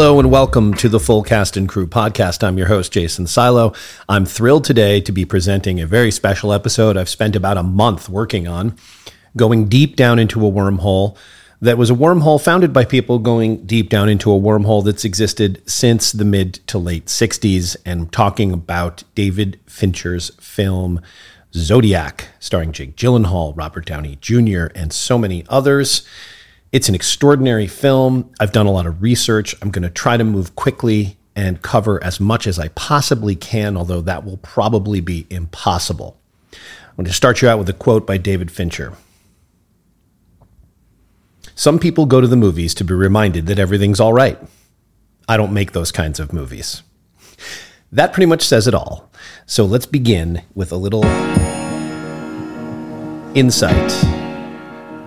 [0.00, 2.42] Hello and welcome to the Full Cast and Crew podcast.
[2.42, 3.74] I'm your host, Jason Silo.
[4.08, 8.08] I'm thrilled today to be presenting a very special episode I've spent about a month
[8.08, 8.78] working on,
[9.36, 11.18] going deep down into a wormhole
[11.60, 15.62] that was a wormhole founded by people going deep down into a wormhole that's existed
[15.68, 21.02] since the mid to late 60s and talking about David Fincher's film
[21.52, 26.08] Zodiac, starring Jake Gyllenhaal, Robert Downey Jr., and so many others.
[26.72, 28.32] It's an extraordinary film.
[28.38, 29.56] I've done a lot of research.
[29.60, 33.76] I'm going to try to move quickly and cover as much as I possibly can,
[33.76, 36.16] although that will probably be impossible.
[36.52, 38.92] I'm going to start you out with a quote by David Fincher.
[41.56, 44.38] Some people go to the movies to be reminded that everything's all right.
[45.28, 46.82] I don't make those kinds of movies.
[47.90, 49.10] That pretty much says it all.
[49.46, 51.04] So let's begin with a little
[53.34, 53.92] insight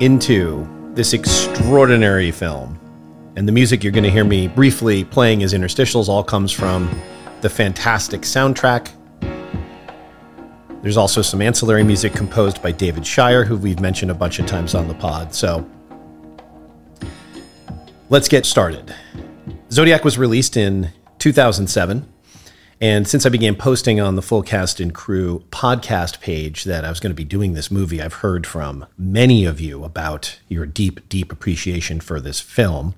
[0.01, 2.79] into this extraordinary film.
[3.35, 6.89] And the music you're going to hear me briefly playing as interstitials all comes from
[7.41, 8.91] the fantastic soundtrack.
[10.83, 14.45] There's also some ancillary music composed by David Shire, who we've mentioned a bunch of
[14.45, 15.33] times on the pod.
[15.33, 15.67] So
[18.09, 18.93] let's get started.
[19.71, 22.12] Zodiac was released in 2007.
[22.83, 26.89] And since I began posting on the Full Cast and Crew podcast page that I
[26.89, 30.65] was going to be doing this movie, I've heard from many of you about your
[30.65, 32.95] deep, deep appreciation for this film.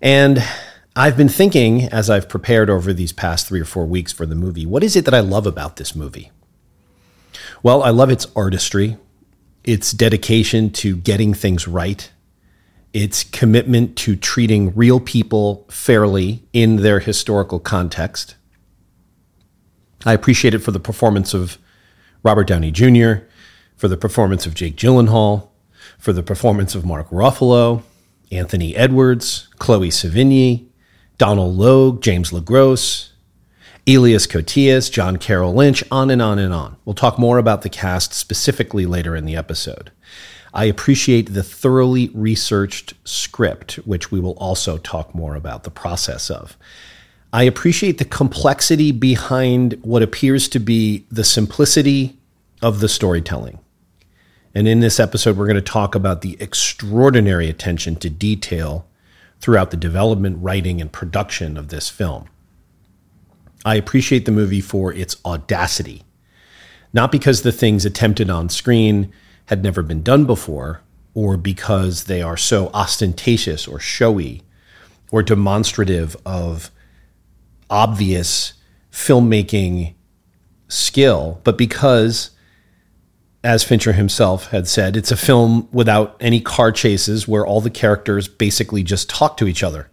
[0.00, 0.40] And
[0.94, 4.36] I've been thinking as I've prepared over these past three or four weeks for the
[4.36, 6.30] movie, what is it that I love about this movie?
[7.64, 8.98] Well, I love its artistry,
[9.64, 12.08] its dedication to getting things right,
[12.92, 18.36] its commitment to treating real people fairly in their historical context
[20.06, 21.58] I appreciate it for the performance of
[22.22, 23.26] Robert Downey Jr.,
[23.76, 25.48] for the performance of Jake Gyllenhaal,
[25.98, 27.82] for the performance of Mark Ruffalo,
[28.30, 30.68] Anthony Edwards, Chloe Sevigny,
[31.18, 33.10] Donal Logue, James LeGros,
[33.88, 36.76] Elias Koteas, John Carroll Lynch, on and on and on.
[36.84, 39.90] We'll talk more about the cast specifically later in the episode.
[40.54, 46.30] I appreciate the thoroughly researched script, which we will also talk more about the process
[46.30, 46.56] of.
[47.36, 52.16] I appreciate the complexity behind what appears to be the simplicity
[52.62, 53.58] of the storytelling.
[54.54, 58.88] And in this episode, we're going to talk about the extraordinary attention to detail
[59.38, 62.26] throughout the development, writing, and production of this film.
[63.66, 66.04] I appreciate the movie for its audacity,
[66.94, 69.12] not because the things attempted on screen
[69.44, 70.80] had never been done before,
[71.12, 74.42] or because they are so ostentatious or showy
[75.10, 76.70] or demonstrative of
[77.70, 78.54] obvious
[78.90, 79.94] filmmaking
[80.68, 82.30] skill, but because,
[83.44, 87.70] as Fincher himself had said, it's a film without any car chases where all the
[87.70, 89.90] characters basically just talk to each other.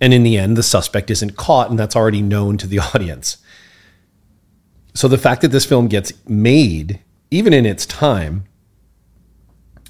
[0.00, 3.38] And in the end, the suspect isn't caught, and that's already known to the audience.
[4.94, 7.00] So the fact that this film gets made,
[7.30, 8.44] even in its time,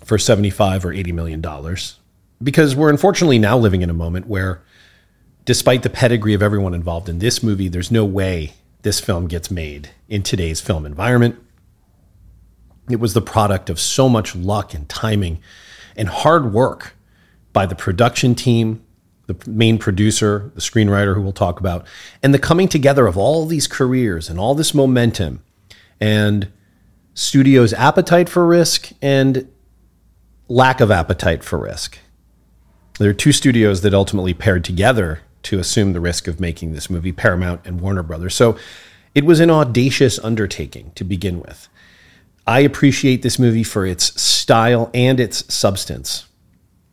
[0.05, 1.99] for 75 or 80 million dollars,
[2.43, 4.63] because we're unfortunately now living in a moment where
[5.47, 8.53] despite the pedigree of everyone involved in this movie, there's no way
[8.83, 11.37] this film gets made in today's film environment.
[12.91, 15.41] It was the product of so much luck and timing
[15.97, 16.95] and hard work
[17.53, 18.85] by the production team,
[19.29, 21.87] the main producer, the screenwriter who we'll talk about,
[22.23, 25.43] and the coming together of all these careers and all this momentum
[26.01, 26.49] and
[27.15, 29.51] studio's appetite for risk and
[30.49, 31.99] lack of appetite for risk.
[32.99, 36.91] There are two studios that ultimately paired together to assume the risk of making this
[36.91, 38.35] movie, Paramount and Warner Brothers.
[38.35, 38.59] So
[39.15, 41.69] it was an audacious undertaking to begin with.
[42.47, 46.27] I appreciate this movie for its style and its substance.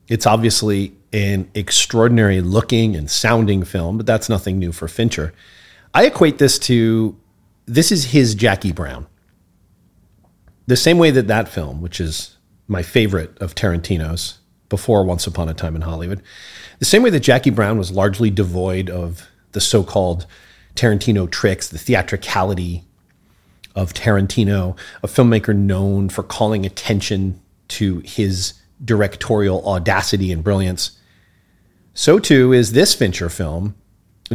[0.08, 5.34] It's obviously an extraordinary looking and sounding film, but that's nothing new for Fincher.
[5.94, 7.16] I equate this to
[7.66, 9.08] this is his Jackie Brown.
[10.66, 12.38] The same way that that film, which is
[12.68, 14.40] my favorite of Tarantino's
[14.74, 16.24] before Once Upon a Time in Hollywood,
[16.80, 20.26] the same way that Jackie Brown was largely devoid of the so called
[20.74, 22.84] Tarantino tricks, the theatricality
[23.76, 30.98] of Tarantino, a filmmaker known for calling attention to his directorial audacity and brilliance,
[31.94, 33.76] so too is this Fincher film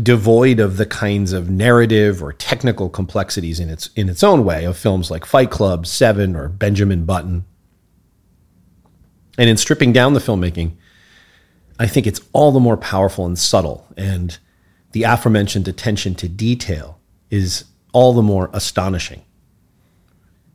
[0.00, 4.64] devoid of the kinds of narrative or technical complexities in its in its own way
[4.64, 7.44] of films like Fight Club, Seven, or Benjamin Button.
[9.38, 10.72] And in stripping down the filmmaking,
[11.78, 13.86] I think it's all the more powerful and subtle.
[13.96, 14.36] And
[14.92, 16.98] the aforementioned attention to detail
[17.30, 19.22] is all the more astonishing.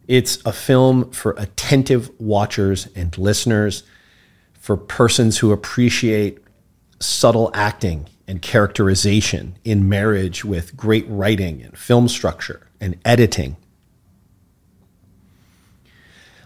[0.07, 3.83] It's a film for attentive watchers and listeners,
[4.53, 6.39] for persons who appreciate
[6.99, 13.55] subtle acting and characterization in marriage with great writing and film structure and editing.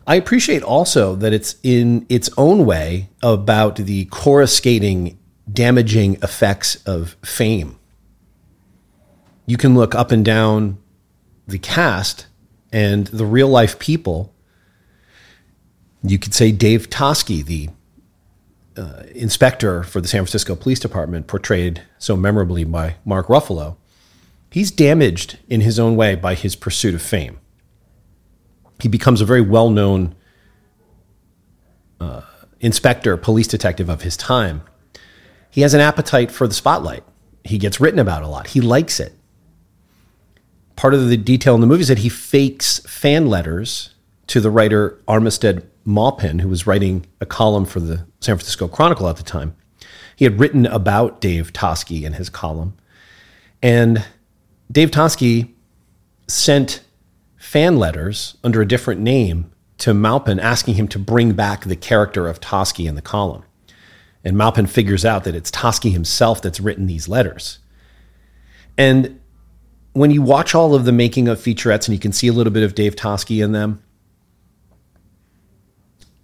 [0.10, 5.20] I appreciate also that it's in its own way about the coruscating,
[5.52, 7.78] damaging effects of fame.
[9.46, 10.78] You can look up and down
[11.46, 12.28] the cast
[12.72, 14.34] and the real life people.
[16.02, 17.70] You could say Dave Toschi, the
[18.78, 23.76] uh, inspector for the San Francisco Police Department, portrayed so memorably by Mark Ruffalo,
[24.52, 27.40] he's damaged in his own way by his pursuit of fame.
[28.80, 30.16] He becomes a very well known
[32.00, 32.22] uh,
[32.60, 34.62] inspector, police detective of his time.
[35.50, 37.04] He has an appetite for the spotlight.
[37.44, 38.48] He gets written about a lot.
[38.48, 39.14] He likes it.
[40.76, 43.96] Part of the detail in the movie is that he fakes fan letters
[44.28, 49.08] to the writer Armistead Maupin, who was writing a column for the San Francisco Chronicle
[49.08, 49.56] at the time.
[50.16, 52.76] He had written about Dave Toschi in his column.
[53.64, 54.06] And
[54.72, 55.54] Dave Toschi
[56.28, 56.82] sent
[57.48, 62.28] fan letters under a different name to Maupin asking him to bring back the character
[62.28, 63.44] of Toschi in the column.
[64.22, 67.60] And Maupin figures out that it's Toschi himself that's written these letters.
[68.78, 69.22] And
[69.94, 72.52] when you watch all of the making of featurettes and you can see a little
[72.52, 73.82] bit of Dave Toschi in them,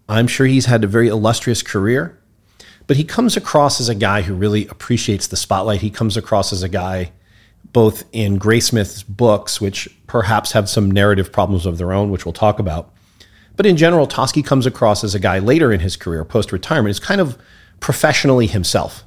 [0.09, 2.21] I'm sure he's had a very illustrious career,
[2.85, 5.79] but he comes across as a guy who really appreciates the spotlight.
[5.79, 7.13] He comes across as a guy,
[7.71, 12.33] both in Graysmith's books, which perhaps have some narrative problems of their own, which we'll
[12.33, 12.93] talk about.
[13.55, 16.91] But in general, Toschi comes across as a guy later in his career, post retirement,
[16.91, 17.37] is kind of
[17.79, 19.03] professionally himself.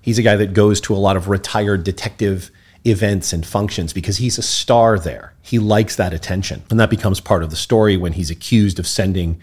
[0.00, 2.50] He's a guy that goes to a lot of retired detective
[2.84, 5.34] events and functions because he's a star there.
[5.42, 6.62] He likes that attention.
[6.70, 9.40] And that becomes part of the story when he's accused of sending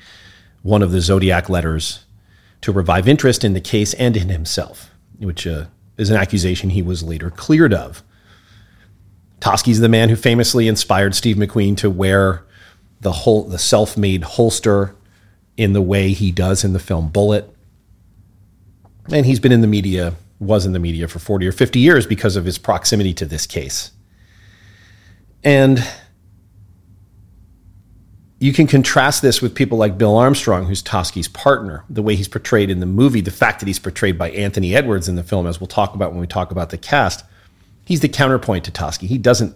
[0.61, 2.05] one of the Zodiac letters
[2.61, 5.65] to revive interest in the case and in himself, which uh,
[5.97, 8.03] is an accusation he was later cleared of.
[9.39, 12.43] Toschi's the man who famously inspired Steve McQueen to wear
[13.01, 14.95] the whole the self-made holster
[15.55, 17.53] in the way he does in the film Bullitt.
[19.11, 22.05] And he's been in the media, was in the media for 40 or 50 years
[22.05, 23.91] because of his proximity to this case.
[25.43, 25.85] And
[28.39, 32.27] you can contrast this with people like Bill Armstrong, who's Toschi's partner, the way he's
[32.27, 35.45] portrayed in the movie, the fact that he's portrayed by Anthony Edwards in the film,
[35.45, 37.25] as we'll talk about when we talk about the cast.
[37.89, 39.07] He's the counterpoint to Toschi.
[39.07, 39.55] He doesn't,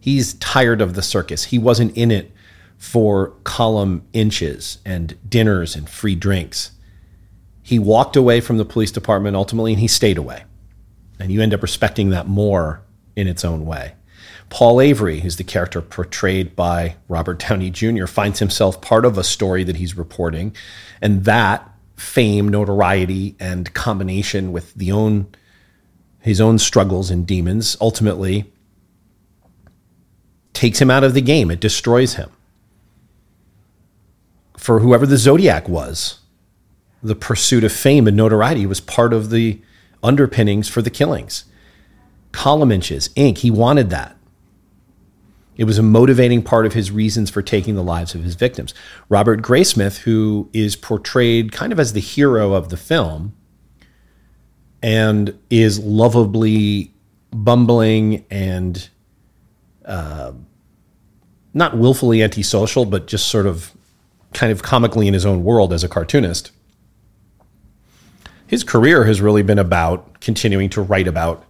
[0.00, 1.44] he's tired of the circus.
[1.44, 2.32] He wasn't in it
[2.78, 6.70] for column inches and dinners and free drinks.
[7.62, 10.44] He walked away from the police department ultimately and he stayed away.
[11.20, 12.84] And you end up respecting that more
[13.16, 13.96] in its own way.
[14.48, 19.24] Paul Avery, who's the character portrayed by Robert Downey Jr., finds himself part of a
[19.24, 20.56] story that he's reporting.
[21.02, 25.26] And that fame, notoriety, and combination with the own
[26.22, 28.50] his own struggles and demons ultimately
[30.52, 31.50] takes him out of the game.
[31.50, 32.30] It destroys him.
[34.56, 36.20] For whoever the Zodiac was,
[37.02, 39.60] the pursuit of fame and notoriety was part of the
[40.02, 41.44] underpinnings for the killings.
[42.30, 44.16] Column inches, ink, he wanted that.
[45.56, 48.72] It was a motivating part of his reasons for taking the lives of his victims.
[49.08, 53.34] Robert Graysmith, who is portrayed kind of as the hero of the film
[54.82, 56.92] and is lovably
[57.32, 58.90] bumbling and
[59.84, 60.32] uh,
[61.54, 63.72] not willfully antisocial, but just sort of
[64.32, 66.50] kind of comically in his own world as a cartoonist.
[68.46, 71.44] His career has really been about continuing to write about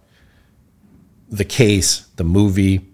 [1.29, 2.87] the case, the movie,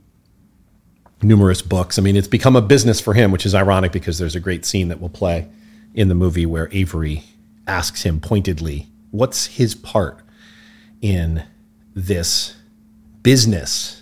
[1.22, 2.00] numerous books.
[2.00, 4.65] I mean, it's become a business for him, which is ironic because there's a great
[4.65, 5.48] scene that will play
[5.93, 7.24] in the movie where Avery
[7.67, 10.22] asks him pointedly, What's his part
[11.01, 11.44] in
[11.96, 12.56] this
[13.24, 14.01] business?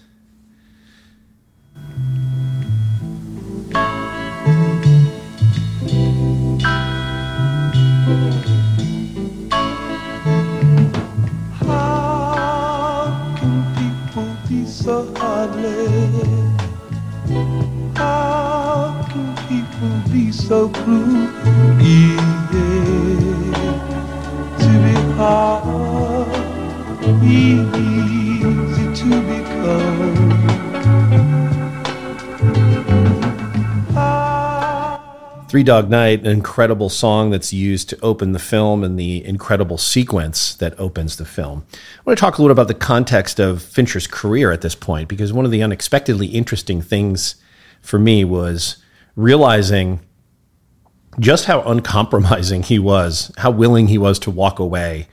[11.59, 16.57] How can people be so heartless?
[17.95, 21.27] How can people be so cruel?
[21.81, 22.17] Yeah,
[24.59, 26.16] to be hard,
[27.27, 30.27] easy to become.
[35.49, 39.77] Three Dog Night, an incredible song that's used to open the film and the incredible
[39.77, 41.65] sequence that opens the film.
[41.73, 45.07] I want to talk a little about the context of Fincher's career at this point,
[45.07, 47.35] because one of the unexpectedly interesting things
[47.81, 48.77] for me was
[49.15, 50.01] realizing
[51.17, 55.07] just how uncompromising he was, how willing he was to walk away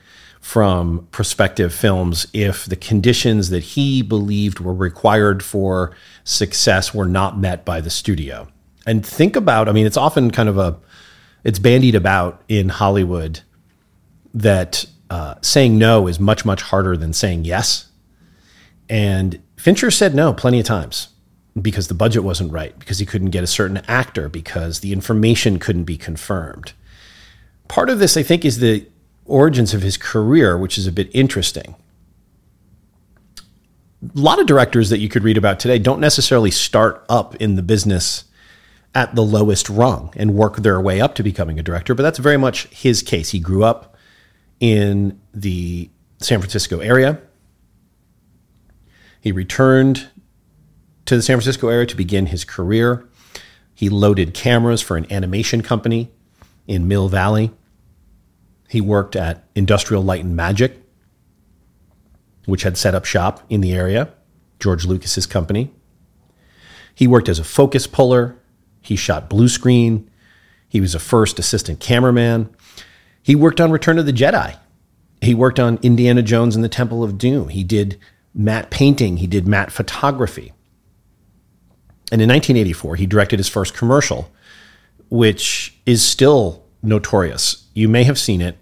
[0.45, 7.39] from prospective films if the conditions that he believed were required for success were not
[7.39, 8.47] met by the studio.
[8.87, 10.79] And think about, I mean, it's often kind of a,
[11.45, 13.41] it's bandied about in Hollywood
[14.35, 17.89] that uh, saying no is much, much harder than saying yes.
[18.91, 21.09] And Fincher said no plenty of times
[21.61, 25.59] because the budget wasn't right, because he couldn't get a certain actor, because the information
[25.59, 26.75] couldn't be confirmed.
[27.67, 28.87] Part of this, I think, is the
[29.25, 31.75] origins of his career, which is a bit interesting.
[34.03, 37.57] A lot of directors that you could read about today don't necessarily start up in
[37.57, 38.25] the business
[38.95, 42.19] at the lowest rung and work their way up to becoming a director, but that's
[42.19, 43.31] very much his case.
[43.31, 43.97] He grew up
[44.61, 47.21] in the San Francisco area.
[49.21, 50.09] He returned
[51.07, 53.09] to the San Francisco area to begin his career.
[53.75, 56.11] He loaded cameras for an animation company
[56.67, 57.51] in Mill Valley.
[58.75, 60.83] He worked at Industrial Light and Magic,
[62.45, 64.13] which had set up shop in the area,
[64.59, 65.71] George Lucas's company.
[66.93, 68.37] He worked as a focus puller.
[68.81, 70.11] He shot blue screen.
[70.69, 72.53] He was a first assistant cameraman.
[73.23, 74.59] He worked on Return of the Jedi.
[75.21, 77.51] He worked on Indiana Jones and the Temple of Doom.
[77.51, 77.97] He did
[78.35, 79.19] matte painting.
[79.19, 80.53] He did matte photography.
[82.11, 84.33] And in 1984, he directed his first commercial,
[85.11, 87.69] which is still notorious.
[87.73, 88.59] You may have seen it.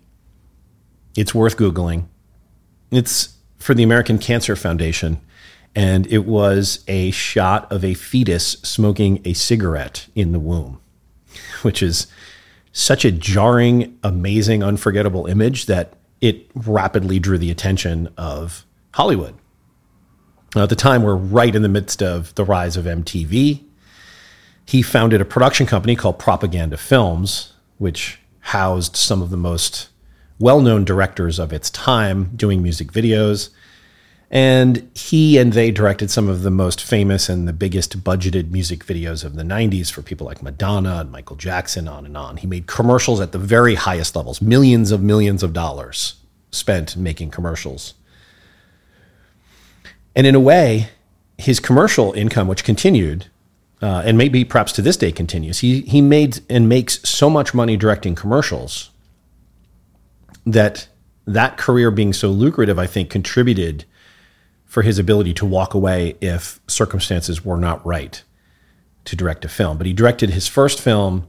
[1.17, 2.07] It's worth Googling.
[2.91, 5.21] It's for the American Cancer Foundation.
[5.75, 10.81] And it was a shot of a fetus smoking a cigarette in the womb,
[11.63, 12.07] which is
[12.73, 19.35] such a jarring, amazing, unforgettable image that it rapidly drew the attention of Hollywood.
[20.55, 23.65] Now, at the time, we're right in the midst of the rise of MTV.
[24.67, 29.89] He founded a production company called Propaganda Films, which housed some of the most
[30.43, 33.51] well known directors of its time doing music videos.
[34.29, 38.85] And he and they directed some of the most famous and the biggest budgeted music
[38.85, 42.39] videos of the 90s for people like Madonna and Michael Jackson, on and on.
[42.39, 46.17] He made commercials at the very highest levels, millions of millions of dollars
[46.51, 47.95] spent making commercials.
[50.17, 50.89] And in a way,
[51.39, 53.27] his commercial income, which continued,
[53.81, 57.55] uh, and maybe perhaps to this day continues, he, he made and makes so much
[57.55, 58.92] money directing commercials
[60.47, 60.89] that
[61.27, 63.85] that career being so lucrative, I think, contributed
[64.65, 68.23] for his ability to walk away if circumstances were not right
[69.05, 69.79] to direct a film.
[69.79, 71.29] But he directed his first film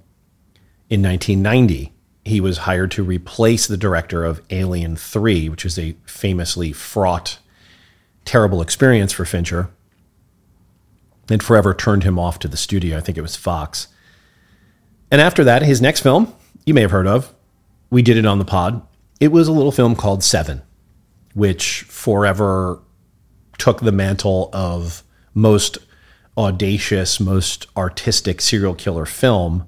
[0.90, 1.92] in 1990.
[2.26, 7.40] He was hired to replace the director of Alien 3, which is a famously fraught
[8.26, 9.70] terrible experience for Fincher
[11.30, 12.98] and forever turned him off to the studio.
[12.98, 13.88] I think it was Fox.
[15.12, 16.34] And after that, his next film,
[16.66, 17.34] you may have heard of,
[17.90, 18.82] we did it on the pod.
[19.24, 20.64] It was a little film called Seven,
[21.34, 22.82] which forever
[23.58, 25.02] took the mantle of
[25.34, 25.78] most
[26.38, 29.66] audacious, most artistic serial killer film,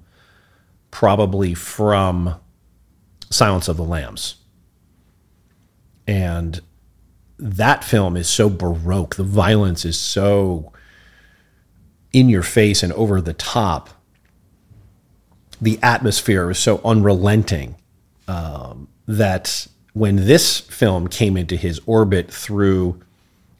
[0.91, 2.35] probably from
[3.29, 4.35] Silence of the Lambs.
[6.05, 6.59] And
[7.39, 9.15] that film is so baroque.
[9.15, 10.73] The violence is so
[12.11, 13.89] in your face and over the top.
[15.61, 17.77] The atmosphere is so unrelenting
[18.27, 22.99] um, that when this film came into his orbit through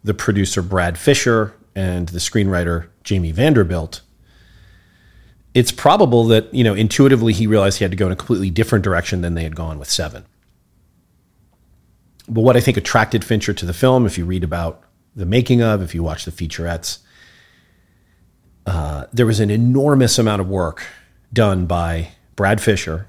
[0.03, 4.01] the producer Brad Fischer and the screenwriter Jamie Vanderbilt,
[5.53, 8.49] it's probable that you know intuitively he realized he had to go in a completely
[8.49, 10.25] different direction than they had gone with Seven.
[12.27, 14.81] But what I think attracted Fincher to the film, if you read about
[15.15, 16.99] the making of, if you watch the featurettes,
[18.65, 20.85] uh, there was an enormous amount of work
[21.31, 23.07] done by Brad Fischer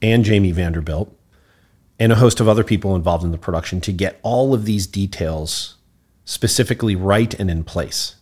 [0.00, 1.15] and Jamie Vanderbilt
[1.98, 4.86] and a host of other people involved in the production to get all of these
[4.86, 5.76] details
[6.24, 8.16] specifically right and in place.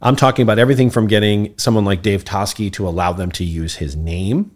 [0.00, 3.76] I'm talking about everything from getting someone like Dave Toschi to allow them to use
[3.76, 4.52] his name,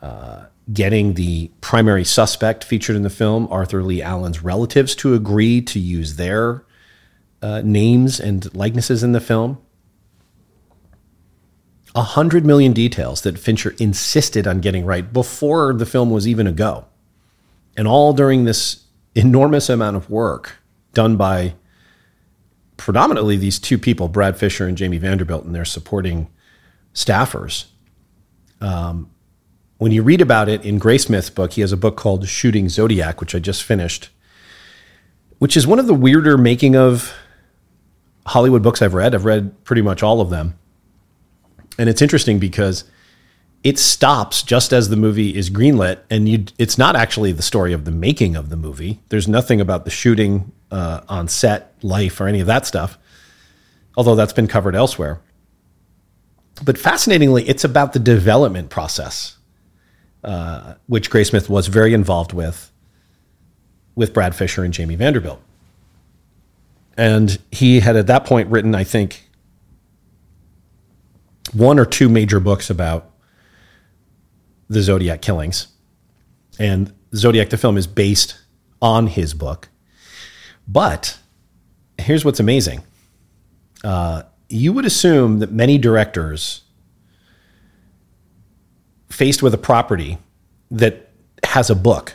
[0.00, 5.60] uh, getting the primary suspect featured in the film, Arthur Lee Allen's relatives, to agree
[5.62, 6.64] to use their
[7.42, 9.58] uh, names and likenesses in the film.
[11.94, 16.46] A hundred million details that Fincher insisted on getting right before the film was even
[16.46, 16.86] a go.
[17.78, 20.58] And all during this enormous amount of work
[20.92, 21.54] done by
[22.76, 26.28] predominantly these two people, Brad Fischer and Jamie Vanderbilt, and their supporting
[26.92, 27.66] staffers.
[28.60, 29.10] Um,
[29.78, 33.20] when you read about it in Graysmith's book, he has a book called Shooting Zodiac,
[33.20, 34.10] which I just finished,
[35.38, 37.14] which is one of the weirder making of
[38.26, 39.14] Hollywood books I've read.
[39.14, 40.58] I've read pretty much all of them.
[41.78, 42.82] And it's interesting because
[43.64, 47.72] it stops just as the movie is greenlit, and you, it's not actually the story
[47.72, 49.00] of the making of the movie.
[49.08, 52.98] There's nothing about the shooting uh, on set, life, or any of that stuff,
[53.96, 55.20] although that's been covered elsewhere.
[56.64, 59.36] But fascinatingly, it's about the development process,
[60.22, 62.70] uh, which Graysmith was very involved with,
[63.94, 65.40] with Brad Fischer and Jamie Vanderbilt.
[66.96, 69.28] And he had at that point written, I think,
[71.52, 73.10] one or two major books about
[74.68, 75.68] the Zodiac killings.
[76.58, 78.38] And Zodiac, the film, is based
[78.80, 79.68] on his book.
[80.66, 81.18] But
[81.96, 82.82] here's what's amazing
[83.84, 86.62] uh, you would assume that many directors,
[89.08, 90.18] faced with a property
[90.70, 91.10] that
[91.44, 92.14] has a book,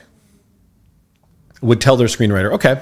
[1.62, 2.81] would tell their screenwriter, okay,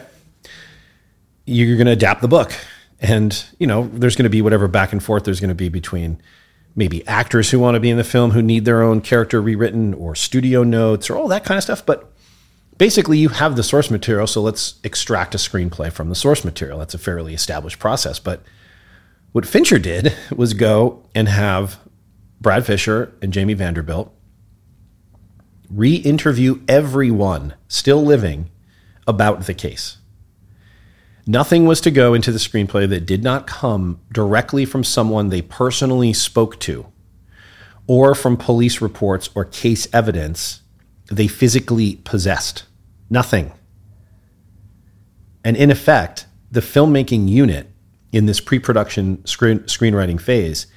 [1.45, 2.53] you're going to adapt the book.
[2.99, 5.69] And, you know, there's going to be whatever back and forth there's going to be
[5.69, 6.21] between
[6.75, 9.93] maybe actors who want to be in the film who need their own character rewritten
[9.93, 11.85] or studio notes or all that kind of stuff.
[11.85, 12.11] But
[12.77, 16.79] basically, you have the source material, so let's extract a screenplay from the source material.
[16.79, 18.19] That's a fairly established process.
[18.19, 18.41] But
[19.31, 21.79] what Fincher did was go and have
[22.39, 24.13] Brad Fischer and Jamie Vanderbilt
[25.69, 28.49] re interview everyone still living
[29.07, 29.97] about the case.
[31.27, 35.41] Nothing was to go into the screenplay that did not come directly from someone they
[35.41, 36.87] personally spoke to
[37.87, 40.61] or from police reports or case evidence
[41.11, 42.63] they physically possessed.
[43.09, 43.51] Nothing.
[45.43, 47.67] And in effect, the filmmaking unit
[48.11, 50.67] in this pre production screen, screenwriting phase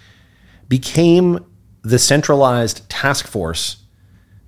[0.68, 1.44] became
[1.82, 3.84] the centralized task force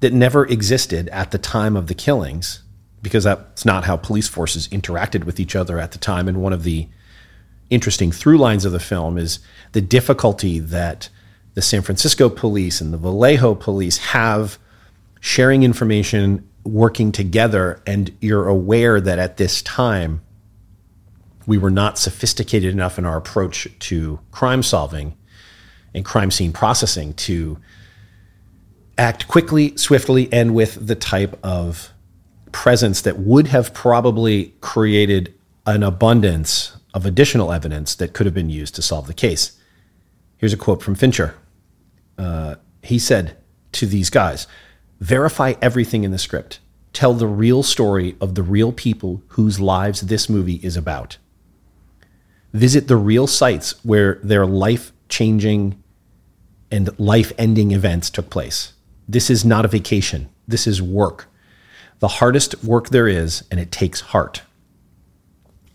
[0.00, 2.62] that never existed at the time of the killings
[3.06, 6.26] because that's not how police forces interacted with each other at the time.
[6.26, 6.88] And one of the
[7.70, 9.38] interesting through lines of the film is
[9.70, 11.08] the difficulty that
[11.54, 14.58] the San Francisco police and the Vallejo police have
[15.20, 17.80] sharing information, working together.
[17.86, 20.20] And you're aware that at this time,
[21.46, 25.16] we were not sophisticated enough in our approach to crime solving
[25.94, 27.58] and crime scene processing to
[28.98, 31.92] act quickly, swiftly, and with the type of
[32.56, 35.34] presence that would have probably created
[35.66, 39.60] an abundance of additional evidence that could have been used to solve the case.
[40.38, 41.34] Here's a quote from Fincher.
[42.16, 43.36] Uh, he said
[43.72, 44.46] to these guys,
[45.00, 46.60] verify everything in the script.
[46.94, 51.18] Tell the real story of the real people whose lives this movie is about.
[52.54, 55.82] Visit the real sites where their life changing
[56.70, 58.72] and life ending events took place.
[59.06, 60.30] This is not a vacation.
[60.48, 61.28] This is work
[61.98, 64.42] the hardest work there is, and it takes heart.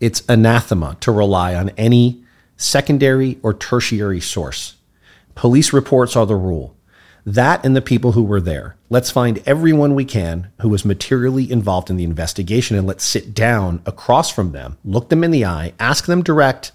[0.00, 2.24] It's anathema to rely on any
[2.56, 4.76] secondary or tertiary source.
[5.34, 6.76] Police reports are the rule.
[7.24, 8.76] That and the people who were there.
[8.90, 13.32] Let's find everyone we can who was materially involved in the investigation and let's sit
[13.32, 16.72] down across from them, look them in the eye, ask them direct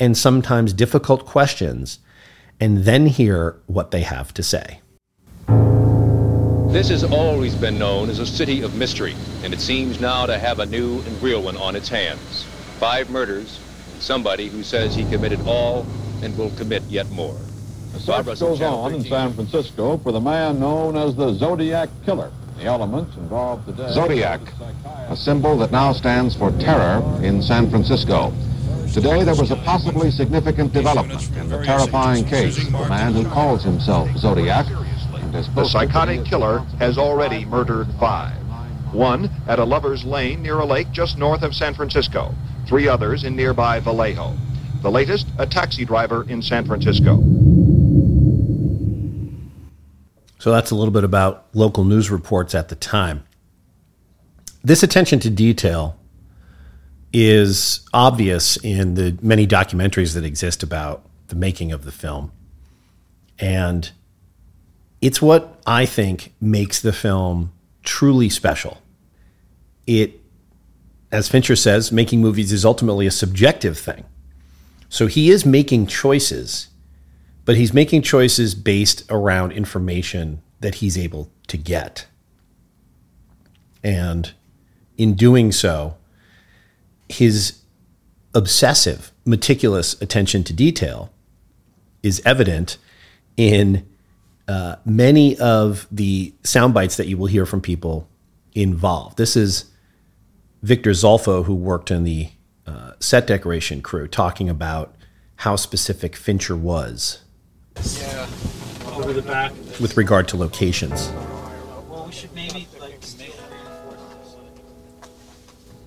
[0.00, 1.98] and sometimes difficult questions,
[2.58, 4.80] and then hear what they have to say.
[6.72, 10.38] This has always been known as a city of mystery, and it seems now to
[10.38, 12.44] have a new and real one on its hands.
[12.80, 13.60] Five murders,
[13.98, 15.86] somebody who says he committed all
[16.22, 17.36] and will commit yet more.
[17.92, 22.32] The search goes on in San Francisco for the man known as the Zodiac Killer.
[22.56, 23.92] The elements involved today...
[23.92, 24.40] Zodiac,
[25.10, 28.32] a symbol that now stands for terror in San Francisco.
[28.94, 33.24] Today there was a possibly significant development in the terrifying case of a man who
[33.26, 34.66] calls himself Zodiac
[35.32, 38.36] the psychotic killer has already murdered five.
[38.92, 42.34] One at a lover's lane near a lake just north of San Francisco.
[42.68, 44.36] Three others in nearby Vallejo.
[44.82, 47.16] The latest, a taxi driver in San Francisco.
[50.38, 53.24] So that's a little bit about local news reports at the time.
[54.62, 55.96] This attention to detail
[57.12, 62.32] is obvious in the many documentaries that exist about the making of the film.
[63.38, 63.90] And
[65.02, 68.78] it's what I think makes the film truly special.
[69.86, 70.20] It,
[71.10, 74.04] as Fincher says, making movies is ultimately a subjective thing.
[74.88, 76.68] So he is making choices,
[77.44, 82.06] but he's making choices based around information that he's able to get.
[83.82, 84.32] And
[84.96, 85.96] in doing so,
[87.08, 87.58] his
[88.34, 91.10] obsessive, meticulous attention to detail
[92.04, 92.76] is evident
[93.36, 93.86] in
[94.52, 98.06] uh, many of the sound bites that you will hear from people
[98.52, 99.16] involved.
[99.16, 99.64] This is
[100.62, 102.28] Victor Zolfo, who worked in the
[102.66, 104.94] uh, set decoration crew, talking about
[105.36, 107.22] how specific Fincher was.
[107.98, 108.26] Yeah.
[108.92, 109.52] over the back.
[109.80, 111.08] with regard to locations.
[111.88, 113.02] Well, we should maybe like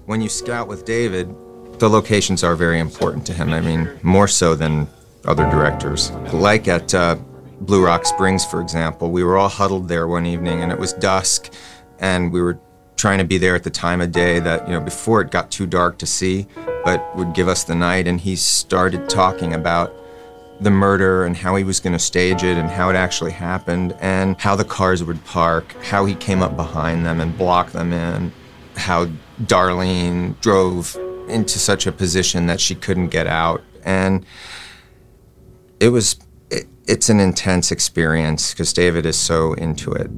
[0.07, 1.27] when you scout with David,
[1.77, 3.53] the locations are very important to him.
[3.53, 4.87] I mean, more so than
[5.25, 6.09] other directors.
[6.33, 7.17] Like at uh,
[7.61, 10.93] Blue Rock Springs, for example, we were all huddled there one evening and it was
[10.93, 11.53] dusk,
[11.99, 12.59] and we were
[12.97, 15.51] trying to be there at the time of day that, you know, before it got
[15.51, 16.47] too dark to see,
[16.83, 18.07] but would give us the night.
[18.07, 19.93] And he started talking about
[20.61, 23.95] the murder and how he was going to stage it and how it actually happened
[23.99, 27.91] and how the cars would park, how he came up behind them and blocked them
[27.91, 28.31] in,
[28.77, 29.07] how
[29.43, 33.61] Darlene drove into such a position that she couldn't get out.
[33.83, 34.25] And
[35.79, 36.15] it was,
[36.49, 40.09] it, it's an intense experience because David is so into it.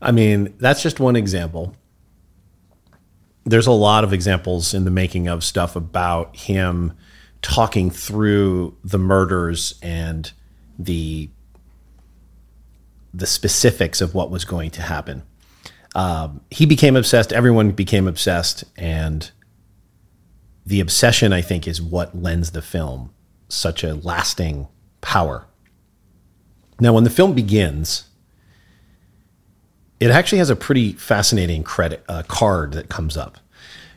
[0.00, 1.74] I mean, that's just one example.
[3.44, 6.92] There's a lot of examples in the making of stuff about him
[7.42, 10.32] talking through the murders and
[10.78, 11.30] the
[13.12, 15.22] the specifics of what was going to happen.
[15.94, 17.32] Um, he became obsessed.
[17.32, 19.30] Everyone became obsessed, and
[20.66, 23.14] the obsession, I think, is what lends the film
[23.48, 24.66] such a lasting
[25.04, 25.46] power.
[26.80, 28.04] Now, when the film begins,
[30.00, 33.38] it actually has a pretty fascinating credit uh, card that comes up.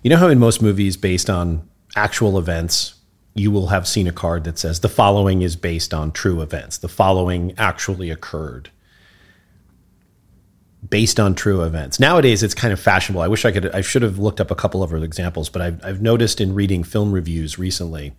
[0.04, 2.96] You know how in most movies based on actual events,
[3.34, 6.78] you will have seen a card that says the following is based on true events.
[6.78, 8.70] The following actually occurred
[10.88, 12.00] based on true events.
[12.00, 13.22] Nowadays, it's kind of fashionable.
[13.22, 13.72] I wish I could.
[13.72, 16.54] I should have looked up a couple of other examples, but I've, I've noticed in
[16.54, 18.13] reading film reviews recently,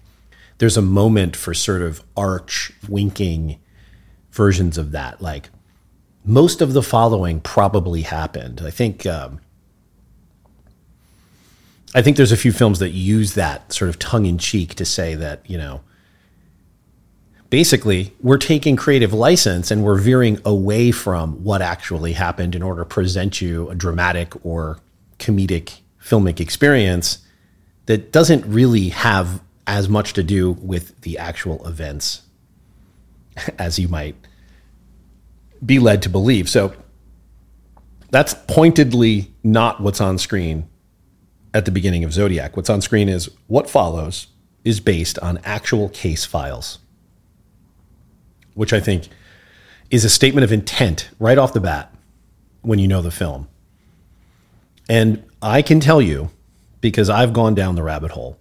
[0.58, 3.58] there's a moment for sort of arch winking
[4.32, 5.20] versions of that.
[5.22, 5.50] Like
[6.24, 8.60] most of the following probably happened.
[8.64, 9.06] I think.
[9.06, 9.40] Um,
[11.94, 14.84] I think there's a few films that use that sort of tongue in cheek to
[14.84, 15.80] say that you know
[17.50, 22.82] basically we're taking creative license and we're veering away from what actually happened in order
[22.82, 24.78] to present you a dramatic or
[25.18, 27.18] comedic filmic experience
[27.86, 32.22] that doesn't really have as much to do with the actual events
[33.58, 34.16] as you might
[35.64, 36.48] be led to believe.
[36.48, 36.72] So
[38.10, 40.68] that's pointedly not what's on screen
[41.54, 42.56] at the beginning of Zodiac.
[42.56, 44.26] What's on screen is what follows
[44.64, 46.78] is based on actual case files
[48.58, 49.06] which I think
[49.88, 51.94] is a statement of intent right off the bat
[52.62, 53.46] when you know the film.
[54.88, 56.30] And I can tell you,
[56.80, 58.36] because I've gone down the rabbit hole,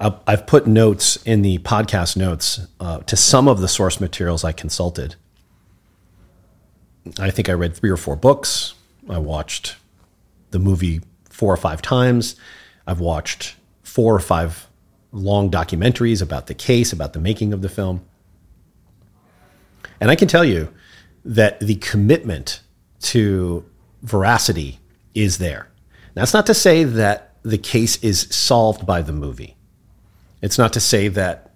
[0.00, 4.52] I've put notes in the podcast notes uh, to some of the source materials I
[4.52, 5.16] consulted.
[7.18, 8.74] I think I read three or four books.
[9.10, 9.76] I watched
[10.52, 12.36] the movie four or five times.
[12.86, 14.66] I've watched four or five
[15.12, 18.02] long documentaries about the case, about the making of the film.
[20.00, 20.72] And I can tell you
[21.26, 22.62] that the commitment
[23.00, 23.66] to
[24.02, 24.78] veracity
[25.14, 25.68] is there.
[26.14, 29.56] That's not to say that the case is solved by the movie.
[30.42, 31.52] It's not to say that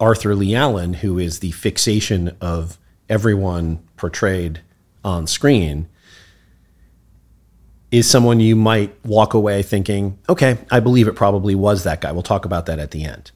[0.00, 4.60] Arthur Lee Allen, who is the fixation of everyone portrayed
[5.04, 5.88] on screen,
[7.90, 12.12] is someone you might walk away thinking, okay, I believe it probably was that guy.
[12.12, 13.30] We'll talk about that at the end.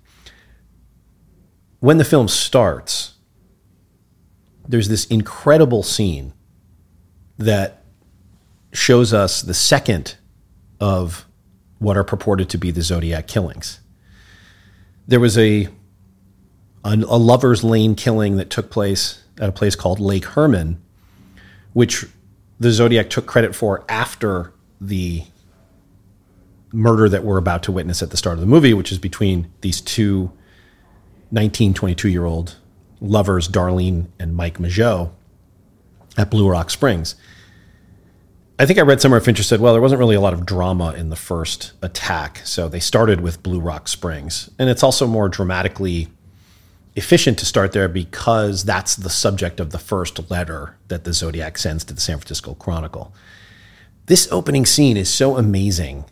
[1.78, 3.14] When the film starts,
[4.68, 6.34] there's this incredible scene
[7.38, 7.84] that
[8.72, 10.16] shows us the second
[10.78, 11.26] of
[11.78, 13.80] what are purported to be the Zodiac killings.
[15.10, 15.66] There was a,
[16.84, 20.80] a, a lover's lane killing that took place at a place called Lake Herman,
[21.72, 22.06] which
[22.60, 25.24] the Zodiac took credit for after the
[26.72, 29.50] murder that we're about to witness at the start of the movie, which is between
[29.62, 30.30] these two
[31.32, 32.54] 19, 22 year old
[33.00, 35.10] lovers, Darlene and Mike Mageau,
[36.16, 37.16] at Blue Rock Springs.
[38.60, 40.92] I think I read somewhere Fincher said, well, there wasn't really a lot of drama
[40.92, 42.42] in the first attack.
[42.44, 44.50] So they started with Blue Rock Springs.
[44.58, 46.08] And it's also more dramatically
[46.94, 51.56] efficient to start there because that's the subject of the first letter that the Zodiac
[51.56, 53.14] sends to the San Francisco Chronicle.
[54.04, 56.04] This opening scene is so amazing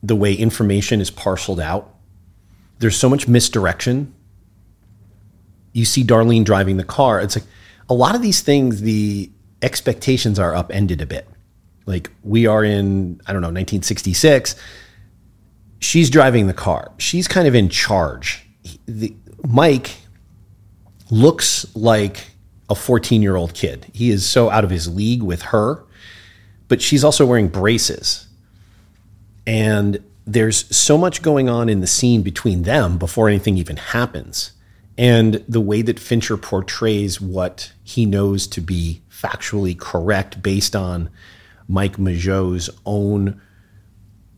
[0.00, 1.92] the way information is parceled out.
[2.78, 4.14] There's so much misdirection
[5.72, 7.20] you see Darlene driving the car.
[7.20, 7.46] It's like
[7.90, 9.28] a lot of these things, the
[9.60, 11.28] expectations are upended a bit.
[11.86, 14.56] Like we are in, I don't know, 1966.
[15.78, 16.92] She's driving the car.
[16.98, 18.46] She's kind of in charge.
[18.86, 19.14] The,
[19.46, 19.96] Mike
[21.10, 22.24] looks like
[22.68, 23.86] a 14 year old kid.
[23.94, 25.84] He is so out of his league with her,
[26.68, 28.26] but she's also wearing braces.
[29.46, 34.52] And there's so much going on in the scene between them before anything even happens
[34.98, 41.10] and the way that Fincher portrays what he knows to be factually correct based on
[41.68, 43.40] Mike Mageau's own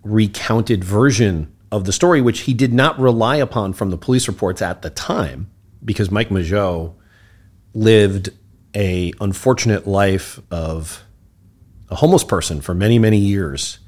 [0.03, 4.62] recounted version of the story, which he did not rely upon from the police reports
[4.62, 5.51] at the time,
[5.85, 6.95] because Mike Mageau
[7.75, 8.31] lived
[8.75, 11.05] a unfortunate life of
[11.91, 13.79] a homeless person for many, many years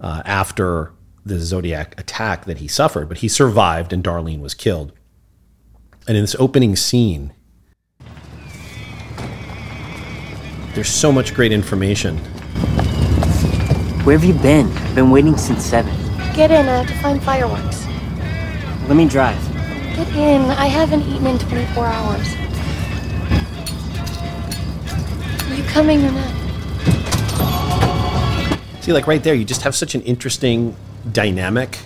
[0.00, 0.92] uh, after
[1.24, 3.08] the Zodiac attack that he suffered.
[3.08, 4.92] But he survived, and Darlene was killed.
[6.08, 7.32] And in this opening scene,
[10.74, 12.20] there's so much great information.
[14.04, 14.66] Where have you been?
[14.66, 15.94] I've been waiting since 7.
[16.34, 17.86] Get in, I have to find fireworks.
[18.88, 19.38] Let me drive.
[19.94, 22.34] Get in, I haven't eaten in 24 hours.
[25.50, 26.34] Are you coming or not?
[28.82, 30.74] See, like right there, you just have such an interesting
[31.12, 31.78] dynamic.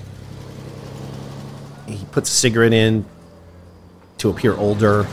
[1.89, 3.05] He puts a cigarette in
[4.19, 5.09] to appear older.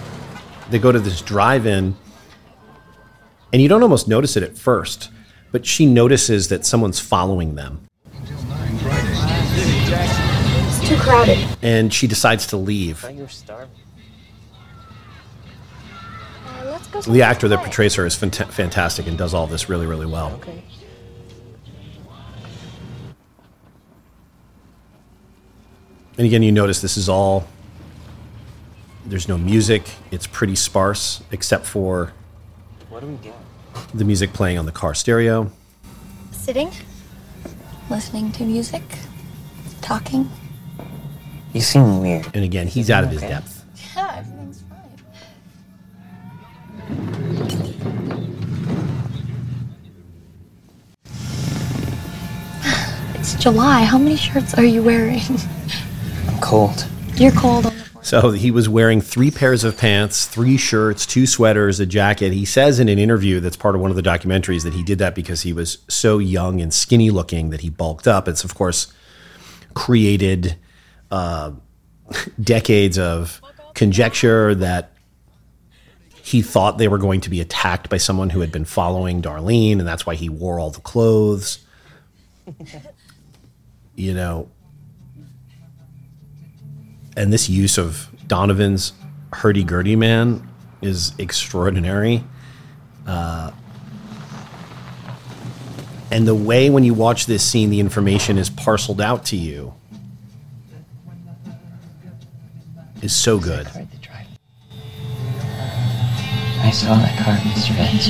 [0.69, 1.95] They go to this drive in,
[3.51, 5.09] and you don't almost notice it at first,
[5.51, 7.85] but she notices that someone's following them.
[9.93, 11.37] It's too crowded.
[11.61, 13.05] And she decides to leave.
[13.11, 13.69] you were starving.
[16.45, 17.01] Uh, let's go.
[17.01, 20.31] The actor that portrays her is fanta- fantastic and does all this really, really well.
[20.35, 20.63] Okay.
[26.17, 27.47] And again, you notice this is all.
[29.05, 29.83] There's no music.
[30.11, 32.13] It's pretty sparse, except for
[32.89, 33.33] What are we doing?
[33.93, 35.51] The music playing on the car stereo.
[36.31, 36.71] Sitting,
[37.89, 38.83] listening to music,
[39.81, 40.29] talking.
[41.53, 42.27] You seem weird.
[42.33, 43.29] And again, he's out of his Okay.
[43.29, 43.65] depth.
[43.95, 44.81] Yeah, everything's fine.
[53.15, 53.83] It's July.
[53.83, 55.21] How many shirts are you wearing?
[56.27, 56.85] I'm cold.
[57.15, 57.90] You're cold on the floor.
[58.03, 62.33] So he was wearing three pairs of pants, three shirts, two sweaters, a jacket.
[62.33, 64.97] He says in an interview that's part of one of the documentaries that he did
[64.99, 68.27] that because he was so young and skinny looking that he bulked up.
[68.27, 68.91] It's, of course,
[69.75, 70.57] created
[71.11, 71.51] uh,
[72.41, 73.39] decades of
[73.75, 74.91] conjecture that
[76.23, 79.79] he thought they were going to be attacked by someone who had been following Darlene,
[79.79, 81.59] and that's why he wore all the clothes.
[83.95, 84.49] you know,
[87.15, 88.93] and this use of Donovan's
[89.33, 90.47] hurdy-gurdy man
[90.81, 92.23] is extraordinary.
[93.05, 93.51] Uh,
[96.11, 99.73] and the way when you watch this scene, the information is parceled out to you
[103.01, 103.65] is so good.
[103.67, 104.27] Car to drive.
[106.63, 107.73] I saw that car, Mr.
[107.75, 108.05] Vance.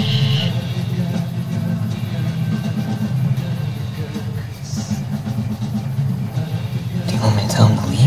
[7.07, 8.00] Do you want me to tell him to leave?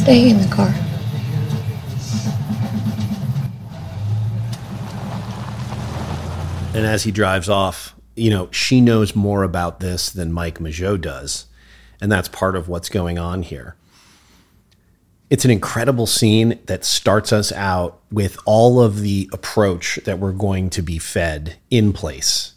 [0.00, 0.72] Stay in the car.
[6.74, 10.98] And as he drives off, you know, she knows more about this than Mike Mageau
[10.98, 11.44] does.
[12.00, 13.76] And that's part of what's going on here.
[15.28, 20.32] It's an incredible scene that starts us out with all of the approach that we're
[20.32, 22.54] going to be fed in place.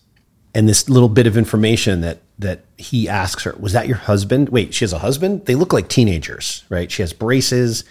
[0.56, 4.50] And this little bit of information that that he asks her, was that your husband?
[4.50, 5.46] Wait, she has a husband?
[5.46, 6.92] They look like teenagers, right?
[6.92, 7.84] She has braces.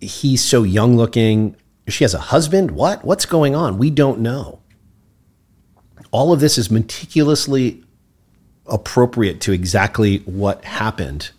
[0.00, 1.56] He's so young looking.
[1.88, 2.72] She has a husband?
[2.72, 3.04] What?
[3.04, 3.78] What's going on?
[3.78, 4.60] We don't know
[6.10, 7.82] all of this is meticulously
[8.66, 11.30] appropriate to exactly what happened,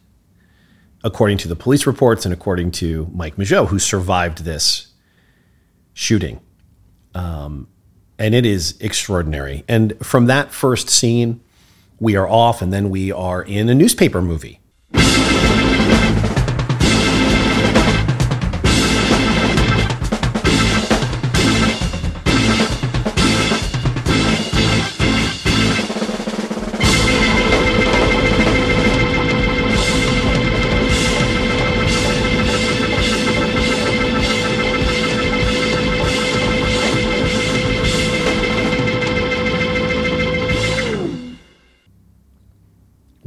[1.03, 4.87] according to the police reports and according to Mike Mageau, who survived this
[5.93, 6.39] shooting.
[7.15, 7.67] Um,
[8.17, 9.63] and it is extraordinary.
[9.67, 11.41] And from that first scene,
[11.99, 14.59] we are off, and then we are in a newspaper movie.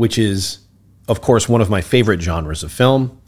[0.02, 0.58] Which is,
[1.06, 3.20] of course, one of my favorite genres of film.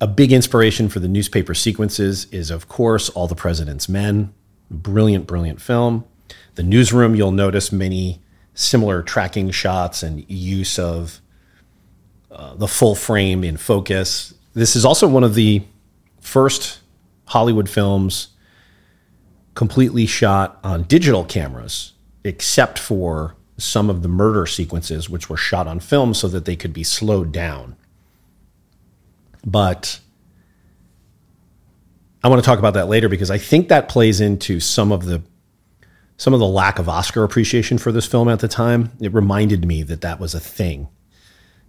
[0.00, 4.32] A big inspiration for the newspaper sequences is, of course, All the President's Men.
[4.70, 6.06] Brilliant, brilliant film.
[6.54, 8.22] The newsroom, you'll notice many
[8.54, 11.20] similar tracking shots and use of
[12.30, 14.32] uh, the full frame in focus.
[14.54, 15.62] This is also one of the
[16.22, 16.80] first
[17.26, 18.28] Hollywood films
[19.54, 21.92] completely shot on digital cameras,
[22.24, 26.56] except for some of the murder sequences, which were shot on film so that they
[26.56, 27.76] could be slowed down.
[29.44, 30.00] But
[32.22, 35.04] I want to talk about that later because I think that plays into some of
[35.04, 35.22] the
[36.16, 38.92] some of the lack of Oscar appreciation for this film at the time.
[39.00, 40.88] It reminded me that that was a thing.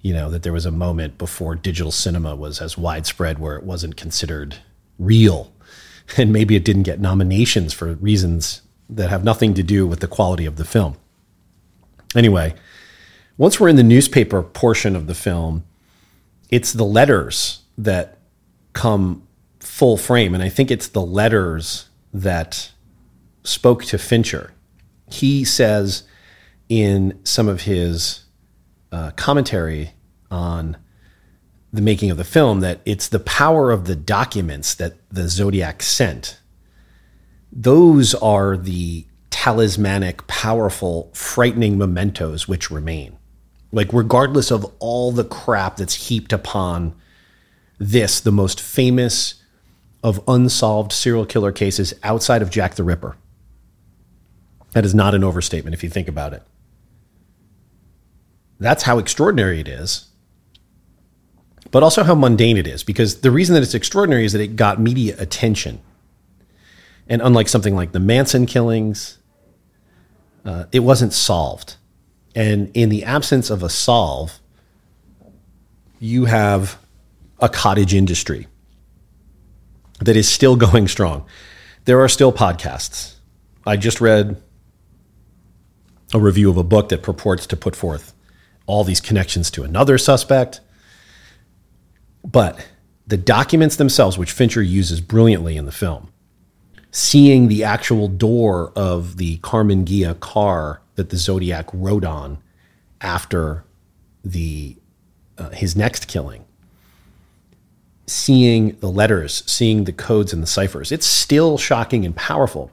[0.01, 3.63] You know, that there was a moment before digital cinema was as widespread where it
[3.63, 4.57] wasn't considered
[4.99, 5.51] real.
[6.17, 10.07] And maybe it didn't get nominations for reasons that have nothing to do with the
[10.07, 10.97] quality of the film.
[12.13, 12.53] Anyway,
[13.37, 15.63] once we're in the newspaper portion of the film,
[16.49, 18.19] it's the letters that
[18.73, 19.27] come
[19.59, 20.33] full frame.
[20.33, 22.71] And I think it's the letters that
[23.43, 24.53] spoke to Fincher.
[25.11, 26.03] He says
[26.69, 28.25] in some of his
[28.91, 29.91] uh, commentary
[30.31, 30.77] on
[31.73, 35.83] the making of the film that it's the power of the documents that the Zodiac
[35.83, 36.39] sent.
[37.51, 39.05] Those are the
[39.45, 43.15] talismanic, powerful, frightening mementos which remain.
[43.71, 46.95] Like, regardless of all the crap that's heaped upon
[47.77, 49.35] this, the most famous
[50.03, 53.17] of unsolved serial killer cases outside of Jack the Ripper.
[54.71, 56.41] That is not an overstatement if you think about it.
[58.59, 60.07] That's how extraordinary it is,
[61.69, 62.83] but also how mundane it is.
[62.83, 65.81] Because the reason that it's extraordinary is that it got media attention.
[67.07, 69.19] And unlike something like the Manson killings,
[70.45, 71.75] uh, it wasn't solved.
[72.35, 74.39] And in the absence of a solve,
[75.99, 76.77] you have
[77.39, 78.47] a cottage industry
[79.99, 81.25] that is still going strong.
[81.85, 83.15] There are still podcasts.
[83.65, 84.41] I just read
[86.13, 88.13] a review of a book that purports to put forth
[88.67, 90.61] all these connections to another suspect.
[92.23, 92.67] But
[93.07, 96.11] the documents themselves, which Fincher uses brilliantly in the film,
[96.95, 102.37] seeing the actual door of the Karmann Ghia car that the Zodiac rode on
[103.01, 103.65] after
[104.23, 104.77] the
[105.37, 106.45] uh, his next killing,
[108.07, 112.71] seeing the letters, seeing the codes and the ciphers, it's still shocking and powerful.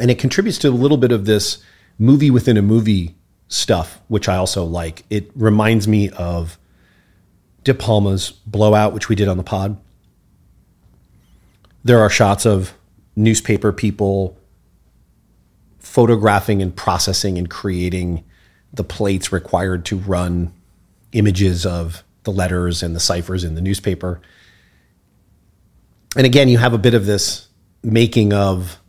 [0.00, 1.62] And it contributes to a little bit of this
[2.00, 3.14] movie within a movie
[3.46, 5.04] stuff, which I also like.
[5.08, 6.58] It reminds me of
[7.62, 9.80] De Palma's Blowout, which we did on the pod.
[11.84, 12.74] There are shots of
[13.16, 14.38] newspaper people
[15.78, 18.24] photographing and processing and creating
[18.72, 20.52] the plates required to run
[21.12, 24.20] images of the letters and the ciphers in the newspaper.
[26.16, 27.48] And again, you have a bit of this
[27.82, 28.80] making of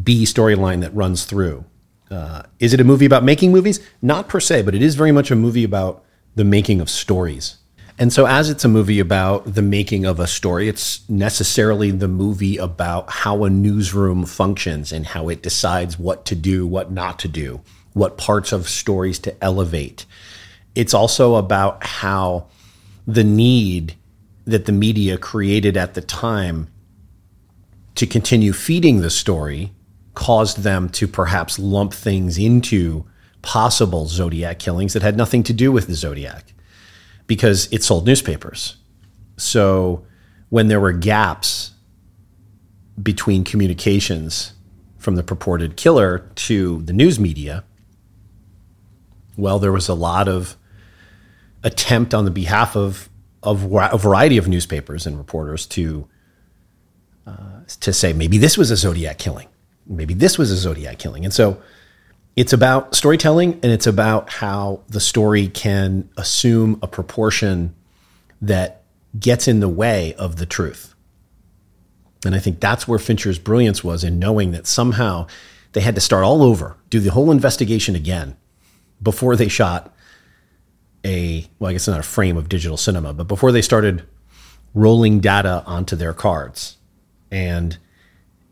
[0.00, 1.64] B storyline that runs through.
[2.10, 3.80] Uh, is it a movie about making movies?
[4.02, 7.56] Not per se, but it is very much a movie about the making of stories.
[7.98, 12.08] And so, as it's a movie about the making of a story, it's necessarily the
[12.08, 17.18] movie about how a newsroom functions and how it decides what to do, what not
[17.20, 17.60] to do,
[17.92, 20.06] what parts of stories to elevate.
[20.74, 22.46] It's also about how
[23.06, 23.94] the need
[24.46, 26.68] that the media created at the time
[27.94, 29.72] to continue feeding the story
[30.14, 33.04] caused them to perhaps lump things into
[33.42, 36.51] possible Zodiac killings that had nothing to do with the Zodiac
[37.32, 38.76] because it sold newspapers.
[39.38, 40.04] So
[40.50, 41.70] when there were gaps
[43.02, 44.52] between communications
[44.98, 47.64] from the purported killer to the news media,
[49.38, 50.58] well, there was a lot of
[51.62, 53.08] attempt on the behalf of,
[53.42, 56.06] of a variety of newspapers and reporters to
[57.26, 59.48] uh, to say maybe this was a Zodiac killing,
[59.86, 61.62] maybe this was a Zodiac killing, and so
[62.36, 67.74] it's about storytelling and it's about how the story can assume a proportion
[68.40, 68.82] that
[69.18, 70.94] gets in the way of the truth.
[72.24, 75.26] And I think that's where Fincher's brilliance was in knowing that somehow
[75.72, 78.36] they had to start all over, do the whole investigation again
[79.02, 79.94] before they shot
[81.04, 84.06] a, well, I guess not a frame of digital cinema, but before they started
[84.72, 86.78] rolling data onto their cards.
[87.30, 87.76] And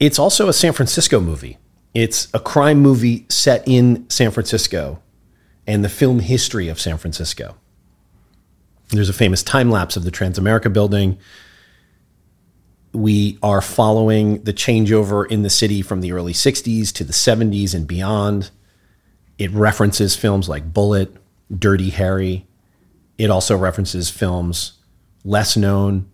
[0.00, 1.59] it's also a San Francisco movie.
[1.95, 5.03] It's a crime movie set in San Francisco
[5.66, 7.57] and the film history of San Francisco.
[8.91, 11.18] There's a famous time lapse of the Transamerica building.
[12.93, 17.74] We are following the changeover in the city from the early 60s to the 70s
[17.74, 18.51] and beyond.
[19.38, 21.16] It references films like Bullitt,
[21.57, 22.47] Dirty Harry.
[23.16, 24.74] It also references films
[25.24, 26.11] less known,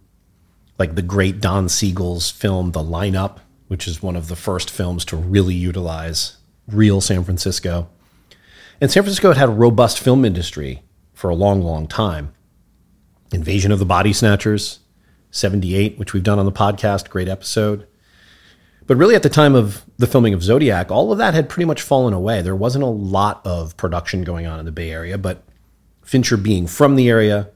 [0.79, 3.39] like the great Don Siegel's film The Lineup,
[3.69, 6.37] which is one of the first films to really utilize
[6.69, 7.89] real San Francisco.
[8.81, 12.33] And San Francisco had had a robust film industry for a long, long time.
[13.33, 14.81] Invasion of the Body Snatchers,
[15.31, 17.87] 78, which we've done on the podcast, great episode.
[18.87, 21.67] But really, at the time of the filming of Zodiac, all of that had pretty
[21.67, 22.41] much fallen away.
[22.41, 25.43] There wasn't a lot of production going on in the Bay Area, but
[26.05, 27.51] Fincher being from the area,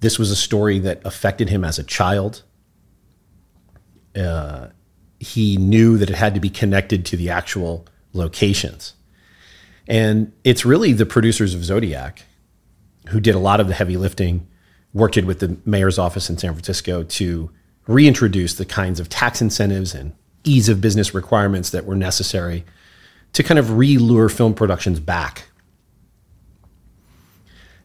[0.00, 2.44] this was a story that affected him as a child.
[4.16, 4.68] uh,
[5.20, 8.94] he knew that it had to be connected to the actual locations.
[9.86, 12.24] And it's really the producers of Zodiac
[13.08, 14.46] who did a lot of the heavy lifting,
[14.92, 17.50] worked it with the mayor's office in San Francisco to
[17.86, 20.14] reintroduce the kinds of tax incentives and
[20.44, 22.64] ease of business requirements that were necessary
[23.32, 25.48] to kind of re lure film productions back.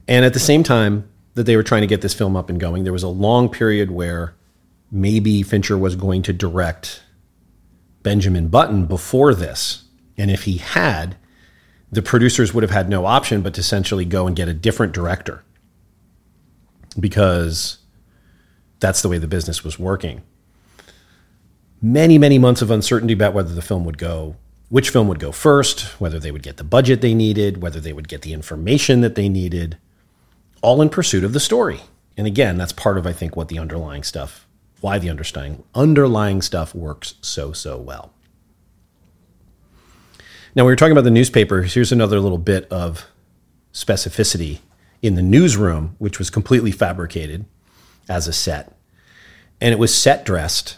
[0.07, 2.59] And at the same time that they were trying to get this film up and
[2.59, 4.35] going, there was a long period where
[4.91, 7.01] maybe Fincher was going to direct
[8.03, 9.85] Benjamin Button before this.
[10.17, 11.17] And if he had,
[11.91, 14.93] the producers would have had no option but to essentially go and get a different
[14.93, 15.43] director
[16.99, 17.79] because
[18.79, 20.21] that's the way the business was working.
[21.81, 24.35] Many, many months of uncertainty about whether the film would go,
[24.69, 27.93] which film would go first, whether they would get the budget they needed, whether they
[27.93, 29.77] would get the information that they needed,
[30.61, 31.81] all in pursuit of the story.
[32.15, 34.42] And again, that's part of, I think, what the underlying stuff,
[34.83, 38.11] why the underlying, underlying stuff works so, so well.
[40.55, 41.61] Now, we were talking about the newspaper.
[41.61, 43.05] Here's another little bit of
[43.73, 44.59] specificity
[45.01, 47.45] in the newsroom, which was completely fabricated
[48.09, 48.75] as a set.
[49.61, 50.77] And it was set dressed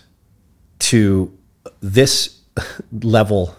[0.79, 1.35] to
[1.81, 2.41] this
[2.91, 3.55] level.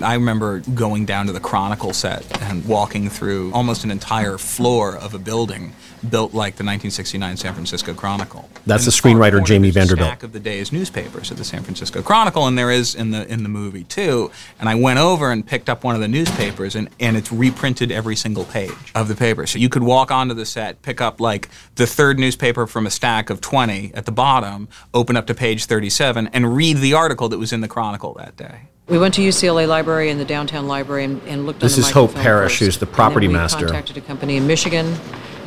[0.00, 4.96] I remember going down to the Chronicle set and walking through almost an entire floor
[4.96, 5.74] of a building
[6.08, 8.48] built like the 1969 San Francisco Chronicle.
[8.66, 10.08] That's the screenwriter Jamie Vanderbilt.
[10.08, 13.30] Stack of the day's newspapers at the San Francisco Chronicle, and there is in the
[13.30, 14.30] in the movie too.
[14.58, 17.92] And I went over and picked up one of the newspapers, and and it's reprinted
[17.92, 19.46] every single page of the paper.
[19.46, 22.90] So you could walk onto the set, pick up like the third newspaper from a
[22.90, 27.28] stack of 20 at the bottom, open up to page 37, and read the article
[27.28, 28.71] that was in the Chronicle that day.
[28.88, 31.86] We went to UCLA Library and the downtown library and, and looked This on the
[31.86, 32.60] is Hope microfilm Parrish, first.
[32.60, 33.66] who's the And then property we master.
[33.66, 34.92] contacted a company in Michigan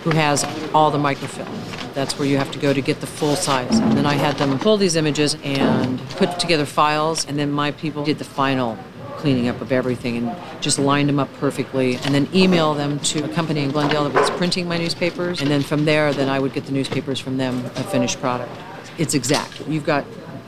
[0.04, 1.50] who has all the microfilm.
[1.94, 3.78] That's where you have to go to get the full size.
[3.80, 7.72] And then I had them pull these images and put together files, and then my
[7.72, 8.78] people did the final
[9.18, 13.24] cleaning up of everything and just lined them up perfectly and then email them to
[13.24, 16.38] a company in Glendale that was printing my newspapers and then from there then I
[16.38, 18.52] would get the newspapers from them a finished product.
[18.98, 19.66] It's exact.
[19.70, 20.04] You've got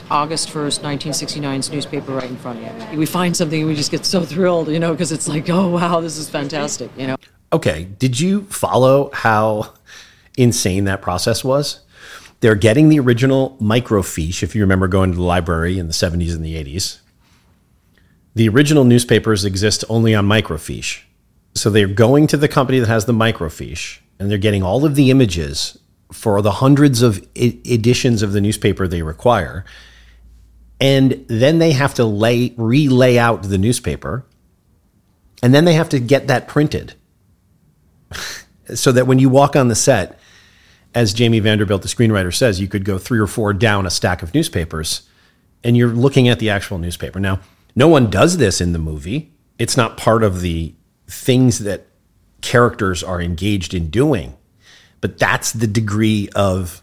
[0.09, 2.99] August 1st, 1969's newspaper right in front of you.
[2.99, 5.67] We find something and we just get so thrilled, you know, because it's like, oh
[5.69, 7.17] wow, this is fantastic, you know.
[7.51, 9.73] Okay, did you follow how
[10.37, 11.81] insane that process was?
[12.39, 16.35] They're getting the original microfiche, if you remember going to the library in the 70s
[16.35, 16.99] and the 80s.
[18.35, 21.01] The original newspapers exist only on microfiche.
[21.55, 24.95] So they're going to the company that has the microfiche and they're getting all of
[24.95, 25.79] the images
[26.11, 29.65] for the hundreds of editions of the newspaper they require.
[30.79, 34.25] And then they have to lay relay out the newspaper.
[35.41, 36.93] And then they have to get that printed
[38.75, 40.19] so that when you walk on the set,
[40.93, 44.23] as Jamie Vanderbilt, the screenwriter, says, you could go three or four down a stack
[44.23, 45.07] of newspapers
[45.63, 47.19] and you're looking at the actual newspaper.
[47.19, 47.39] Now,
[47.75, 49.31] no one does this in the movie.
[49.59, 50.73] It's not part of the
[51.07, 51.87] things that
[52.41, 54.35] characters are engaged in doing,
[55.01, 56.81] but that's the degree of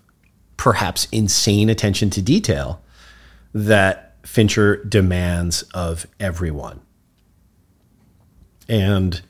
[0.57, 2.84] perhaps insane attention to detail
[3.55, 6.81] that Fincher demands of everyone.
[8.69, 9.23] And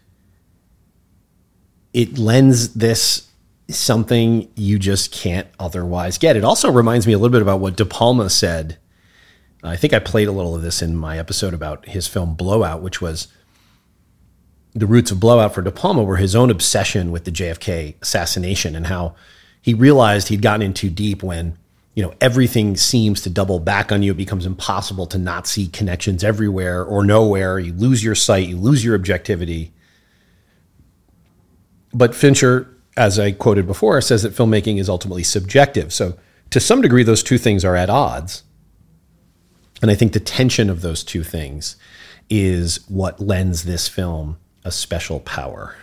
[1.92, 3.28] it lends this
[3.68, 6.36] something you just can't otherwise get.
[6.36, 8.78] It also reminds me a little bit about what De Palma said.
[9.62, 12.82] I think I played a little of this in my episode about his film Blowout,
[12.82, 13.28] which was
[14.74, 18.74] the roots of Blowout for De Palma were his own obsession with the JFK assassination
[18.74, 19.14] and how
[19.62, 21.56] he realized he'd gotten in too deep when
[21.94, 24.12] you know everything seems to double back on you.
[24.12, 27.58] It becomes impossible to not see connections everywhere or nowhere.
[27.58, 29.72] You lose your sight, you lose your objectivity.
[31.92, 35.92] But Fincher, as I quoted before, says that filmmaking is ultimately subjective.
[35.92, 36.18] So
[36.50, 38.42] to some degree, those two things are at odds.
[39.80, 41.76] And I think the tension of those two things
[42.28, 45.76] is what lends this film a special power.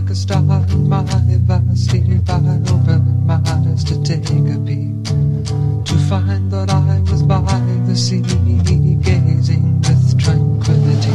[0.00, 0.38] Like a star
[0.70, 1.04] in my
[1.74, 2.36] sleep, I
[2.70, 4.94] opened my eyes to take a peek.
[5.86, 7.40] To find that I was by
[7.84, 11.14] the sea, gazing with tranquility.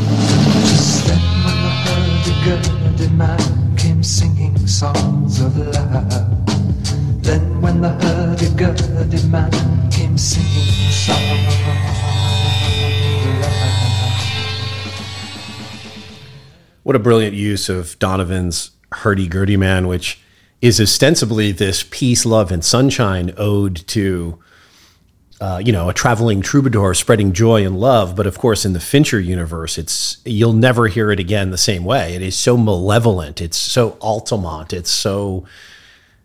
[0.68, 7.24] Just then, when the hurdy-gurdy man came singing songs of love.
[7.24, 9.52] Then, when the hurdy-gurdy man
[9.92, 11.54] came singing songs.
[16.84, 20.22] What a brilliant use of Donovan's hurdy gurdy man, which
[20.62, 24.40] is ostensibly this peace, love, and sunshine ode to
[25.44, 28.16] uh, you know, a traveling troubadour spreading joy and love.
[28.16, 31.84] But of course, in the Fincher universe, it's you'll never hear it again the same
[31.84, 32.16] way.
[32.16, 33.42] It is so malevolent.
[33.42, 34.72] It's so Altamont.
[34.72, 35.46] It's so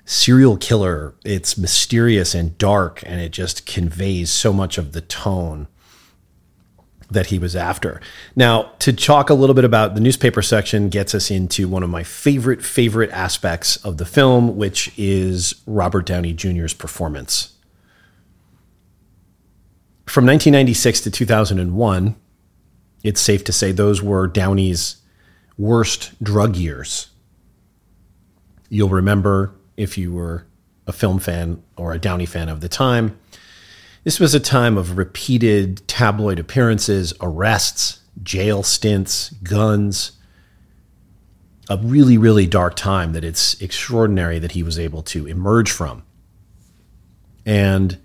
[0.04, 1.14] serial killer.
[1.24, 5.66] It's mysterious and dark, and it just conveys so much of the tone
[7.10, 8.00] that he was after.
[8.36, 11.90] Now, to talk a little bit about the newspaper section gets us into one of
[11.90, 17.54] my favorite, favorite aspects of the film, which is Robert Downey Jr.'s performance.
[20.06, 22.16] From 1996 to 2001,
[23.02, 24.96] it's safe to say those were Downey's
[25.56, 27.08] worst drug years.
[28.68, 30.46] You'll remember if you were
[30.86, 33.18] a film fan or a Downey fan of the time
[34.08, 40.12] this was a time of repeated tabloid appearances, arrests, jail stints, guns.
[41.68, 46.04] A really, really dark time that it's extraordinary that he was able to emerge from.
[47.44, 47.98] And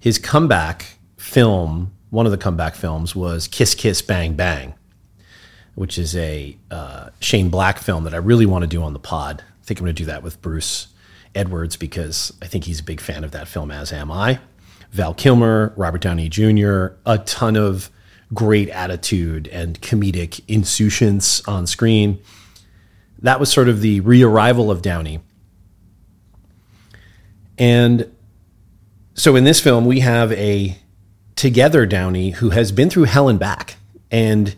[0.00, 4.74] his comeback film, one of the comeback films, was Kiss Kiss Bang Bang,
[5.76, 8.98] which is a uh, Shane Black film that I really want to do on the
[8.98, 9.44] pod.
[9.62, 10.88] I think I'm going to do that with Bruce
[11.36, 14.40] Edwards because I think he's a big fan of that film, as am I.
[14.92, 17.90] Val Kilmer, Robert Downey Jr., a ton of
[18.34, 22.20] great attitude and comedic insouciance on screen.
[23.20, 25.20] That was sort of the rearrival of Downey.
[27.58, 28.12] And
[29.14, 30.78] so in this film, we have a
[31.36, 33.76] together Downey who has been through hell and back
[34.10, 34.54] and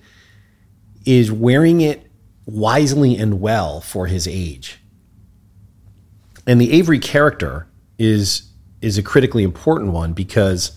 [1.05, 2.07] is wearing it
[2.47, 4.81] wisely and well for his age.
[6.47, 7.67] And the Avery character
[7.99, 8.49] is
[8.81, 10.73] is a critically important one because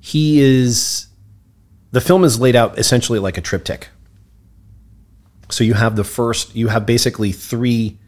[0.00, 1.08] he is
[1.94, 3.88] the film is laid out essentially like a triptych.
[5.48, 7.98] So you have the first, you have basically three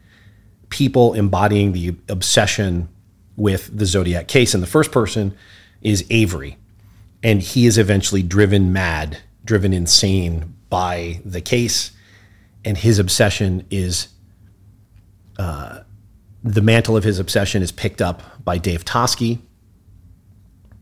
[0.67, 2.89] people embodying the obsession
[3.37, 4.53] with the Zodiac case.
[4.53, 5.37] And the first person
[5.81, 6.57] is Avery.
[7.23, 11.91] And he is eventually driven mad, driven insane by the case.
[12.65, 14.09] And his obsession is
[15.39, 15.79] uh,
[16.53, 19.39] the mantle of his obsession is picked up by Dave Toschi.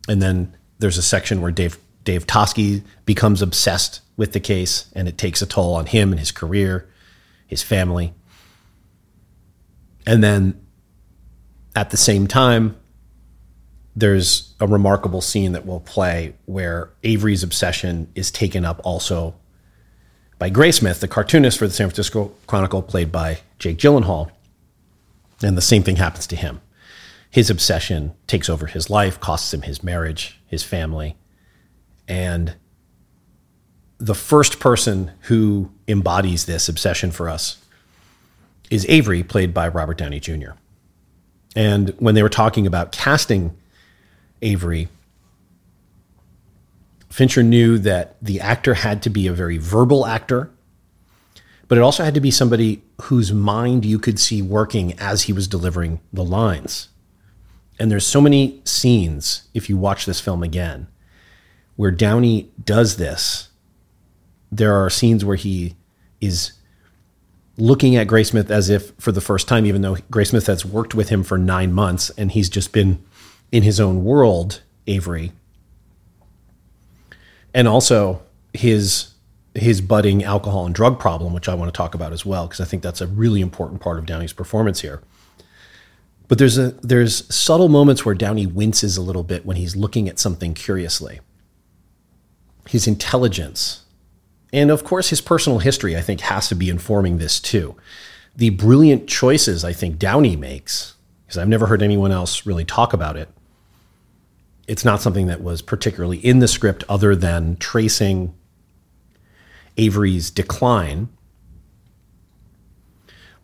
[0.08, 5.08] And then there's a section where Dave Dave Toschi becomes obsessed with the case and
[5.08, 6.88] it takes a toll on him and his career,
[7.48, 8.14] his family.
[10.06, 10.62] And then
[11.76, 12.78] at the same time,
[13.96, 19.34] there's a remarkable scene that will play where Avery's obsession is taken up also
[20.38, 24.30] by Graysmith, the cartoonist for the San Francisco Chronicle, played by Jake Gyllenhaal.
[25.42, 26.62] And the same thing happens to him.
[27.30, 31.18] His obsession takes over his life, costs him his marriage, his family.
[32.08, 32.56] And
[33.98, 37.58] the first person who embodies this obsession for us
[38.70, 40.52] is Avery, played by Robert Downey Jr.
[41.56, 43.56] And when they were talking about casting
[44.42, 44.88] Avery,
[47.10, 50.52] Fincher knew that the actor had to be a very verbal actor
[51.68, 55.34] but it also had to be somebody whose mind you could see working as he
[55.34, 56.90] was delivering the lines.
[57.80, 60.88] And there's so many scenes, if you watch this film again,
[61.76, 63.50] where Downey does this.
[64.52, 65.76] There are scenes where he
[66.22, 66.54] is
[67.58, 71.10] looking at Graysmith as if for the first time, even though Graysmith has worked with
[71.10, 73.04] him for nine months and he's just been
[73.52, 75.32] in his own world, Avery.
[77.54, 78.22] And also
[78.54, 79.15] his
[79.56, 82.60] his budding alcohol and drug problem, which I want to talk about as well, because
[82.60, 85.02] I think that's a really important part of Downey's performance here.
[86.28, 90.10] But there's a there's subtle moments where Downey winces a little bit when he's looking
[90.10, 91.22] at something curiously.
[92.68, 93.84] His intelligence,
[94.52, 97.76] and of course his personal history, I think, has to be informing this too.
[98.36, 100.96] The brilliant choices I think Downey makes,
[101.26, 103.30] because I've never heard anyone else really talk about it.
[104.68, 108.34] It's not something that was particularly in the script, other than tracing
[109.78, 111.10] Avery's decline.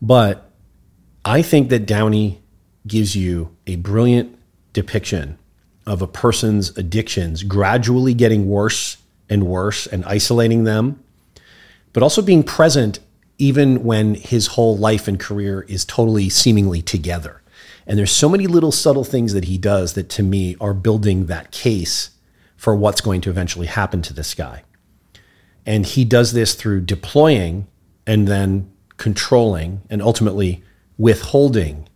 [0.02, 0.52] But
[1.24, 2.42] I think that Downey
[2.88, 4.38] gives you a brilliant
[4.74, 5.38] depiction
[5.86, 8.98] of a person's addictions gradually getting worse
[9.30, 11.04] and worse and isolating them,
[11.94, 13.00] but also being present
[13.38, 17.42] even when his whole life and career is totally seemingly together.
[17.88, 21.26] And there's so many little subtle things that he does that to me are building
[21.26, 22.12] that case
[22.56, 24.64] for what's going to eventually happen to this guy.
[25.66, 27.68] And he does this through deploying
[28.08, 30.64] and then controlling and ultimately
[30.98, 31.88] withholding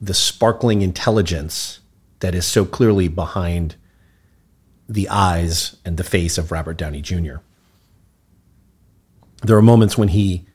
[0.00, 1.80] the sparkling intelligence
[2.20, 3.76] that is so clearly behind
[4.88, 7.36] the eyes and the face of Robert Downey Jr.
[9.42, 10.46] There are moments when he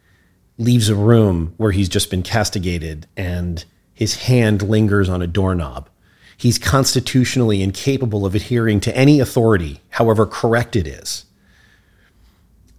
[0.58, 3.64] leaves a room where he's just been castigated and
[3.94, 5.90] his hand lingers on a doorknob
[6.38, 11.26] He's constitutionally incapable of adhering to any authority, however correct it is.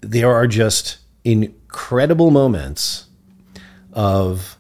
[0.05, 3.07] There are just incredible moments
[3.93, 4.59] of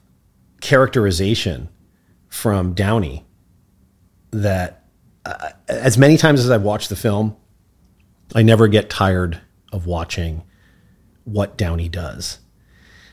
[0.60, 1.68] characterization
[2.28, 3.24] from Downey
[4.30, 4.84] that,
[5.26, 7.36] uh, as many times as I've watched the film,
[8.34, 9.40] I never get tired
[9.70, 10.42] of watching
[11.24, 12.38] what Downey does.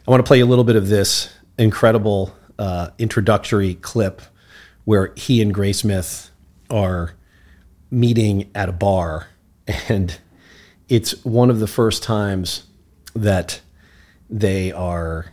[0.07, 4.21] I want to play a little bit of this incredible uh, introductory clip
[4.85, 6.29] where he and Graysmith
[6.69, 7.13] are
[7.91, 9.27] meeting at a bar,
[9.89, 10.17] and
[10.91, 12.65] it's one of the first times
[13.15, 13.61] that
[14.29, 15.31] they are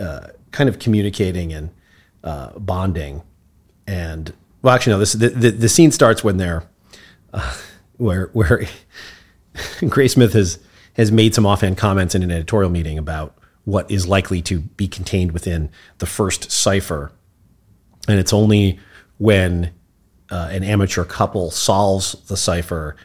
[0.00, 1.70] uh, kind of communicating and
[2.24, 3.22] uh, bonding.
[3.86, 4.98] And well, actually, no.
[4.98, 6.64] This the, the, the scene starts when they're
[7.32, 7.56] uh,
[7.96, 8.66] where where
[9.54, 10.58] Graysmith has
[10.94, 14.88] has made some offhand comments in an editorial meeting about what is likely to be
[14.88, 17.12] contained within the first cipher,
[18.08, 18.80] and it's only
[19.18, 19.72] when
[20.28, 22.96] uh, an amateur couple solves the cipher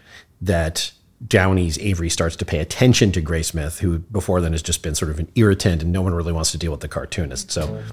[0.42, 0.92] that
[1.28, 5.12] Downey's Avery starts to pay attention to Graysmith, who before then has just been sort
[5.12, 7.52] of an irritant and no one really wants to deal with the cartoonist.
[7.52, 7.84] So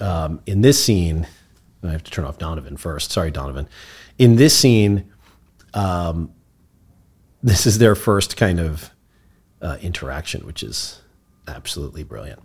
[0.00, 1.26] um, in this scene,
[1.82, 3.12] I have to turn off Donovan first.
[3.12, 3.68] Sorry, Donovan.
[4.18, 5.10] In this scene,
[5.74, 6.32] um,
[7.42, 8.90] this is their first kind of
[9.62, 11.00] uh, interaction, which is
[11.46, 12.40] absolutely brilliant.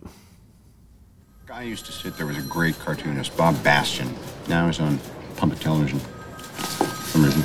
[1.46, 4.14] guy used to sit there was a great cartoonist, Bob Bastian.
[4.48, 5.00] Now he's on
[5.36, 5.98] public television.
[5.98, 7.42] For some reason.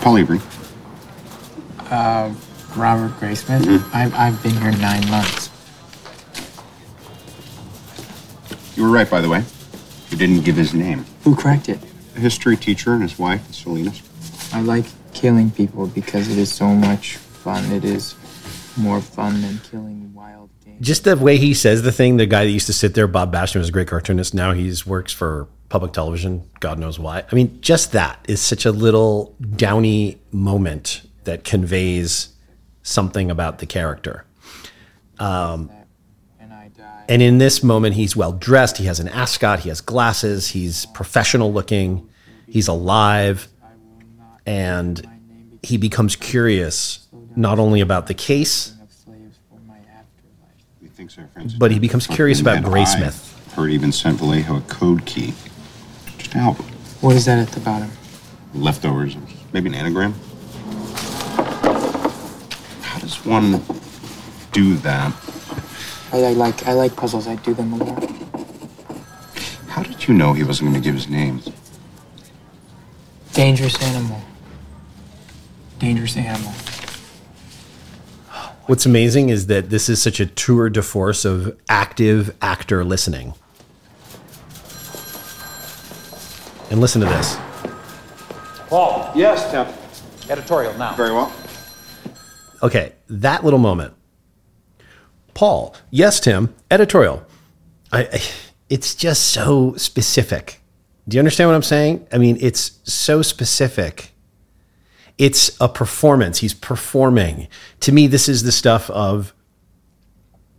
[0.00, 0.40] Paul Avery.
[1.90, 2.34] Uh,
[2.76, 3.62] Robert Graysmith.
[3.62, 3.96] Mm-hmm.
[3.96, 5.50] I've, I've been here nine months.
[8.76, 9.42] You were right, by the way.
[10.10, 11.04] You didn't give his name.
[11.24, 11.78] Who cracked it?
[12.16, 14.02] A history teacher and his wife, Salinas.
[14.52, 14.84] I like
[15.14, 17.64] killing people because it is so much fun.
[17.72, 18.14] It is
[18.76, 20.76] more fun than killing wild game.
[20.80, 23.32] Just the way he says the thing, the guy that used to sit there, Bob
[23.32, 24.34] Bastian, was a great cartoonist.
[24.34, 26.48] Now he's works for public television.
[26.60, 27.24] God knows why.
[27.30, 32.30] I mean, just that is such a little Downey moment that conveys
[32.82, 34.24] something about the character.
[35.18, 35.70] Um,
[37.08, 38.78] and in this moment, he's well dressed.
[38.78, 39.60] He has an ascot.
[39.60, 40.48] He has glasses.
[40.48, 42.08] He's professional looking.
[42.48, 43.48] He's alive.
[44.44, 45.06] And
[45.62, 47.06] he becomes curious
[47.36, 48.72] not only about the case,
[50.80, 53.34] He thinks our friends but he becomes curious about And Graysmith.
[53.52, 55.34] I Heard even sent Vallejo a code key.
[56.18, 56.66] Just to help him.
[57.00, 57.90] What is that at the bottom?
[58.54, 59.16] Leftovers,
[59.52, 60.14] maybe an anagram.
[63.26, 63.78] How does one
[64.52, 65.12] do that?
[66.12, 67.26] I, I like I like puzzles.
[67.26, 68.10] I do them a lot.
[69.68, 71.42] How did you know he wasn't going to give his name?
[73.32, 74.20] Dangerous animal.
[75.78, 76.52] Dangerous animal.
[78.66, 83.34] What's amazing is that this is such a tour de force of active actor listening.
[86.70, 87.36] And listen to this.
[88.68, 89.10] Paul.
[89.14, 89.66] Yes, Tim.
[90.30, 90.94] Editorial now.
[90.94, 91.32] Very well.
[92.62, 93.94] Okay, that little moment.
[95.34, 97.24] Paul, yes, Tim, editorial.
[97.92, 98.22] I, I,
[98.70, 100.60] it's just so specific.
[101.08, 102.06] Do you understand what I'm saying?
[102.12, 104.12] I mean, it's so specific.
[105.18, 106.38] It's a performance.
[106.38, 107.48] He's performing.
[107.80, 109.32] To me, this is the stuff of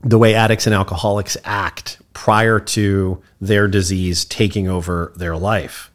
[0.04, 5.92] the way addicts and alcoholics act prior to their disease taking over their life.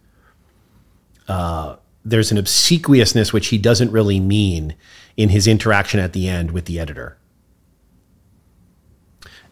[1.28, 4.74] Uh, there's an obsequiousness which he doesn't really mean
[5.16, 7.18] in his interaction at the end with the editor.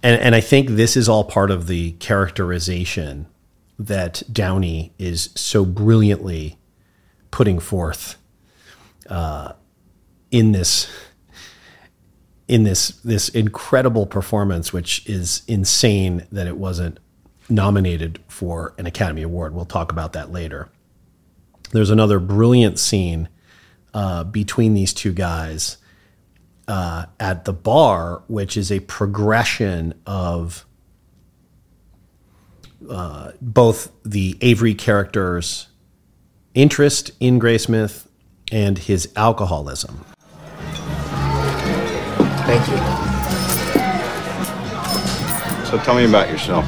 [0.03, 3.27] And, and I think this is all part of the characterization
[3.79, 6.59] that Downey is so brilliantly
[7.31, 8.17] putting forth
[9.09, 9.53] uh,
[10.31, 10.91] in this
[12.49, 16.99] in this this incredible performance, which is insane that it wasn't
[17.49, 19.55] nominated for an Academy Award.
[19.55, 20.69] We'll talk about that later.
[21.73, 23.29] There's another brilliant scene
[23.95, 25.79] uh, between these two guys
[26.69, 30.65] uh, at the bar, which is a progression of
[32.89, 35.69] uh, both the Avery character's
[36.55, 38.07] interest in Graysmith
[38.53, 40.05] and his alcoholism.
[42.47, 42.77] Thank you.
[45.67, 46.65] So tell me about yourself.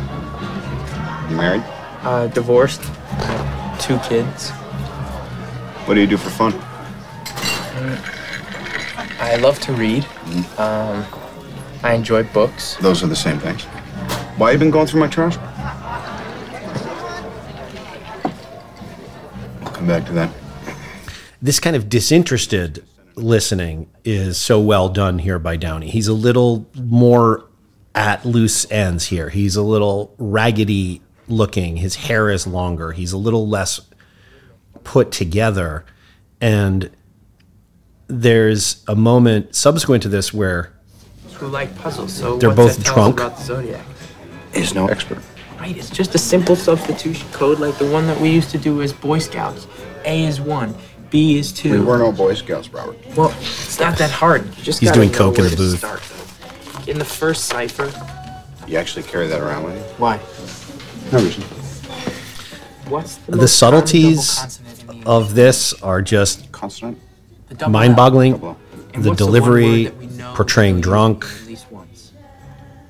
[1.29, 1.63] You married?
[2.03, 2.83] Uh, divorced.
[3.81, 4.51] Two kids.
[5.87, 6.72] What do you do for fun?
[9.21, 10.05] I love to read.
[10.59, 11.05] Um,
[11.83, 12.77] I enjoy books.
[12.77, 13.63] Those are the same things.
[14.37, 15.37] Why have you been going through my trash?
[19.61, 20.31] We'll come back to that.
[21.41, 25.91] this kind of disinterested listening is so well done here by Downey.
[25.91, 27.45] He's a little more
[27.95, 29.29] at loose ends here.
[29.29, 31.77] He's a little raggedy looking.
[31.77, 32.93] His hair is longer.
[32.93, 33.81] He's a little less
[34.85, 35.85] put together.
[36.41, 36.91] And
[38.21, 40.73] there's a moment subsequent to this where
[41.35, 42.13] Who like puzzles?
[42.13, 43.21] So They're both that tell us drunk.
[43.21, 43.85] about the zodiac.
[44.53, 45.19] Is no expert.
[45.59, 48.83] Right, it's just a simple substitution code like the one that we used to do
[48.83, 49.67] as Boy Scouts.
[50.05, 50.75] A is one,
[51.09, 51.71] B is two.
[51.73, 52.99] We were no Boy Scouts, Robert.
[53.17, 54.45] Well, it's not that hard.
[54.59, 55.79] You just He's gotta doing coke in where the to booth.
[55.79, 57.91] Start, in the first cipher.
[58.67, 59.83] You actually carry that around with you?
[59.99, 60.21] Why?
[61.13, 61.43] No reason.
[62.91, 66.99] What's the, the subtleties common double consonant of this are just Consonant?
[67.53, 68.33] The double mind boggling.
[68.33, 71.27] The what's the delivery, word that we know portraying drunk.
[71.27, 72.13] at least once?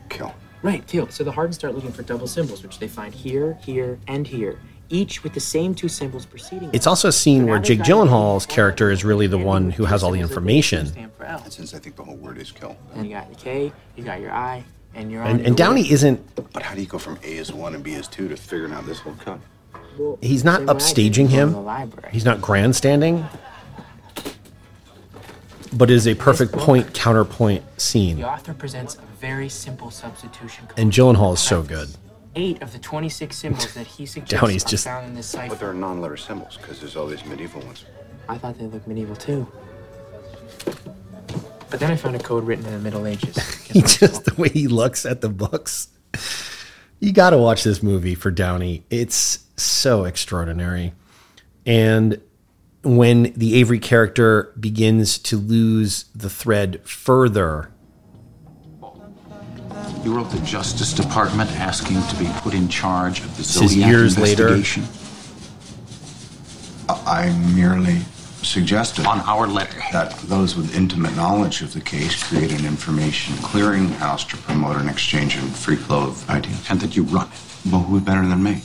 [0.09, 0.33] Kill.
[0.63, 1.09] Right, kill.
[1.09, 4.61] So the Hardens start looking for double symbols, which they find here, here, and here,
[4.89, 6.71] each with the same two symbols preceding.
[6.73, 10.13] It's also a scene where Jake Gyllenhaal's character is really the one who has all
[10.13, 10.87] the information.
[11.19, 11.41] for L.
[11.43, 12.77] And since I think the whole word is kill.
[12.95, 14.63] And you got your K, you got your I,
[14.95, 17.75] and your And, and Downey isn't, But how do you go from A is one
[17.75, 19.41] and B is two to figuring out this whole cut?
[20.21, 21.67] he's not upstaging him.
[22.13, 23.27] He's not grandstanding.
[25.75, 28.17] But it is a perfect point counterpoint scene.
[28.17, 30.79] The author presents a very simple substitution code.
[30.79, 31.89] And Gyllenhaal is so good.
[32.35, 35.51] Eight of the 26 symbols that he suggests Downey's just- found in this cipher.
[35.51, 37.85] But there are non-letter symbols because there's all these medieval ones.
[38.29, 39.47] I thought they looked medieval too.
[41.71, 43.37] But then I found a code written in the Middle Ages.
[43.73, 45.89] He just the way he looks at the books.
[47.01, 48.85] You got to watch this movie for Downey.
[48.91, 50.93] It's so extraordinary.
[51.65, 52.21] And
[52.83, 57.69] when the Avery character begins to lose the thread further,
[60.05, 63.71] You wrote the Justice Department asking to be put in charge of the This is
[63.71, 64.49] Zodiac years later.
[64.49, 64.85] investigation.
[66.89, 68.01] I merely
[68.43, 69.93] suggested On our letterhead.
[69.93, 74.89] that those with intimate knowledge of the case create an information clearinghouse to promote an
[74.89, 76.67] exchange of free flow of ideas.
[76.69, 77.71] And that you run it.
[77.71, 78.63] Well, who's better than me?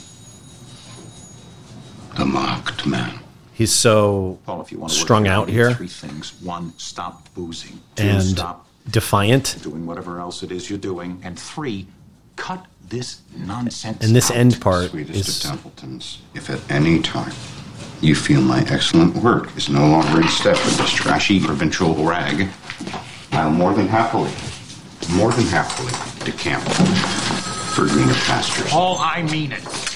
[2.17, 3.19] The marked man.
[3.57, 6.39] He's so Paul, if you want to strung your out here Three things.
[6.41, 7.79] One, stop boozing.
[7.95, 9.57] Two, and stop defiant.
[9.63, 11.19] doing whatever else it is you're doing.
[11.23, 11.87] And three,
[12.35, 14.03] cut this nonsense.
[14.05, 14.37] And this out.
[14.37, 17.33] end part Sweetest is of Templetons, if at any time
[17.99, 22.47] you feel my excellent work is no longer in step with this trashy provincial rag,
[23.31, 24.31] I'll more than happily,
[25.17, 25.91] more than happily
[26.23, 26.61] decamp
[27.73, 28.71] for greener pastures.
[28.71, 29.86] All I mean it.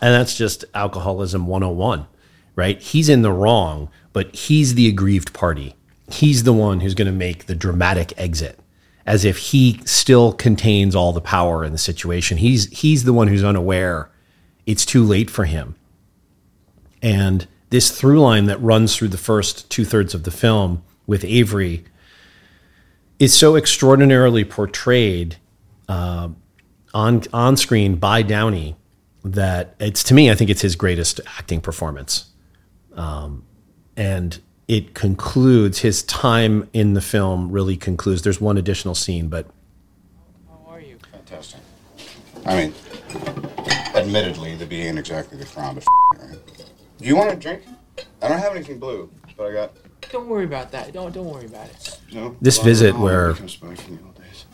[0.00, 2.06] And that's just alcoholism 101,
[2.54, 2.80] right?
[2.80, 5.74] He's in the wrong, but he's the aggrieved party.
[6.10, 8.60] He's the one who's going to make the dramatic exit
[9.08, 12.36] as if he still contains all the power in the situation.
[12.36, 14.10] He's he's the one who's unaware
[14.66, 15.76] it's too late for him.
[17.00, 21.24] And this through line that runs through the first two thirds of the film with
[21.24, 21.86] Avery
[23.18, 25.36] is so extraordinarily portrayed
[25.88, 26.28] uh,
[26.92, 28.76] on on screen by Downey
[29.24, 32.26] that it's to me I think it's his greatest acting performance,
[32.94, 33.44] um,
[33.96, 34.38] and
[34.68, 38.22] it concludes his time in the film really concludes.
[38.22, 39.46] There's one additional scene, but
[40.48, 40.98] how are you?
[41.12, 41.60] Fantastic.
[42.46, 42.74] I mean,
[43.94, 46.38] admittedly, the Bee ain't exactly the crown, but f- right?
[46.98, 47.62] Do you want a drink?
[48.22, 49.72] I don't have anything blue, but I got.
[50.12, 50.92] Don't worry about that.
[50.92, 51.98] Don't don't worry about it.
[52.12, 52.36] No.
[52.40, 54.44] This Well, visit where- Gray comes back from the old days.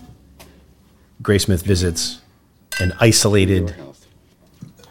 [1.23, 2.21] Graysmith visits
[2.81, 3.75] an isolated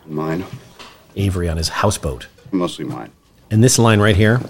[0.06, 0.46] Mine.
[1.16, 2.28] Avery on his houseboat.
[2.52, 3.12] Mostly mine.
[3.52, 4.42] And this line right here,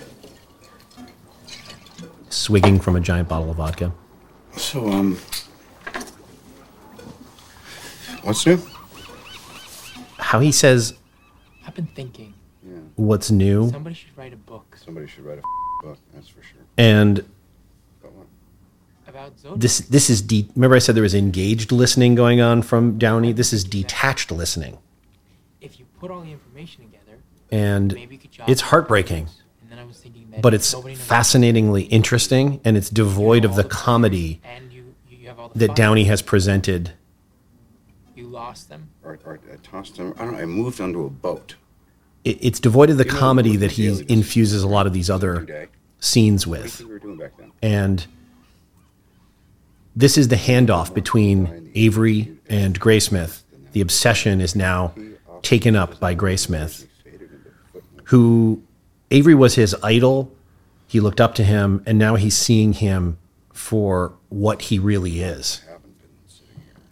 [2.30, 3.92] swigging from a giant bottle of vodka.
[4.58, 5.18] So, um.
[8.24, 8.58] What's new?
[10.18, 10.94] How he says
[11.68, 12.34] I've been thinking.
[12.66, 12.78] Yeah.
[12.96, 16.62] What's new Somebody should write a book Somebody should write a book, that's for sure.
[16.78, 17.26] and
[19.08, 19.60] about Zodiac.
[19.60, 23.34] this this is de- remember I said there was engaged listening going on from Downey.
[23.34, 24.80] This is detached listening, If you
[26.04, 27.18] put all the information together,
[27.50, 29.30] and maybe you could jot it's heartbreaking.
[29.62, 33.46] And then I was thinking that But it's nobody knows- fascinatingly interesting, and it's devoid
[33.46, 35.76] of the comedy and you, you have all the that fun.
[35.76, 36.92] Downey has presented.
[38.18, 38.90] You lost them.
[39.02, 40.14] Or, or I tossed them.
[40.20, 40.40] I don't know.
[40.40, 41.56] I moved onto a boat.
[42.26, 45.40] It, it's devoid of the You comedy that he infuses a lot of these other
[45.40, 45.68] Today.
[46.02, 46.74] scenes What do you with.
[46.74, 47.52] think we were doing back then?
[47.62, 48.06] And
[49.96, 53.44] this is the handoff between Avery and Graysmith.
[53.72, 54.94] The obsession is now
[55.44, 56.88] taken up by Graysmith,
[58.06, 58.64] who
[59.12, 60.34] Avery was his idol.
[60.88, 63.18] He looked up to him, and now he's seeing him
[63.52, 65.62] for what he really is.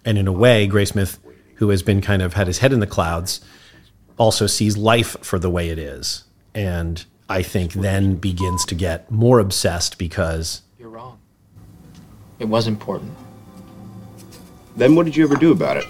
[0.06, 1.18] And in a way, Graysmith,
[1.56, 3.42] who has been kind of had his head in the clouds,
[4.18, 6.24] also sees life for the way it is.
[6.54, 11.20] And I think then begins to get more obsessed because You're wrong.
[12.40, 13.14] It was important.
[14.76, 15.86] Then what did you ever do about it?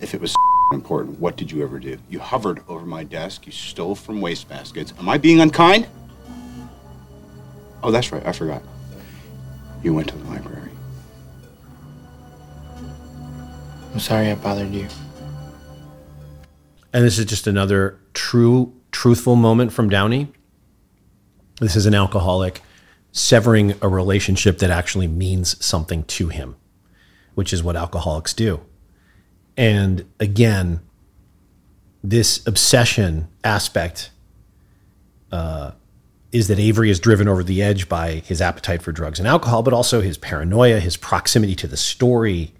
[0.00, 0.34] If it was
[0.72, 1.98] important, what did you ever do?
[2.08, 4.98] You hovered over my desk, you stole from wastebaskets.
[4.98, 5.86] Am I being unkind?
[7.82, 8.62] Oh, that's right, I forgot.
[9.82, 10.70] You went to the library.
[13.92, 14.88] I'm sorry I bothered you.
[16.92, 20.32] And this is just another true, truthful moment from Downey.
[21.60, 22.60] This is an alcoholic
[23.12, 26.56] severing a relationship that actually means something to him,
[27.34, 28.60] which is what alcoholics do.
[29.56, 30.80] And again,
[32.02, 34.10] this obsession aspect
[35.32, 35.72] uh,
[36.32, 39.62] is that Avery is driven over the edge by his appetite for drugs and alcohol,
[39.62, 42.52] but also his paranoia, his proximity to the story.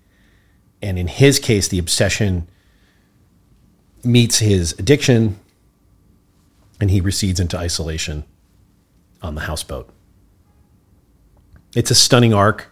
[0.80, 2.48] And in his case, the obsession
[4.02, 5.38] meets his addiction
[6.80, 8.24] and he recedes into isolation
[9.22, 9.88] on the houseboat.
[11.74, 12.70] It's a stunning arc,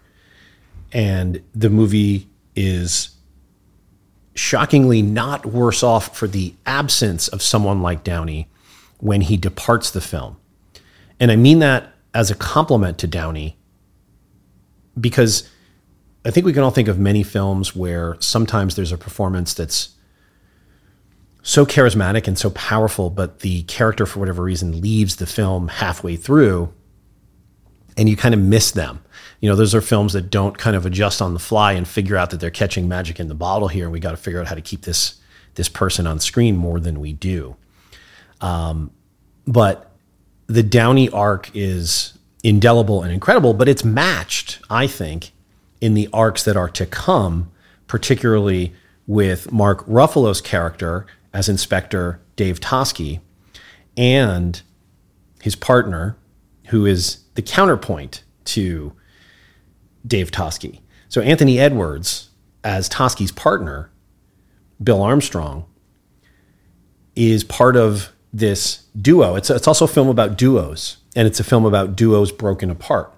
[0.93, 3.14] and the movie is
[4.35, 8.49] shockingly not worse off for the absence of someone like Downey
[8.99, 10.37] when he departs the film.
[11.20, 13.57] And I mean that as a compliment to Downey
[14.99, 15.49] because
[16.24, 19.91] I think we can all think of many films where sometimes there's a performance that's
[21.43, 26.16] so charismatic and so powerful, but the character, for whatever reason, leaves the film halfway
[26.16, 26.72] through
[27.97, 29.03] and you kind of miss them.
[29.40, 32.16] You know, those are films that don't kind of adjust on the fly and figure
[32.16, 33.84] out that they're catching magic in the bottle here.
[33.84, 35.20] And we got to figure out how to keep this
[35.55, 37.57] this person on screen more than we do.
[38.40, 38.90] Um,
[39.47, 39.92] but
[40.47, 45.32] the Downey arc is indelible and incredible, but it's matched, I think,
[45.80, 47.51] in the arcs that are to come,
[47.86, 48.74] particularly
[49.07, 53.20] with Mark Ruffalo's character as Inspector Dave Toschi
[53.97, 54.61] and
[55.40, 56.16] his partner,
[56.66, 58.93] who is the counterpoint to
[60.07, 60.80] Dave Toschi.
[61.09, 62.30] So Anthony Edwards,
[62.62, 63.91] as Toschi's partner,
[64.82, 65.64] Bill Armstrong,
[67.14, 69.37] is part of this duo.
[69.37, 73.12] It's, it's also a film about duos, and it's a film about duos broken apart.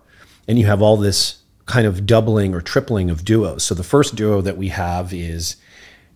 [0.47, 3.65] And you have all this kind of doubling or tripling of duos.
[3.65, 5.57] So the first duo that we have is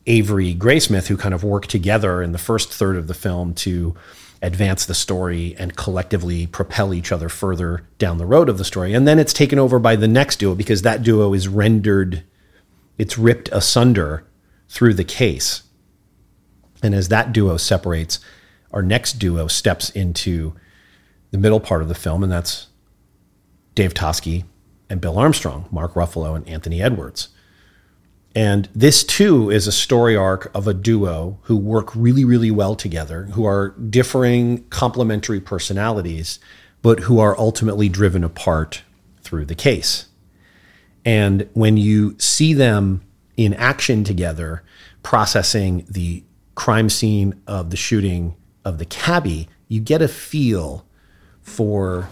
[0.07, 3.95] Avery Graysmith, who kind of work together in the first third of the film to
[4.43, 8.95] advance the story and collectively propel each other further down the road of the story.
[8.95, 12.25] And then it's taken over by the next duo because that duo is rendered,
[12.97, 14.25] it's ripped asunder
[14.69, 15.63] through the case.
[16.83, 18.19] And as that duo separates,
[18.73, 20.55] our next duo steps into
[21.31, 22.69] the middle part of the film, and that's
[23.75, 24.45] Dave Toschi
[24.89, 27.29] and Bill Armstrong, Mark Ruffalo and Anthony Edwards.
[28.35, 32.77] And this too is a story arc of a duo who work really, really well
[32.77, 36.39] together, who are differing complementary personalities,
[36.81, 38.83] but who are ultimately driven apart
[39.23, 40.07] through the case.
[41.05, 43.03] And when you see them
[43.37, 44.63] in action together,
[45.03, 46.23] processing the
[46.55, 50.85] crime scene of the shooting of the cabbie, you get a feel
[51.43, 52.09] for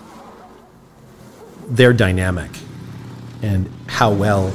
[1.68, 2.50] their dynamic
[3.42, 4.52] and how well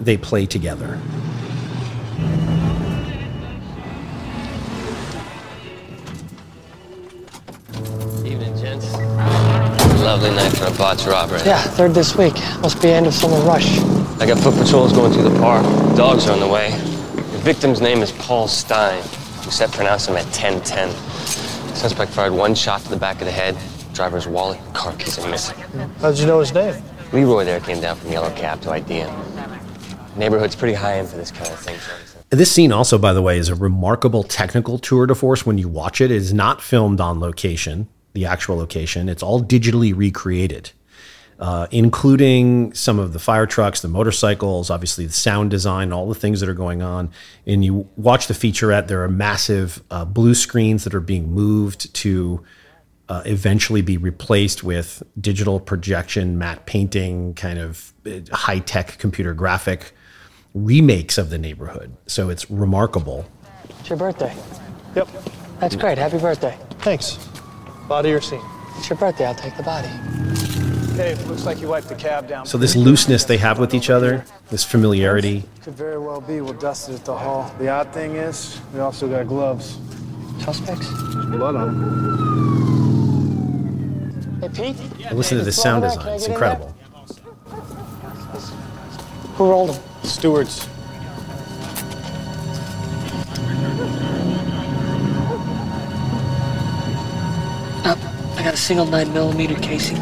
[0.00, 1.00] they play together.
[8.24, 8.92] Evening, gents.
[10.02, 11.40] Lovely night for a botch robbery.
[11.44, 12.34] Yeah, third this week.
[12.60, 13.78] Must be end of summer rush.
[14.20, 15.64] I got foot patrols going through the park.
[15.96, 16.70] Dogs are on the way.
[16.70, 19.02] The victim's name is Paul Stine.
[19.44, 20.90] We set pronounced him at 1010.
[21.74, 23.56] Suspect fired one shot to the back of the head.
[23.94, 25.56] Driver's wallet, car keys are missing.
[26.00, 26.82] How'd you know his name?
[27.12, 29.37] Leroy there came down from Yellow Cab to ID him.
[30.18, 31.78] Neighborhood's pretty high end for this kind of thing.
[32.30, 35.68] This scene also, by the way, is a remarkable technical tour de force when you
[35.68, 36.10] watch it.
[36.10, 39.08] It is not filmed on location, the actual location.
[39.08, 40.72] It's all digitally recreated,
[41.38, 46.14] uh, including some of the fire trucks, the motorcycles, obviously the sound design, all the
[46.14, 47.10] things that are going on.
[47.46, 51.94] And you watch the featurette, there are massive uh, blue screens that are being moved
[51.94, 52.44] to
[53.08, 57.94] uh, eventually be replaced with digital projection, matte painting, kind of
[58.32, 59.94] high tech computer graphic
[60.64, 61.96] remakes of the neighborhood.
[62.06, 63.24] So it's remarkable.
[63.80, 64.34] It's your birthday.
[64.94, 65.08] Yep.
[65.60, 65.98] That's great.
[65.98, 66.56] Happy birthday.
[66.80, 67.18] Thanks.
[67.88, 68.42] Body or scene?
[68.76, 69.26] It's your birthday.
[69.26, 69.88] I'll take the body.
[70.96, 72.44] Dave, looks like you wiped the cab down.
[72.44, 75.44] So this looseness they have with each other, this familiarity.
[75.62, 77.52] Could very well be we'll dust it at the hall.
[77.58, 79.78] The odd thing is, we also got gloves.
[80.40, 80.88] Suspects?
[80.90, 81.98] There's blood on them.
[84.40, 84.76] Hey, Pete?
[85.06, 86.14] And listen to the sound design.
[86.14, 86.74] It's incredible.
[89.36, 89.80] Who rolled him?
[90.02, 90.66] Stewards.
[97.84, 97.98] Up.
[97.98, 99.96] Oh, I got a single 9 millimeter casing.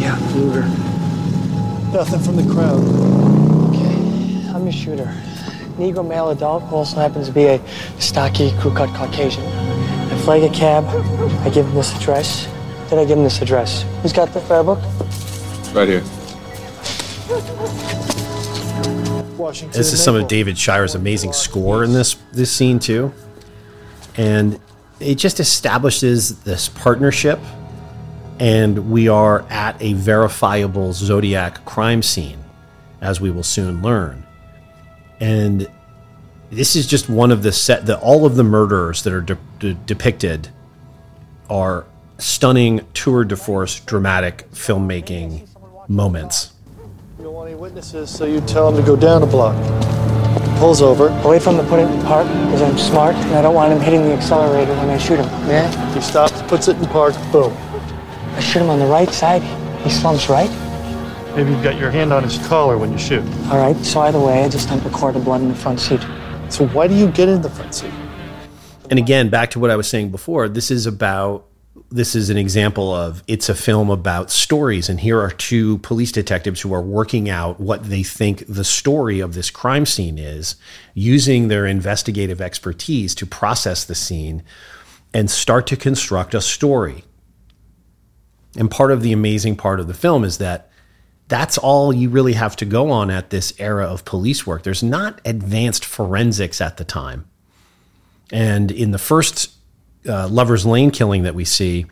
[0.00, 0.62] Yeah, Luger.
[1.92, 2.82] Nothing from the crowd.
[3.68, 5.14] Okay, I'm your shooter.
[5.78, 7.60] Negro male adult who also happens to be a
[7.98, 9.44] stocky, crew-cut Caucasian.
[9.44, 10.84] I flag a cab.
[11.46, 12.48] I give him this address.
[12.92, 13.86] Then I give him this address.
[14.02, 14.78] Who's got the fare book?
[15.72, 16.02] Right here.
[19.38, 19.78] Washington.
[19.78, 23.10] This is some of David Shire's amazing score in this this scene too,
[24.18, 24.60] and
[25.00, 27.40] it just establishes this partnership,
[28.38, 32.44] and we are at a verifiable Zodiac crime scene,
[33.00, 34.26] as we will soon learn,
[35.18, 35.66] and
[36.50, 39.38] this is just one of the set that all of the murderers that are de-
[39.60, 40.50] de- depicted
[41.48, 41.86] are
[42.22, 45.44] stunning tour de force dramatic filmmaking
[45.88, 46.52] moments.
[47.18, 49.56] You don't want any witnesses, so you tell him to go down a block.
[50.58, 51.08] Pulls over.
[51.24, 53.80] Away from the put it in park because I'm smart and I don't want him
[53.80, 55.26] hitting the accelerator when I shoot him.
[55.48, 55.94] Yeah?
[55.94, 57.52] He stops, puts it in park, boom.
[58.36, 59.42] I shoot him on the right side.
[59.82, 60.50] He slumps right.
[61.34, 63.24] Maybe you've got your hand on his collar when you shoot.
[63.46, 66.00] All right, so either way, I just don't record the blood in the front seat.
[66.50, 67.92] So why do you get in the front seat?
[68.90, 71.48] And again, back to what I was saying before, this is about
[71.92, 76.10] this is an example of it's a film about stories and here are two police
[76.10, 80.56] detectives who are working out what they think the story of this crime scene is
[80.94, 84.42] using their investigative expertise to process the scene
[85.12, 87.04] and start to construct a story.
[88.56, 90.70] And part of the amazing part of the film is that
[91.28, 94.62] that's all you really have to go on at this era of police work.
[94.62, 97.28] There's not advanced forensics at the time.
[98.30, 99.50] And in the first
[100.08, 101.86] uh, Lover's Lane killing that we see,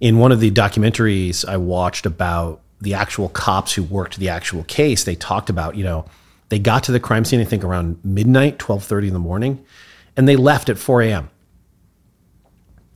[0.00, 4.64] in one of the documentaries I watched about the actual cops who worked the actual
[4.64, 6.06] case, they talked about, you know,
[6.48, 9.64] they got to the crime scene, I think around midnight, 1230 in the morning,
[10.16, 11.30] and they left at 4 a.m.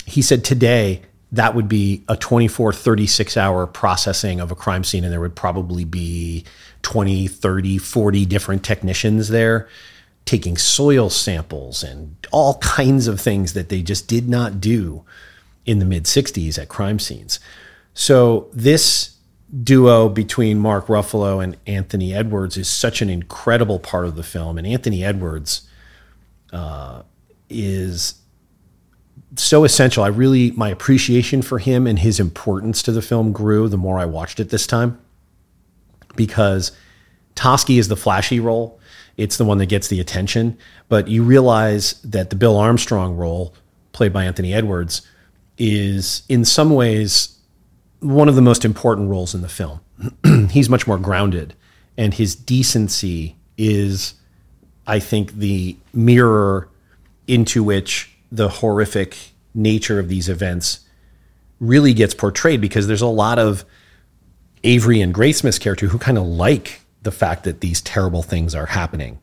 [0.07, 1.03] He said today
[1.33, 5.35] that would be a 24, 36 hour processing of a crime scene, and there would
[5.35, 6.45] probably be
[6.83, 9.69] 20, 30, 40 different technicians there
[10.25, 15.05] taking soil samples and all kinds of things that they just did not do
[15.67, 17.41] in the mid 60s at crime scenes.
[17.95, 19.17] So, this
[19.63, 24.59] duo between Mark Ruffalo and Anthony Edwards is such an incredible part of the film.
[24.59, 25.69] And Anthony Edwards
[26.53, 27.03] uh,
[27.49, 28.15] is
[29.37, 30.03] so essential.
[30.03, 33.99] I really, my appreciation for him and his importance to the film grew the more
[33.99, 34.99] I watched it this time
[36.17, 36.73] because
[37.35, 38.81] Toschi is the flashy role.
[39.17, 40.59] It's the one that gets the attention.
[40.89, 43.55] But you realize that the Bill Armstrong role,
[43.93, 45.03] played by Anthony Edwards,
[45.59, 47.39] is in some ways
[48.01, 49.81] one of the most important roles in the film.
[50.51, 51.55] He's much more grounded,
[51.97, 54.15] and his decency is,
[54.87, 56.69] I think, the mirror
[57.27, 59.17] into which the horrific
[59.55, 60.81] nature of these events
[61.61, 63.65] really gets portrayed because there's a lot of
[64.65, 68.67] Avery and Graysmith's character who kind of like the fact that these terrible things are
[68.67, 69.21] happening.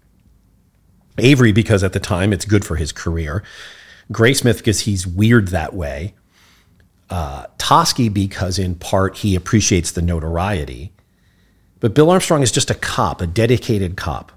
[1.18, 3.44] Avery, because at the time it's good for his career.
[4.12, 6.14] Graysmith, because he's weird that way.
[7.10, 10.94] Uh, Toschi, because in part he appreciates the notoriety.
[11.80, 14.32] But Bill Armstrong is just a cop, a dedicated cop.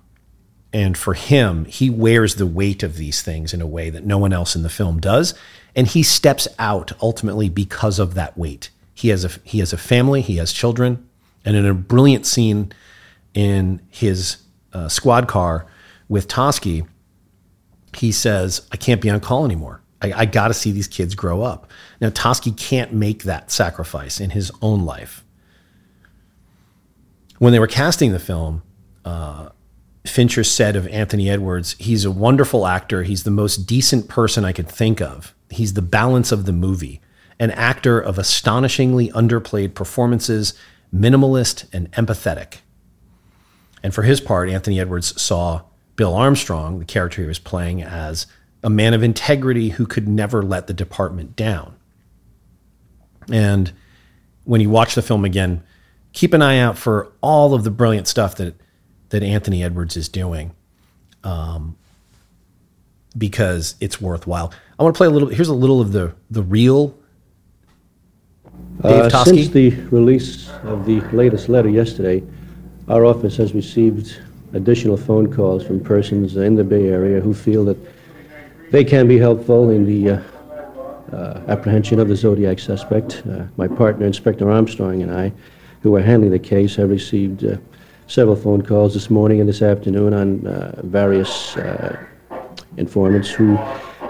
[0.73, 4.19] And for him, he wears the weight of these things in a way that no
[4.19, 5.35] one else in the film does.
[5.77, 8.71] And he steps out ultimately because of that weight.
[8.93, 11.09] He has a, he has a family, he has children.
[11.45, 12.73] And in a brilliant scene
[13.35, 14.39] in his
[14.73, 15.67] uh, squad car
[16.09, 16.87] with Toschi,
[17.95, 19.83] he says, I can't be on call anymore.
[20.03, 21.71] I, I got to see these kids grow up.
[22.01, 25.25] Now, Toschi can't make that sacrifice in his own life.
[27.39, 28.63] When they were casting the film,
[29.05, 29.51] uh,
[30.07, 33.03] Fincher said of Anthony Edwards, he's a wonderful actor.
[33.03, 35.35] He's the most decent person I could think of.
[35.51, 37.01] He's the balance of the movie,
[37.39, 40.55] an actor of astonishingly underplayed performances,
[40.95, 42.59] minimalist and empathetic.
[43.85, 45.63] And for his part, Anthony Edwards saw
[45.95, 48.27] Bill Armstrong, the character he was playing, as
[48.63, 51.77] a man of integrity who could never let the department down.
[53.31, 53.73] And
[54.45, 55.63] when you watch the film again,
[56.15, 58.57] keep an eye out for all of the brilliant stuff that
[59.11, 60.53] that Anthony Edwards is doing,
[61.23, 61.77] um,
[63.17, 64.53] because it's worthwhile.
[64.79, 65.29] I want to play a little.
[65.29, 66.97] Here's a little of the the real
[68.81, 69.25] Dave Uh.
[69.25, 72.23] Since the release of the latest letter yesterday,
[72.89, 74.21] our office has received
[74.53, 77.79] additional phone calls from persons in the Bay Area who feel that
[78.71, 80.23] they can be helpful in the uh,
[81.13, 83.23] uh, apprehension of the Zodiac suspect.
[83.29, 85.33] Uh, my partner, Inspector Armstrong, and I,
[85.83, 87.57] who are handling the case, have received uh,
[88.07, 92.05] several phone calls this morning and this afternoon on uh, various uh,
[92.77, 93.57] informants who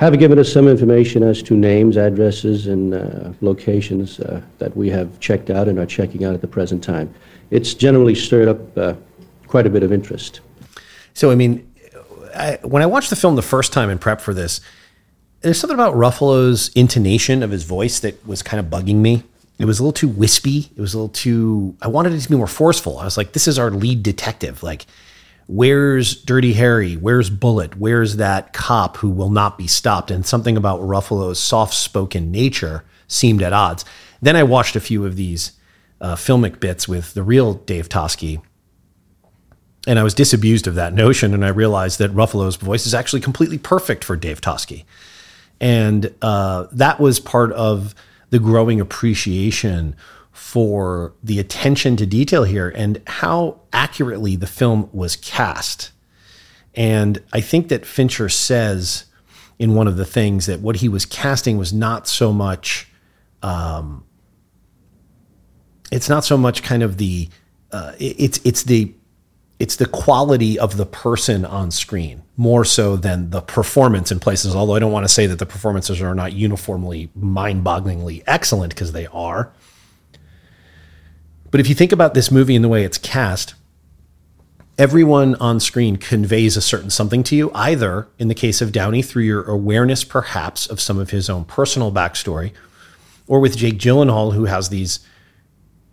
[0.01, 4.17] have given us some information as to names, addresses, and locations
[4.59, 7.15] that we have checked out and are checking out at the present time.
[7.51, 8.95] It's generally stirred up uh,
[9.47, 10.41] quite a bit of interest.
[11.15, 11.73] So, I mean,
[12.35, 14.61] I, when I watched the film the first time in prep for this,
[15.41, 19.23] there's something about Ruffalo's intonation of his voice that was kind of bugging me.
[19.59, 20.71] It was a little too wispy.
[20.75, 21.77] It was a little too.
[21.81, 22.99] I wanted it to be more forceful.
[22.99, 24.63] I was like, this is our lead detective.
[24.63, 24.87] Like,
[25.47, 26.95] where's Dirty Harry?
[26.95, 27.77] Where's Bullitt?
[27.77, 30.11] Where's that cop who will not be stopped?
[30.11, 33.85] And something about Ruffalo's soft spoken nature seemed at odds.
[34.21, 35.53] Then I watched a few of these
[36.01, 38.43] uh, filmic bits with the real Dave Toschi.
[39.87, 43.21] And I was disabused of that notion, and I realized that Ruffalo's voice is actually
[43.21, 44.85] completely perfect for Dave Toschi.
[45.61, 47.95] And uh, that was part of
[48.31, 49.95] the growing appreciation
[50.33, 55.93] for the attention to detail here and how accurately the film was cast.
[56.75, 59.05] And I think that Fincher says
[59.59, 62.89] in one of the things that what he was casting was not so much,
[63.43, 64.05] um,
[65.91, 67.29] it's not so much kind of the,
[67.73, 68.93] uh, it- it's it's the
[69.61, 74.55] it's the quality of the person on screen more so than the performance in places.
[74.55, 78.91] Although I don't want to say that the performances are not uniformly mind-bogglingly excellent because
[78.93, 79.53] they are.
[81.53, 83.55] But if you think about this movie and the way it's cast,
[84.77, 89.03] everyone on screen conveys a certain something to you, either in the case of Downey
[89.03, 92.51] through your awareness perhaps of some of his own personal backstory,
[93.29, 94.99] or with Jake Gyllenhaal, who has these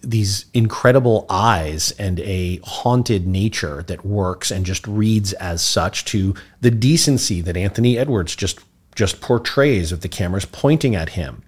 [0.01, 6.33] these incredible eyes and a haunted nature that works and just reads as such to
[6.59, 8.59] the decency that Anthony Edwards just
[8.95, 11.43] just portrays of the cameras pointing at him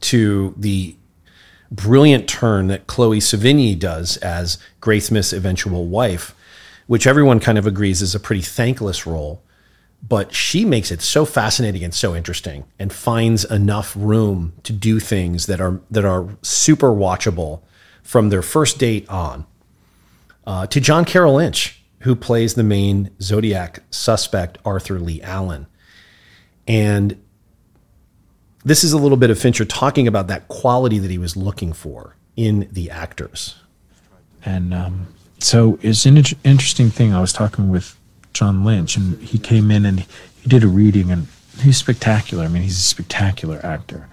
[0.00, 0.94] to the
[1.70, 6.34] brilliant turn that Chloe Sevigny does as Graysmith's eventual wife,
[6.86, 9.42] which everyone kind of agrees is a pretty thankless role.
[10.02, 14.98] But she makes it so fascinating and so interesting and finds enough room to do
[14.98, 17.62] things that are that are super watchable
[18.02, 19.46] from their first date on.
[20.46, 25.66] Uh, to John Carroll Lynch, who plays the main Zodiac suspect, Arthur Lee Allen.
[26.66, 27.22] And
[28.64, 31.72] this is a little bit of Fincher talking about that quality that he was looking
[31.72, 33.56] for in the actors.
[34.44, 37.12] And um, so it's an inter- interesting thing.
[37.12, 37.96] I was talking with
[38.32, 41.26] John Lynch, and he came in and he did a reading, and
[41.60, 42.44] he's spectacular.
[42.44, 44.08] I mean, he's a spectacular actor.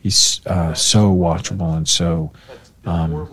[0.00, 2.32] He's uh, so watchable and so
[2.84, 3.28] um,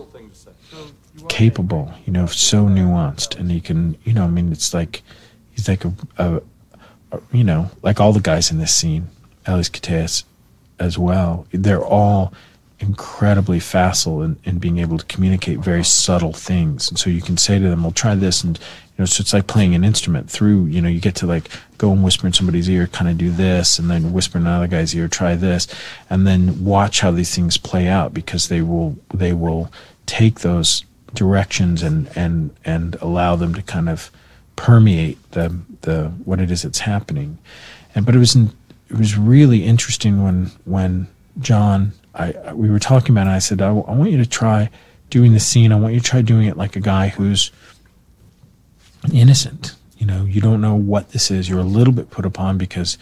[1.28, 5.02] capable, you know, so nuanced, and he can, you know, I mean, it's like
[5.52, 6.42] he's like a, a,
[7.12, 9.08] a you know, like all the guys in this scene,
[9.46, 10.24] Elias Koteas
[10.80, 11.48] as well.
[11.52, 12.34] They're all
[12.80, 16.90] incredibly facile in, in being able to communicate very subtle things.
[16.90, 18.44] And so you can say to them, well, try this.
[18.44, 18.58] And,
[19.00, 21.92] know, so it's like playing an instrument through, you know, you get to like go
[21.92, 24.94] and whisper in somebody's ear, kind of do this, and then whisper in another guy's
[24.96, 25.68] ear, try this,
[26.10, 29.72] and then watch how these things play out because they will, they will
[30.06, 30.84] take those
[31.14, 34.12] directions and, and, and allow them to kind of
[34.56, 37.38] permeate the, the, what it is that's happening.
[37.96, 41.08] And, but it was, it was really interesting when, when
[41.40, 43.30] John, I, I- we were talking about it.
[43.30, 44.70] And I said, I, I want you to try
[45.10, 45.72] doing the scene.
[45.72, 47.52] I want you to try doing it like a guy who's
[49.14, 49.76] innocent.
[49.98, 51.50] You know, you don't know what this is.
[51.50, 52.98] You're a little bit put upon because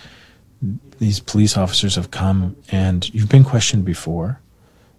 [1.00, 4.40] these police officers have come and you've been questioned before,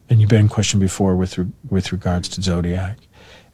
[0.08, 2.98] and you've been questioned before with re- with regards to Zodiac,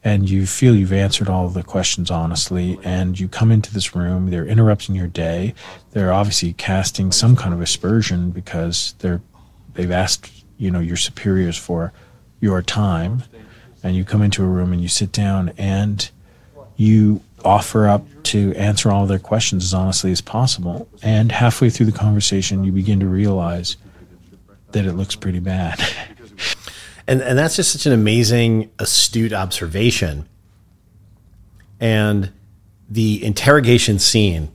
[0.03, 4.31] and you feel you've answered all the questions honestly, and you come into this room.
[4.31, 5.55] They're interrupting your day.
[5.93, 9.23] They're obviously casting some kind of aspersion because they're
[9.73, 11.93] they've asked you know your superiors for
[12.41, 13.23] your time,
[13.83, 16.11] and you come into a room and you sit down and
[16.77, 20.89] you offer up to answer all of their questions as honestly as possible.
[21.03, 23.77] And halfway through the conversation, you begin to realize
[24.73, 25.81] that it looks pretty bad.
[27.07, 30.29] And and that's just such an amazing, astute observation.
[31.81, 32.33] And
[32.89, 34.55] the interrogation scene,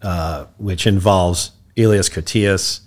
[0.00, 2.80] uh, which involves Elias Koteas,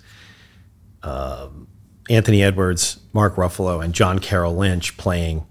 [1.02, 1.68] um,
[2.10, 5.46] Anthony Edwards, Mark Ruffalo, and John Carroll Lynch playing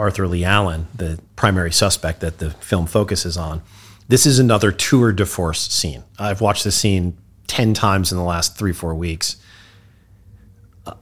[0.00, 3.60] Arthur Lee Allen, the primary suspect that the film focuses on.
[4.08, 6.04] This is another tour de force scene.
[6.18, 7.18] I've watched this scene
[7.48, 9.36] 10 times in the last three, four weeks.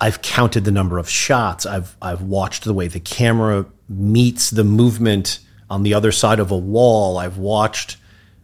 [0.01, 1.65] I've counted the number of shots.
[1.65, 5.39] I've I've watched the way the camera meets the movement
[5.71, 7.19] on the other side of a wall.
[7.19, 7.99] I've watched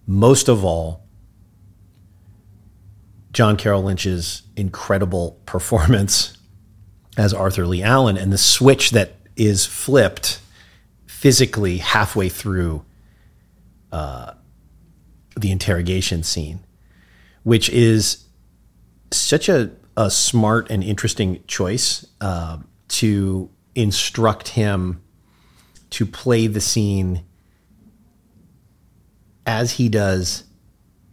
[0.06, 1.04] most of all
[3.32, 6.38] John Carroll Lynch's incredible performance
[7.16, 10.40] as Arthur Lee Allen and the switch that is flipped
[11.24, 12.84] physically halfway through
[13.92, 14.34] uh,
[15.38, 16.62] the interrogation scene,
[17.44, 18.26] which is
[19.10, 25.02] such a, a smart and interesting choice uh, to instruct him
[25.88, 27.24] to play the scene
[29.46, 30.44] as he does,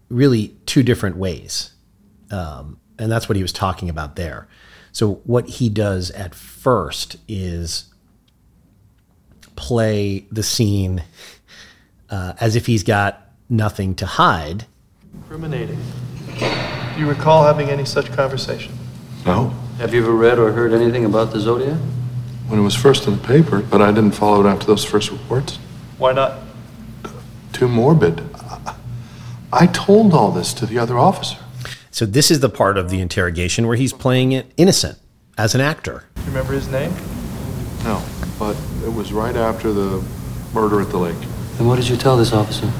[0.09, 1.71] really two different ways.
[2.31, 4.49] Um, and that's what he was talking about there.
[4.91, 7.90] So, what he does at first is
[9.61, 11.03] play the scene
[12.09, 14.65] uh, as if he's got nothing to hide.
[15.13, 15.79] Incriminating.
[16.39, 18.73] Do you recall having any such conversation?
[19.23, 21.77] No, Have you ever read or heard anything about the Zodiac?
[22.47, 25.09] when it was first in the paper, but I didn't follow it after those first
[25.09, 25.55] reports.
[25.97, 26.39] Why not?
[27.53, 28.19] Too morbid.
[28.35, 28.73] I-
[29.53, 31.37] I told all this to the other officer.
[31.91, 34.97] So, this is the part of the interrogation where he's playing it innocent
[35.37, 36.03] as an actor.
[36.17, 36.91] You remember his name?
[37.85, 38.01] No,
[38.39, 40.03] but it was right after the
[40.53, 41.17] murder at the lake.
[41.57, 42.71] And what did you tell this officer?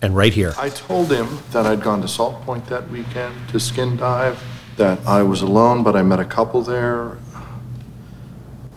[0.00, 3.58] And right here, I told him that I'd gone to Salt Point that weekend to
[3.58, 4.42] skin dive,
[4.76, 7.18] that I was alone, but I met a couple there.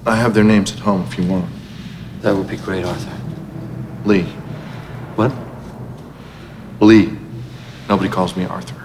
[0.05, 1.45] I have their names at home if you want.
[2.21, 3.15] That would be great, Arthur.
[4.03, 4.23] Lee.
[5.15, 5.31] What?
[6.79, 7.15] Lee.
[7.87, 8.83] Nobody calls me Arthur.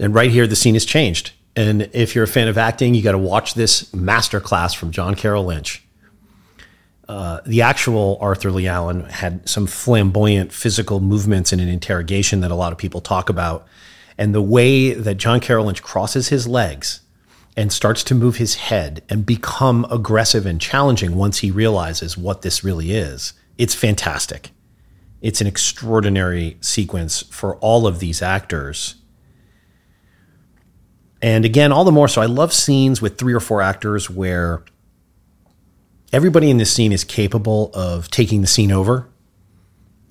[0.00, 1.32] And right here, the scene has changed.
[1.56, 5.14] And if you're a fan of acting, you got to watch this masterclass from John
[5.14, 5.82] Carroll Lynch.
[7.08, 12.50] Uh, the actual Arthur Lee Allen had some flamboyant physical movements in an interrogation that
[12.50, 13.66] a lot of people talk about.
[14.18, 17.00] And the way that John Carroll Lynch crosses his legs
[17.56, 22.42] and starts to move his head and become aggressive and challenging once he realizes what
[22.42, 24.50] this really is, it's fantastic.
[25.22, 28.96] It's an extraordinary sequence for all of these actors.
[31.22, 34.62] And again, all the more so, I love scenes with three or four actors where
[36.12, 39.08] everybody in this scene is capable of taking the scene over,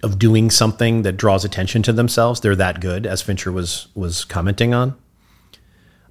[0.03, 2.41] of doing something that draws attention to themselves.
[2.41, 4.95] They're that good, as Fincher was was commenting on.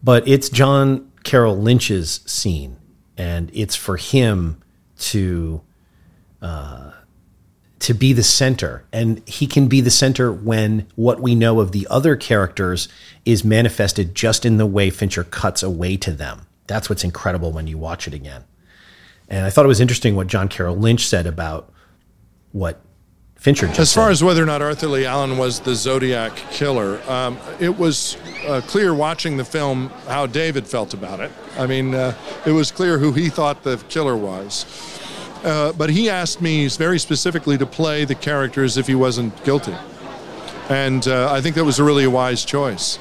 [0.03, 2.77] But it's John Carroll Lynch's scene,
[3.16, 4.62] and it's for him
[4.99, 5.62] to
[6.43, 6.93] uh,
[7.81, 11.73] to be the center, and he can be the center when what we know of
[11.73, 12.89] the other characters
[13.25, 16.47] is manifested just in the way Fincher cuts away to them.
[16.67, 18.45] That's what's incredible when you watch it again.
[19.29, 21.73] And I thought it was interesting what John Carroll Lynch said about
[22.53, 22.81] what
[23.37, 24.13] Fincher just As far said.
[24.13, 28.63] as whether or not Arthur Lee Allen was the Zodiac killer, um, it was uh,
[28.67, 31.31] clear watching the film how David felt about it.
[31.59, 32.15] I mean, uh,
[32.47, 34.65] it was clear who he thought the killer was.
[35.45, 39.45] Uh, but he asked me very specifically to play the character as if he wasn't
[39.45, 39.75] guilty.
[40.71, 42.99] And uh, I think that was a really wise choice.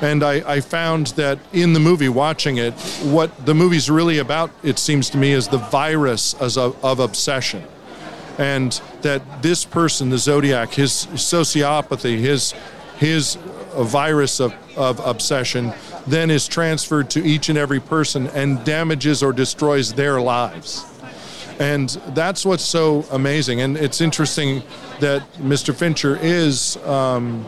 [0.00, 2.72] And I, I found that in the movie, watching it,
[3.02, 7.00] what the movie's really about, it seems to me, is the virus as of, of
[7.00, 7.64] obsession
[8.38, 12.54] and that this person, the Zodiac, his sociopathy, his
[12.98, 15.72] his uh, virus of, of obsession,
[16.06, 20.84] then is transferred to each and every person and damages or destroys their lives.
[21.62, 23.60] And that's what's so amazing.
[23.60, 24.64] And it's interesting
[24.98, 25.72] that Mr.
[25.72, 27.46] Fincher is um,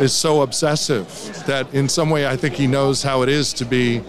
[0.00, 1.06] is so obsessive
[1.46, 4.02] that in some way I think he knows how it is to be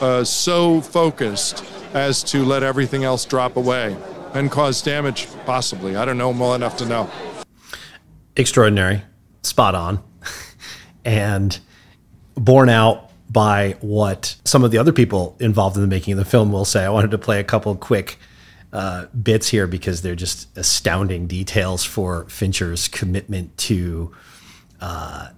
[0.00, 1.62] uh, so focused
[1.92, 3.94] as to let everything else drop away
[4.32, 5.94] and cause damage, possibly.
[5.94, 7.10] I don't know well enough to know.
[8.34, 9.02] extraordinary,
[9.42, 10.02] spot on,
[11.04, 11.58] and
[12.34, 16.24] borne out by what some of the other people involved in the making of the
[16.24, 16.82] film will say.
[16.82, 18.18] I wanted to play a couple quick
[18.72, 24.14] uh, bits here because they're just astounding details for Fincher's commitment to
[24.80, 25.28] uh,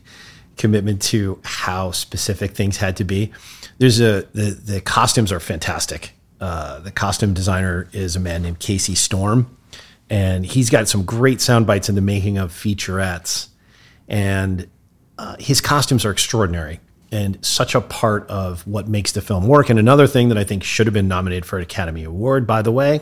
[0.56, 3.32] commitment to how specific things had to be.
[3.78, 6.12] There's a the the costumes are fantastic.
[6.40, 9.56] Uh, the costume designer is a man named Casey Storm,
[10.08, 13.48] and he's got some great sound bites in the making of featurettes.
[14.08, 14.68] And
[15.18, 19.70] uh, his costumes are extraordinary and such a part of what makes the film work.
[19.70, 22.62] And another thing that I think should have been nominated for an Academy Award, by
[22.62, 23.00] the way.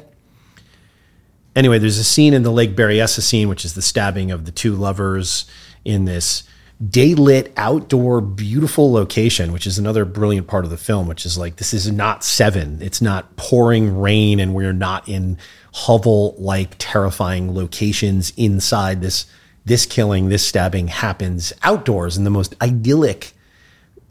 [1.54, 4.52] Anyway, there's a scene in the Lake Berryessa scene, which is the stabbing of the
[4.52, 5.46] two lovers
[5.84, 6.44] in this
[6.84, 11.56] daylit outdoor beautiful location which is another brilliant part of the film which is like
[11.56, 15.38] this is not seven it's not pouring rain and we're not in
[15.72, 19.24] hovel like terrifying locations inside this
[19.64, 23.32] this killing this stabbing happens outdoors in the most idyllic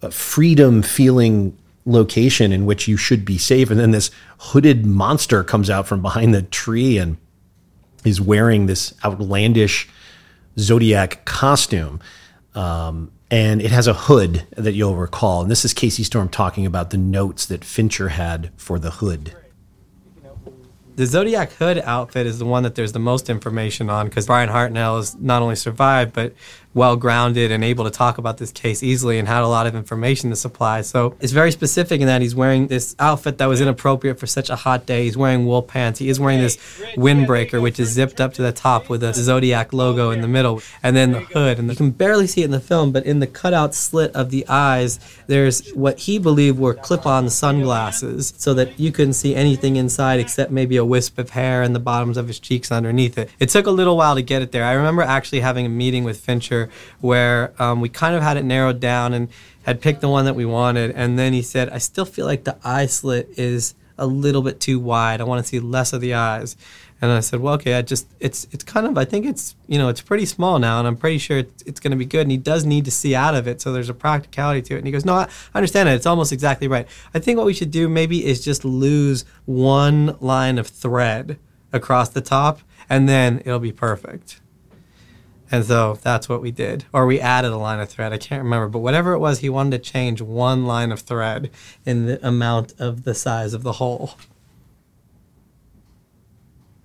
[0.02, 4.10] uh, freedom feeling location in which you should be safe and then this
[4.40, 7.18] hooded monster comes out from behind the tree and
[8.04, 9.88] is wearing this outlandish
[10.58, 12.00] zodiac costume
[12.56, 15.42] um, and it has a hood that you'll recall.
[15.42, 19.36] And this is Casey Storm talking about the notes that Fincher had for the hood.
[20.96, 24.48] The Zodiac Hood outfit is the one that there's the most information on because Bryan
[24.48, 26.34] Hartnell has not only survived, but
[26.76, 29.74] well grounded and able to talk about this case easily and had a lot of
[29.76, 30.82] information to supply.
[30.82, 34.50] So it's very specific in that he's wearing this outfit that was inappropriate for such
[34.50, 35.06] a hot day.
[35.06, 36.00] He's wearing wool pants.
[36.00, 36.58] He is wearing this
[36.98, 40.62] windbreaker, which is zipped up to the top with a Zodiac logo in the middle,
[40.84, 41.60] and then the hood.
[41.60, 44.30] And you can barely see it in the film, but in the cutout slit of
[44.30, 49.34] the eyes, there's what he believed were clip on sunglasses so that you couldn't see
[49.34, 53.18] anything inside except maybe a wisp of hair and the bottoms of his cheeks underneath
[53.18, 53.30] it.
[53.40, 54.66] It took a little while to get it there.
[54.66, 56.65] I remember actually having a meeting with Fincher
[57.00, 59.30] where um, we kind of had it narrowed down and
[59.64, 60.92] had picked the one that we wanted.
[60.92, 64.60] And then he said, I still feel like the eye slit is a little bit
[64.60, 65.22] too wide.
[65.22, 66.58] I want to see less of the eyes.
[67.02, 69.78] And I said, well, okay, I just, it's, it's kind of, I think it's, you
[69.78, 72.22] know, it's pretty small now, and I'm pretty sure it's, it's going to be good.
[72.22, 74.78] And he does need to see out of it, so there's a practicality to it.
[74.78, 75.94] And he goes, no, I understand it.
[75.94, 76.88] It's almost exactly right.
[77.14, 81.38] I think what we should do maybe is just lose one line of thread
[81.74, 84.40] across the top, and then it'll be perfect.
[85.56, 86.84] And so that's what we did.
[86.92, 88.12] Or we added a line of thread.
[88.12, 88.68] I can't remember.
[88.68, 91.50] But whatever it was, he wanted to change one line of thread
[91.86, 94.16] in the amount of the size of the hole.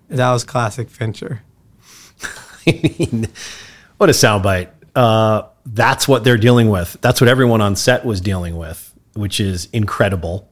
[0.09, 1.43] That was classic Fincher.
[2.67, 3.27] I mean,
[3.97, 4.71] what a soundbite.
[4.95, 6.97] Uh, that's what they're dealing with.
[7.01, 10.49] That's what everyone on set was dealing with, which is incredible.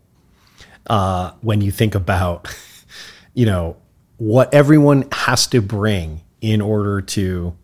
[0.89, 2.53] Uh, when you think about,
[3.35, 3.77] you know,
[4.17, 7.57] what everyone has to bring in order to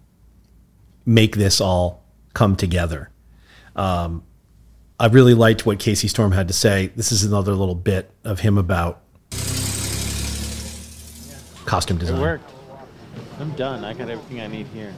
[1.06, 2.02] make this all
[2.32, 3.10] come together.
[3.76, 4.22] Um,
[4.98, 6.92] I really liked what Casey Storm had to say.
[6.94, 9.00] This is another little bit of him about
[11.66, 12.18] costume design.
[12.18, 12.50] It worked.
[13.40, 13.84] I'm done.
[13.84, 14.94] I got everything I need here.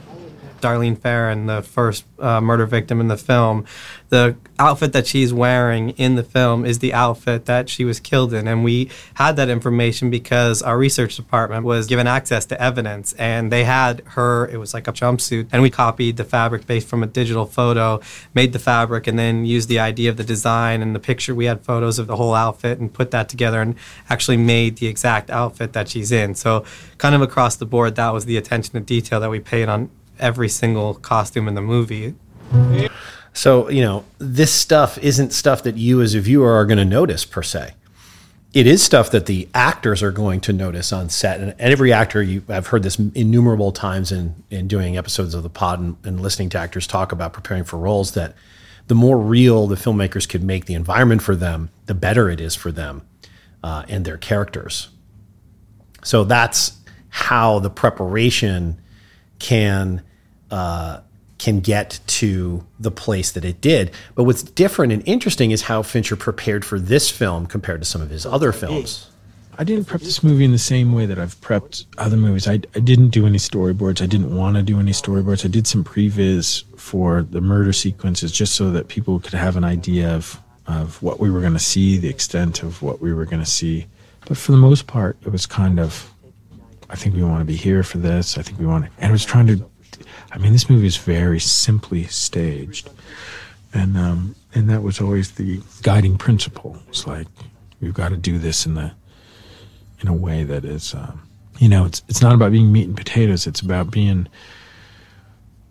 [0.61, 3.65] Darlene Ferrin, the first uh, murder victim in the film,
[4.09, 8.33] the outfit that she's wearing in the film is the outfit that she was killed
[8.33, 8.47] in.
[8.47, 13.51] And we had that information because our research department was given access to evidence and
[13.51, 17.03] they had her, it was like a jumpsuit, and we copied the fabric based from
[17.03, 17.99] a digital photo,
[18.33, 21.35] made the fabric, and then used the idea of the design and the picture.
[21.35, 23.75] We had photos of the whole outfit and put that together and
[24.09, 26.35] actually made the exact outfit that she's in.
[26.35, 26.65] So,
[26.97, 29.89] kind of across the board, that was the attention to detail that we paid on
[30.19, 32.15] every single costume in the movie.
[33.33, 36.85] So, you know, this stuff isn't stuff that you as a viewer are going to
[36.85, 37.73] notice per se.
[38.53, 41.39] It is stuff that the actors are going to notice on set.
[41.39, 45.49] And every actor, you, I've heard this innumerable times in, in doing episodes of the
[45.49, 48.33] pod and, and listening to actors talk about preparing for roles, that
[48.87, 52.55] the more real the filmmakers could make the environment for them, the better it is
[52.55, 53.05] for them
[53.63, 54.89] uh, and their characters.
[56.03, 56.79] So that's
[57.09, 58.79] how the preparation
[59.39, 60.01] can
[60.51, 61.01] uh,
[61.37, 63.91] can get to the place that it did.
[64.15, 68.01] But what's different and interesting is how Fincher prepared for this film compared to some
[68.01, 69.09] of his other films.
[69.59, 72.47] I didn't prep this movie in the same way that I've prepped other movies.
[72.47, 74.03] I, I didn't do any storyboards.
[74.03, 75.45] I didn't want to do any storyboards.
[75.45, 79.63] I did some previs for the murder sequences just so that people could have an
[79.63, 83.25] idea of, of what we were going to see, the extent of what we were
[83.25, 83.87] going to see.
[84.27, 86.11] But for the most part, it was kind of,
[86.89, 88.37] I think we want to be here for this.
[88.37, 89.69] I think we want to, and I was trying to,
[90.31, 92.89] I mean, this movie is very simply staged.
[93.73, 96.77] And, um, and that was always the guiding principle.
[96.87, 97.27] It's like,
[97.81, 98.93] we've got to do this in the,
[100.01, 101.27] in a way that is, um,
[101.59, 103.47] you know, it's it's not about being meat and potatoes.
[103.47, 104.27] It's about being.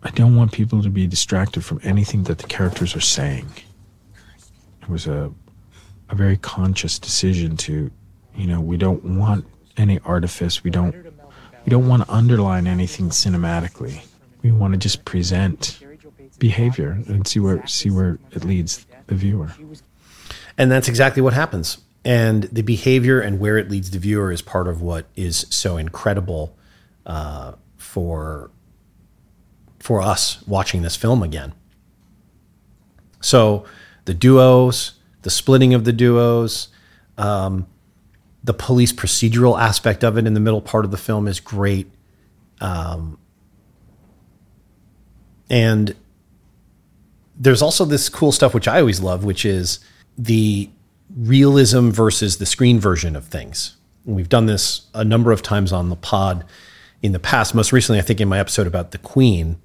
[0.03, 3.47] I don't want people to be distracted from anything that the characters are saying.
[4.81, 5.31] It was a
[6.09, 7.89] a very conscious decision to,
[8.35, 9.45] you know, we don't want
[9.77, 10.63] any artifice.
[10.63, 10.93] We don't
[11.67, 13.99] we don't want to underline anything cinematically.
[14.41, 15.77] We want to just present
[16.39, 19.51] behavior and see where see where it leads the viewer.
[20.57, 21.79] And that's exactly what happens.
[22.05, 25.75] And the behavior and where it leads the viewer is part of what is so
[25.75, 26.55] incredible
[27.05, 28.49] uh, for
[29.77, 31.53] for us watching this film again.
[33.19, 33.65] So
[34.05, 36.69] the duos, the splitting of the duos,
[37.17, 37.67] um,
[38.47, 41.91] the police procedural aspect of it in the middle part of the film is great.
[42.61, 43.19] Um,
[45.49, 45.93] and
[47.37, 49.79] there's also this cool stuff which I always love, which is
[50.17, 50.69] the
[51.13, 53.75] realism versus the screen version of things.
[54.05, 56.45] And we've done this a number of times on the pod
[57.01, 57.53] in the past.
[57.53, 59.59] Most recently, I think in my episode about the Queen,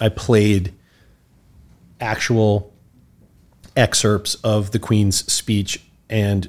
[0.00, 0.74] I played
[2.00, 2.72] actual
[3.76, 6.48] excerpts of the Queen's speech and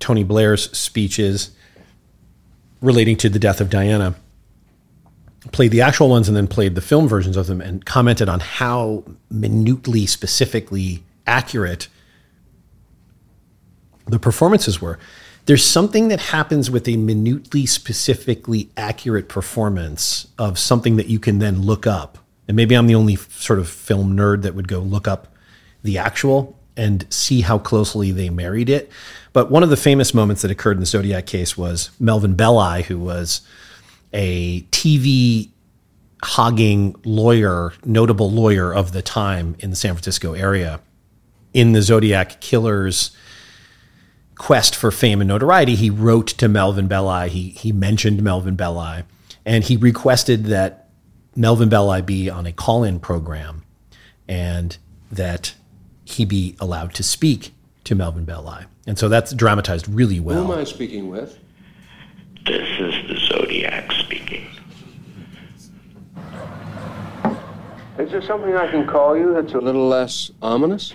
[0.00, 1.52] Tony Blair's speeches
[2.80, 4.16] relating to the death of Diana.
[5.52, 8.40] Played the actual ones and then played the film versions of them and commented on
[8.40, 11.88] how minutely, specifically accurate
[14.06, 14.98] the performances were.
[15.46, 21.38] There's something that happens with a minutely, specifically accurate performance of something that you can
[21.38, 22.18] then look up
[22.50, 25.28] And maybe I'm the only sort of film nerd that would go look up
[25.84, 28.90] the actual and see how closely they married it.
[29.32, 32.82] But one of the famous moments that occurred in the Zodiac case was Melvin Belli,
[32.82, 33.42] who was
[34.12, 35.50] a TV
[36.22, 40.80] hogging lawyer, notable lawyer of the time in the San Francisco area.
[41.54, 43.16] In the Zodiac Killer's
[44.36, 47.28] quest for fame and notoriety, he wrote to Melvin Belli.
[47.28, 49.04] He, he mentioned Melvin Belli,
[49.44, 50.88] and he requested that
[51.36, 53.64] Melvin Belli be on a call in program
[54.28, 54.76] and
[55.10, 55.54] that
[56.04, 57.52] he be allowed to speak
[57.84, 58.64] to Melvin Belli.
[58.86, 60.44] And so that's dramatized really well.
[60.44, 61.38] Who am I speaking with?
[62.46, 64.46] This is the Zodiac speaking.
[67.98, 70.94] Is there something I can call you that's a little less ominous?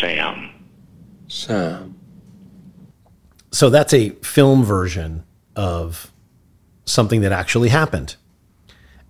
[0.00, 0.50] Sam.
[1.28, 1.96] Sam.
[3.52, 5.24] So that's a film version
[5.54, 6.12] of
[6.86, 8.16] something that actually happened.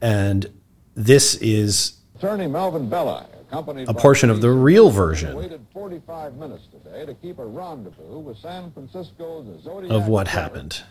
[0.02, 0.52] And
[0.94, 6.64] this is Attorney Melvin Belli, accompanied a portion of the real version waited 45 minutes
[6.72, 9.92] today to keep a rendezvous with San Francisco's Zodiac.
[9.92, 10.82] of what happened.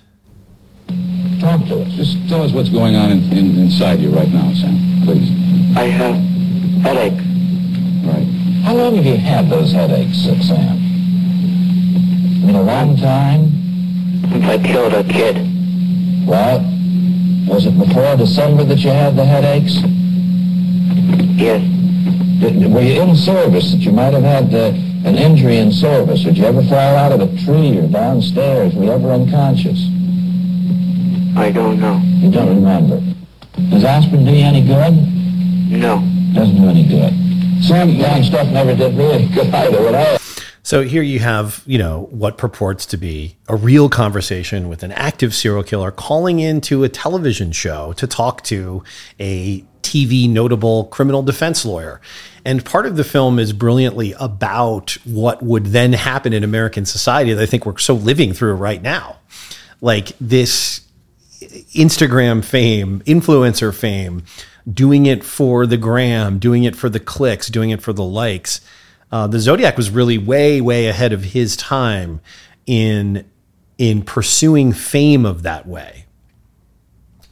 [1.42, 1.92] Talk to us.
[1.94, 5.30] Just tell us what's going on in, in, inside you right now, Sam, please.
[5.76, 6.16] I have
[6.84, 7.20] headache.
[8.06, 8.28] Right.
[8.64, 10.78] How long have you had those headaches, uh, Sam?
[12.48, 13.52] In a long time?
[14.32, 15.36] Since I killed a kid.
[16.26, 16.60] Well,
[17.46, 19.76] was it before December that you had the headaches?
[21.36, 21.62] Yes.
[22.40, 24.74] Did, were you in service that you might have had uh,
[25.08, 26.24] an injury in service?
[26.24, 28.74] Did you ever fall out of a tree or downstairs?
[28.76, 29.80] Were you ever unconscious?
[31.36, 32.02] I don't know.
[32.18, 33.02] You don't remember.
[33.70, 34.94] Does aspirin do you any good?
[35.70, 36.02] No.
[36.34, 37.14] Doesn't do any good.
[37.64, 39.82] Sam, long stuff never did me any good either.
[39.84, 40.18] What I
[40.64, 44.92] So here you have, you know, what purports to be a real conversation with an
[44.94, 48.84] active serial killer calling into a television show to talk to
[49.20, 52.02] a TV notable criminal defense lawyer.
[52.46, 57.34] And part of the film is brilliantly about what would then happen in American society
[57.34, 59.18] that I think we're so living through right now.
[59.82, 60.82] Like this
[61.76, 64.24] Instagram fame, influencer fame,
[64.72, 68.62] doing it for the gram, doing it for the clicks, doing it for the likes.
[69.12, 72.22] Uh, the Zodiac was really way, way ahead of his time
[72.66, 73.30] in
[73.78, 76.03] in pursuing fame of that way.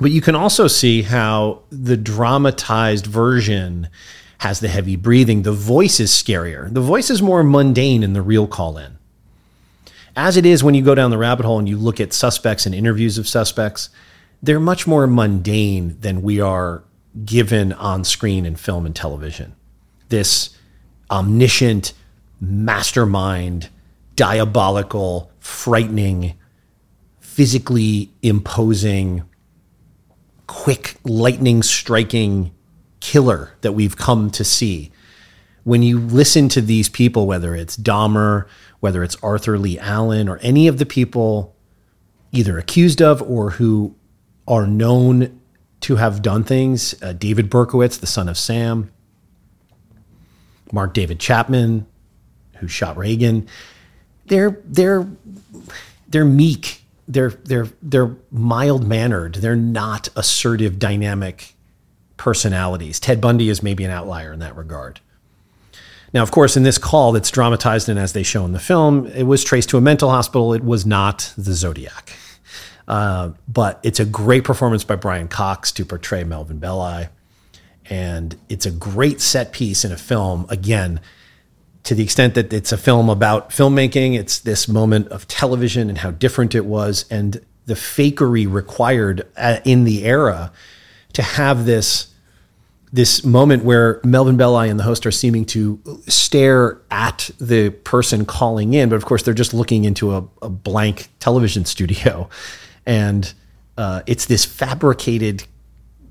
[0.02, 3.88] But you can also see how the dramatized version
[4.40, 5.44] has the heavy breathing.
[5.44, 6.73] The voice is scarier.
[6.73, 8.98] The voice is more mundane in the real call in.
[10.15, 12.65] As it is when you go down the rabbit hole and you look at suspects
[12.65, 13.90] and interviews of suspects,
[14.41, 16.84] they're much more mundane than we are
[17.23, 19.56] given on screen in film and television.
[20.10, 20.57] This
[21.11, 21.94] omniscient,
[22.40, 23.69] mastermind,
[24.15, 26.34] diabolical, frightening,
[27.19, 29.23] physically imposing,
[30.52, 32.52] quick, lightning striking
[32.99, 34.91] killer that we've come to see.
[35.64, 38.48] When you listen to these people, whether it's Dahmer,
[38.82, 41.56] whether it's Arthur Lee Allen, or any of the people
[42.34, 43.95] either accused of or who
[44.45, 45.40] are known
[45.80, 48.91] to have done things, uh, David Berkowitz, the son of Sam,
[50.73, 51.88] Mark David Chapman,
[52.57, 53.48] who shot Reagan,
[54.26, 55.07] they're they're
[56.10, 56.81] they're meek.
[57.07, 59.36] They're they're they're mild mannered.
[59.36, 61.56] They're not assertive, dynamic
[62.18, 62.99] personalities.
[62.99, 64.99] Ted Bundy is maybe an outlier in that regard.
[66.14, 69.07] Now, of course, in this call that's dramatized and as they show in the film,
[69.07, 70.53] it was traced to a mental hospital.
[70.53, 72.14] It was not the Zodiac.
[72.88, 77.07] Uh, but it's a great performance by Brian Cox to portray Melvin Belli.
[77.90, 80.45] And it's a great set piece in a film.
[80.49, 80.99] Again,
[81.84, 85.98] to the extent that it's a film about filmmaking, it's this moment of television and
[85.98, 90.52] how different it was, and the fakery required uh, in the era
[91.14, 92.08] to have this
[92.94, 98.26] this moment where Melvin Belli and the host are seeming to stare at the person
[98.26, 102.30] calling in, but of course they're just looking into a, a blank television studio,
[102.86, 103.34] and
[103.78, 105.45] uh, it's this fabricated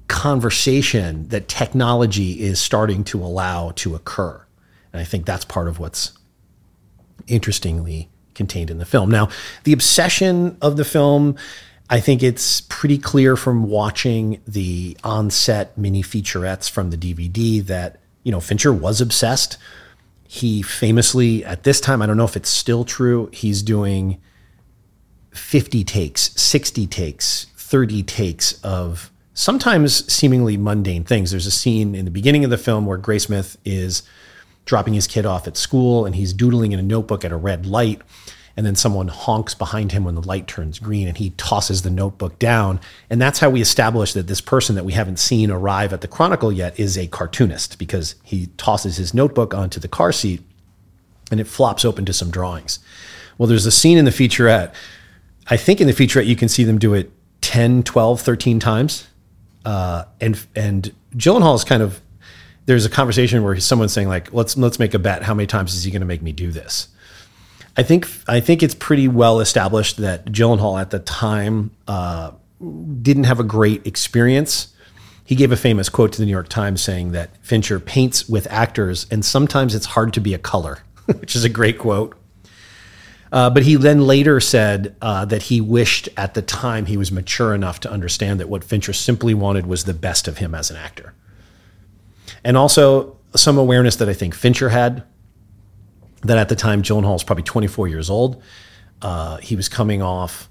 [0.08, 4.42] conversation that technology is starting to allow to occur.
[4.92, 6.12] And I think that's part of what's
[7.26, 9.10] interestingly contained in the film.
[9.10, 9.28] Now,
[9.64, 11.36] the obsession of the film,
[11.88, 18.00] I think it's pretty clear from watching the on-set mini featurettes from the DVD that,
[18.22, 19.58] you know, Fincher was obsessed.
[20.26, 24.20] He famously at this time, I don't know if it's still true, he's doing
[25.32, 31.30] 50 takes, 60 takes, 30 takes of sometimes seemingly mundane things.
[31.30, 34.02] There's a scene in the beginning of the film where Graysmith is
[34.70, 37.66] dropping his kid off at school and he's doodling in a notebook at a red
[37.66, 38.00] light.
[38.56, 41.90] and then someone honks behind him when the light turns green and he tosses the
[41.90, 42.78] notebook down.
[43.08, 46.08] And that's how we establish that this person that we haven't seen arrive at the
[46.08, 50.42] Chronicle yet is a cartoonist because he tosses his notebook onto the car seat
[51.30, 52.80] and it flops open to some drawings.
[53.38, 54.74] Well, there's a scene in the featurette.
[55.48, 57.10] I think in the featurette you can see them do it
[57.40, 59.08] 10, 12, 13 times.
[59.64, 62.00] Uh, and and Gyllenhaal is kind of
[62.70, 65.74] there's a conversation where someone's saying like let's let's make a bet how many times
[65.74, 66.88] is he going to make me do this
[67.76, 72.32] I think I think it's pretty well established that Gyllenhaal at the time uh,
[73.02, 74.74] didn't have a great experience.
[75.24, 78.46] He gave a famous quote to the New York Times saying that Fincher paints with
[78.50, 82.16] actors, and sometimes it's hard to be a color, which is a great quote.
[83.32, 87.12] Uh, but he then later said uh, that he wished at the time he was
[87.12, 90.68] mature enough to understand that what Fincher simply wanted was the best of him as
[90.70, 91.14] an actor.
[92.44, 95.04] And also some awareness that I think Fincher had
[96.22, 98.42] that at the time Gyllenhaal was probably 24 years old.
[99.02, 100.48] Uh, he was coming off,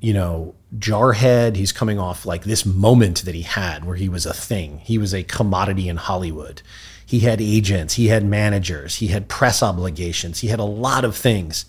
[0.00, 1.56] you know, Jarhead.
[1.56, 4.78] He's coming off like this moment that he had where he was a thing.
[4.78, 6.62] He was a commodity in Hollywood.
[7.04, 11.14] He had agents, he had managers, he had press obligations, he had a lot of
[11.14, 11.66] things.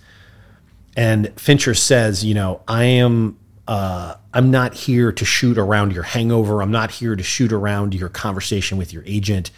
[0.96, 3.38] And Fincher says, you know, I am
[3.68, 6.62] uh, I'm not here to shoot around your hangover.
[6.62, 9.52] I'm not here to shoot around your conversation with your agent.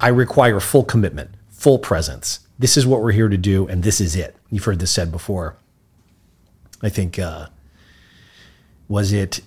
[0.00, 4.00] I require full commitment, full presence this is what we're here to do, and this
[4.00, 4.36] is it.
[4.48, 5.56] You've heard this said before.
[6.80, 7.48] I think uh,
[8.86, 9.40] was it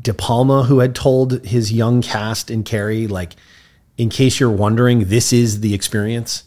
[0.00, 3.34] De Palma who had told his young cast in Carrie, like,
[3.96, 6.44] in case you're wondering, this is the experience.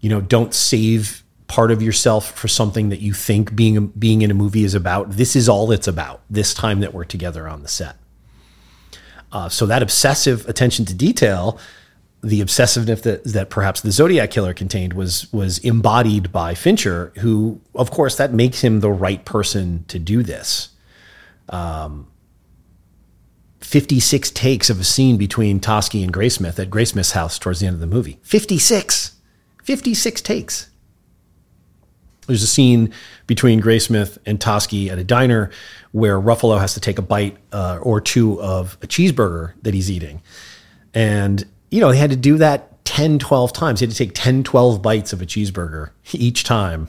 [0.00, 4.30] You know, don't save part of yourself for something that you think being being in
[4.30, 5.12] a movie is about.
[5.12, 6.22] This is all it's about.
[6.30, 7.96] This time that we're together on the set.
[9.32, 11.58] Uh, so that obsessive attention to detail
[12.24, 17.60] the obsessiveness that, that perhaps the Zodiac killer contained was was embodied by Fincher, who,
[17.74, 20.70] of course, that makes him the right person to do this.
[21.50, 22.08] Um,
[23.60, 27.74] 56 takes of a scene between Toschi and Graysmith at Graysmith's house towards the end
[27.74, 28.18] of the movie.
[28.22, 29.16] 56.
[29.62, 30.70] 56 takes.
[32.26, 32.92] There's a scene
[33.26, 35.50] between Graysmith and Toschi at a diner
[35.92, 39.90] where Ruffalo has to take a bite uh, or two of a cheeseburger that he's
[39.90, 40.22] eating.
[40.92, 43.80] And you know, he had to do that 10, 12 times.
[43.80, 46.88] He had to take 10, 12 bites of a cheeseburger each time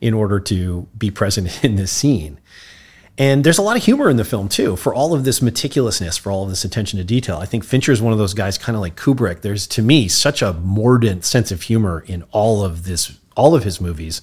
[0.00, 2.40] in order to be present in this scene.
[3.18, 6.18] And there's a lot of humor in the film too, for all of this meticulousness,
[6.18, 7.38] for all of this attention to detail.
[7.38, 9.40] I think Fincher is one of those guys, kind of like Kubrick.
[9.40, 13.64] There's to me such a mordant sense of humor in all of this, all of
[13.64, 14.20] his movies,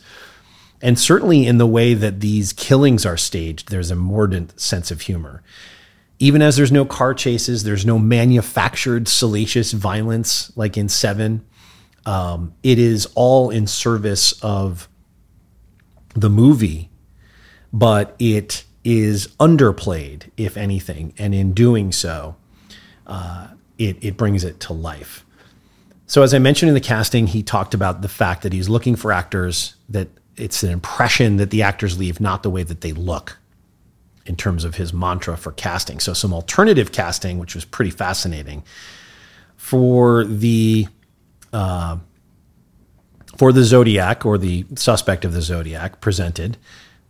[0.84, 3.70] and certainly in the way that these killings are staged.
[3.70, 5.42] There's a mordant sense of humor
[6.24, 11.46] even as there's no car chases, there's no manufactured salacious violence like in Seven.
[12.06, 14.88] Um, it is all in service of
[16.16, 16.90] the movie,
[17.74, 22.38] but it is underplayed, if anything, and in doing so,
[23.06, 23.48] uh,
[23.78, 25.26] it it brings it to life.
[26.06, 28.96] So, as I mentioned in the casting, he talked about the fact that he's looking
[28.96, 32.92] for actors that it's an impression that the actors leave, not the way that they
[32.92, 33.38] look
[34.26, 36.00] in terms of his mantra for casting.
[36.00, 38.64] So some alternative casting, which was pretty fascinating
[39.58, 40.88] for the
[41.52, 41.98] uh,
[43.38, 46.58] for the Zodiac or the suspect of the Zodiac presented,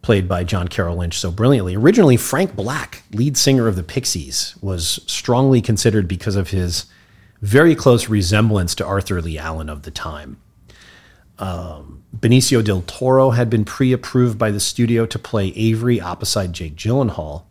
[0.01, 1.75] played by John Carroll Lynch so brilliantly.
[1.75, 6.85] Originally, Frank Black, lead singer of the Pixies, was strongly considered because of his
[7.41, 10.37] very close resemblance to Arthur Lee Allen of the time.
[11.43, 16.75] Um, Benicio del Toro had been pre-approved by the studio to play Avery opposite Jake
[16.75, 17.43] Gyllenhaal.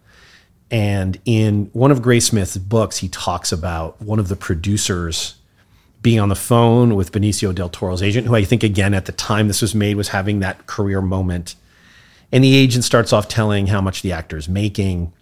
[0.70, 5.34] And in one of Graysmith's books, he talks about one of the producers
[6.00, 9.12] being on the phone with Benicio del Toro's agent, who I think, again, at the
[9.12, 11.54] time this was made, was having that career moment.
[12.32, 15.12] And the agent starts off telling how much the actor is making,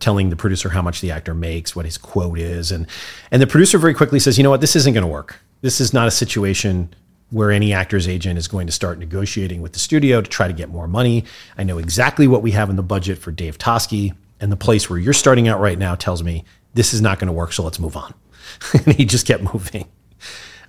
[0.00, 2.72] telling the producer how much the actor makes, what his quote is.
[2.72, 2.88] And,
[3.30, 5.38] and the producer very quickly says, you know what, this isn't going to work.
[5.60, 6.92] This is not a situation
[7.30, 10.52] where any actor's agent is going to start negotiating with the studio to try to
[10.52, 11.24] get more money.
[11.56, 14.90] I know exactly what we have in the budget for Dave Toschi, and the place
[14.90, 16.44] where you're starting out right now tells me
[16.74, 18.14] this is not going to work, so let's move on.
[18.72, 19.86] and he just kept moving.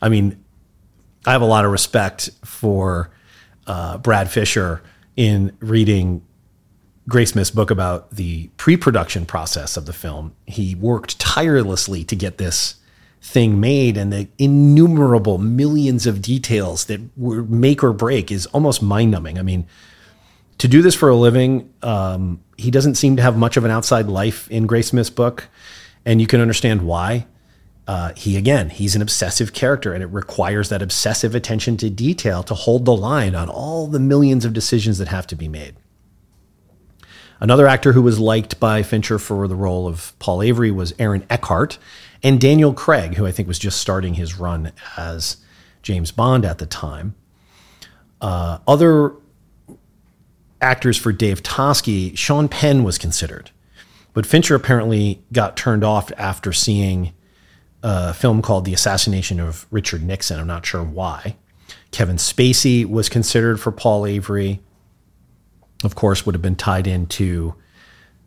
[0.01, 0.43] I mean,
[1.25, 3.11] I have a lot of respect for
[3.67, 4.81] uh, Brad Fischer
[5.15, 6.25] in reading
[7.09, 10.35] Graysmith's book about the pre production process of the film.
[10.45, 12.75] He worked tirelessly to get this
[13.21, 18.81] thing made and the innumerable millions of details that were make or break is almost
[18.81, 19.37] mind numbing.
[19.37, 19.67] I mean,
[20.57, 23.71] to do this for a living, um, he doesn't seem to have much of an
[23.71, 25.47] outside life in Graysmith's book,
[26.05, 27.27] and you can understand why.
[27.87, 32.41] uh, he again, he's an obsessive character, and it requires that obsessive attention to detail
[32.43, 35.75] to hold the line on all the millions of decisions that have to be made.
[37.41, 41.25] Another actor who was liked by Fincher for the role of Paul Avery was Aaron
[41.29, 41.79] Eckhart
[42.23, 45.37] and Daniel Craig, who I think was just starting his run as
[45.81, 47.15] James Bond at the time.
[48.19, 49.13] Uh, other
[50.61, 53.49] actors for Dave Toschi, Sean Penn was considered,
[54.13, 57.13] but Fincher apparently got turned off after seeing
[57.81, 60.39] a film called The Assassination of Richard Nixon.
[60.39, 61.35] I'm not sure why.
[61.89, 64.61] Kevin Spacey was considered for Paul Avery.
[65.83, 67.55] Of course, would have been tied into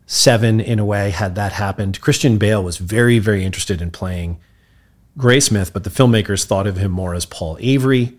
[0.07, 1.99] Seven in a way had that happened.
[1.99, 4.39] Christian Bale was very, very interested in playing
[5.17, 8.17] Graysmith, but the filmmakers thought of him more as Paul Avery.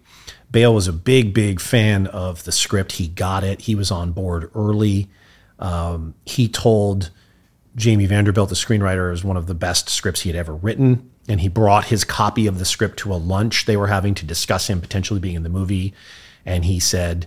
[0.51, 2.93] Bale was a big, big fan of the script.
[2.93, 3.63] He got it.
[3.63, 5.09] He was on board early.
[5.59, 7.11] Um, he told
[7.77, 11.11] Jamie Vanderbilt, the screenwriter, is one of the best scripts he had ever written.
[11.29, 14.27] And he brought his copy of the script to a lunch they were having to
[14.27, 15.93] discuss him potentially being in the movie.
[16.45, 17.27] And he said,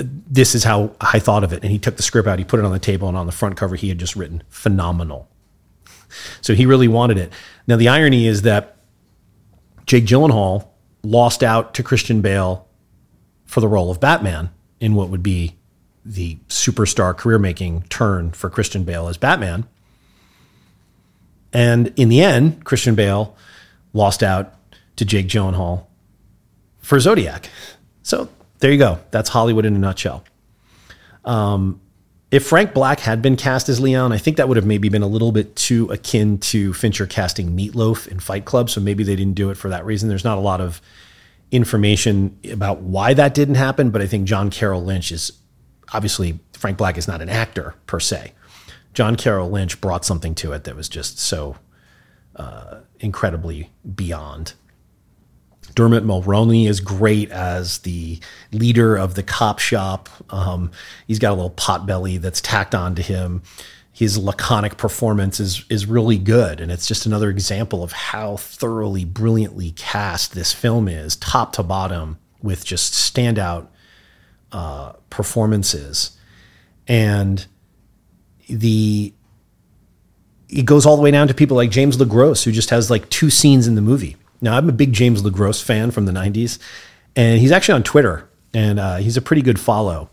[0.00, 1.62] This is how I thought of it.
[1.62, 3.32] And he took the script out, he put it on the table, and on the
[3.32, 5.28] front cover, he had just written phenomenal.
[6.40, 7.32] So he really wanted it.
[7.66, 8.76] Now, the irony is that
[9.86, 10.68] Jake Gyllenhaal
[11.02, 12.66] lost out to Christian Bale
[13.44, 14.50] for the role of Batman
[14.80, 15.56] in what would be
[16.04, 19.66] the superstar career making turn for Christian Bale as Batman.
[21.52, 23.36] And in the end, Christian Bale
[23.92, 24.54] lost out
[24.96, 25.86] to Jake Gyllenhaal
[26.78, 27.48] for Zodiac.
[28.02, 28.98] So there you go.
[29.10, 30.24] That's Hollywood in a nutshell.
[31.24, 31.80] Um,
[32.30, 35.02] if Frank Black had been cast as Leon, I think that would have maybe been
[35.02, 38.68] a little bit too akin to Fincher casting Meatloaf in Fight Club.
[38.68, 40.08] So maybe they didn't do it for that reason.
[40.08, 40.82] There's not a lot of
[41.50, 45.32] information about why that didn't happen, but I think John Carroll Lynch is
[45.92, 48.32] obviously Frank Black is not an actor per se.
[48.92, 51.56] John Carroll Lynch brought something to it that was just so
[52.36, 54.52] uh, incredibly beyond.
[55.74, 58.18] Dermot Mulroney is great as the
[58.52, 60.08] leader of the cop shop.
[60.30, 60.70] Um,
[61.06, 63.42] he's got a little pot belly that's tacked onto him.
[63.92, 69.04] His laconic performance is is really good, and it's just another example of how thoroughly,
[69.04, 73.66] brilliantly cast this film is, top to bottom, with just standout
[74.52, 76.16] uh, performances.
[76.86, 77.44] And
[78.48, 79.12] the
[80.48, 83.08] it goes all the way down to people like James LeGros, who just has like
[83.10, 84.16] two scenes in the movie.
[84.40, 86.58] Now, I'm a big James LeGros fan from the 90s,
[87.16, 90.10] and he's actually on Twitter, and uh, he's a pretty good follow.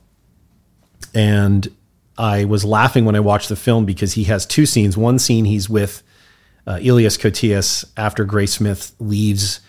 [1.14, 1.68] And
[2.18, 4.98] I was laughing when I watched the film because he has two scenes.
[4.98, 6.02] One scene, he's with
[6.66, 9.60] uh, Elias Koteas after Graysmith leaves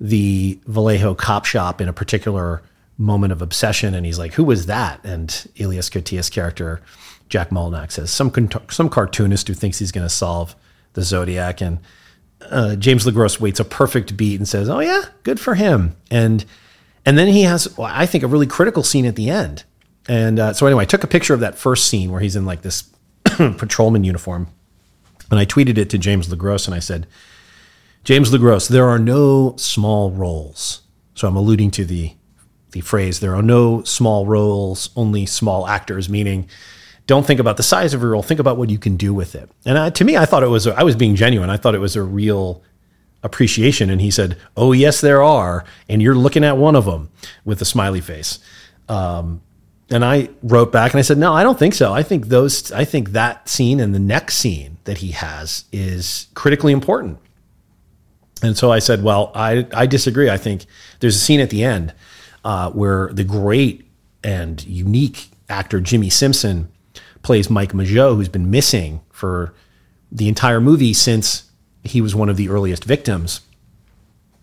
[0.00, 2.62] the Vallejo cop shop in a particular
[2.96, 6.80] moment of obsession, and he's like, "Who was that?" And Elias Koteas' character,
[7.28, 8.32] Jack Mulanax, says, "Some
[8.70, 10.56] some cartoonist who thinks he's going to solve
[10.94, 11.80] the Zodiac." And
[12.42, 16.44] uh, James LeGros waits a perfect beat and says, "Oh yeah, good for him." And
[17.04, 19.64] and then he has, well, I think, a really critical scene at the end.
[20.08, 22.46] And uh, so anyway, I took a picture of that first scene where he's in
[22.46, 22.84] like this
[23.24, 24.48] patrolman uniform,
[25.30, 27.06] and I tweeted it to James LeGros and I said,
[28.04, 30.82] "James LeGros, there are no small roles."
[31.14, 32.14] So I'm alluding to the
[32.72, 36.48] the phrase, "There are no small roles, only small actors," meaning
[37.10, 38.22] don't think about the size of your role.
[38.22, 39.50] Think about what you can do with it.
[39.66, 41.50] And I, to me, I thought it was, I was being genuine.
[41.50, 42.62] I thought it was a real
[43.24, 43.90] appreciation.
[43.90, 45.64] And he said, Oh, yes, there are.
[45.88, 47.10] And you're looking at one of them
[47.44, 48.38] with a smiley face.
[48.88, 49.42] Um,
[49.90, 51.92] and I wrote back and I said, No, I don't think so.
[51.92, 56.28] I think those, I think that scene and the next scene that he has is
[56.34, 57.18] critically important.
[58.40, 60.30] And so I said, Well, I, I disagree.
[60.30, 60.64] I think
[61.00, 61.92] there's a scene at the end
[62.44, 63.90] uh, where the great
[64.22, 66.70] and unique actor Jimmy Simpson
[67.22, 69.54] plays Mike Mageau, who's been missing for
[70.10, 71.50] the entire movie since
[71.84, 73.40] he was one of the earliest victims.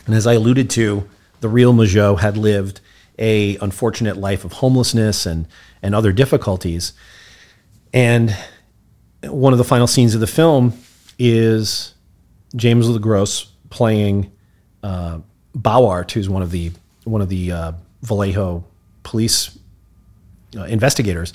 [0.06, 1.08] And as I alluded to,
[1.42, 2.82] the real Mageau had lived
[3.20, 5.48] a unfortunate life of homelessness and
[5.82, 6.94] and other difficulties.
[7.94, 8.36] And
[9.24, 10.74] one of the final scenes of the film
[11.20, 11.94] is
[12.56, 14.32] James LeGros playing
[14.84, 15.20] uh,
[15.56, 16.72] Bawart, who's one of the
[17.04, 17.72] one of the uh,
[18.02, 18.64] Vallejo
[19.04, 19.58] police
[20.56, 21.34] uh, investigators,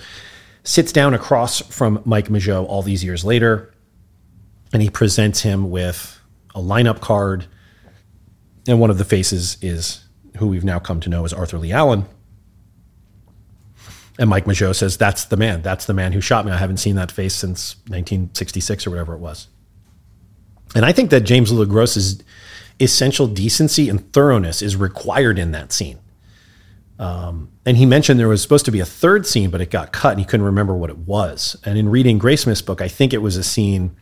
[0.65, 3.73] sits down across from Mike Mageau all these years later,
[4.73, 6.21] and he presents him with
[6.55, 7.47] a lineup card.
[8.69, 10.05] And one of the faces is
[10.37, 12.07] who we've now come to know as Arthur Lee Allen.
[14.19, 15.63] And Mike Mageau says, That's the man.
[15.63, 16.53] That's the man who shot me.
[16.53, 19.49] I haven't seen that face since 1966 or whatever it was.
[20.75, 22.23] And I think that James LeGros's
[22.81, 25.99] essential decency and thoroughness is required in that scene.
[27.03, 29.93] Um, and he mentioned there was supposed to be a third scene, but it got
[29.93, 31.57] cut and he couldn't remember what it was.
[31.65, 33.97] And in reading Graysmith's book, I think it was a scene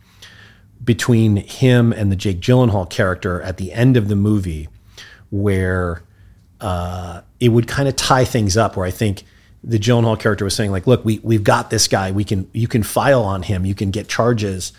[0.83, 4.69] between him and the Jake Gyllenhaal character at the end of the movie,
[5.31, 6.03] where
[6.59, 8.77] uh, it would kind of tie things up.
[8.77, 9.23] Where I think
[9.63, 12.11] the Gyllenhaal character was saying, like, "Look, we we've got this guy.
[12.11, 13.65] We can you can file on him.
[13.65, 14.73] You can get charges."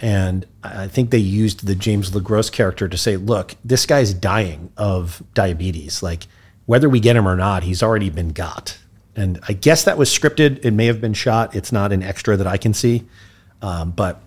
[0.00, 4.72] And I think they used the James LeGros character to say, "Look, this guy's dying
[4.78, 6.02] of diabetes.
[6.02, 6.26] Like,
[6.68, 8.78] whether we get him or not, he's already been got."
[9.16, 10.64] And I guess that was scripted.
[10.64, 11.56] It may have been shot.
[11.56, 13.04] It's not an extra that I can see,
[13.62, 14.20] um, but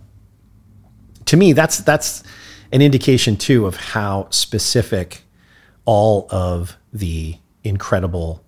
[1.26, 2.24] to me, that's that's
[2.72, 5.24] an indication too of how specific
[5.86, 8.44] all of the incredible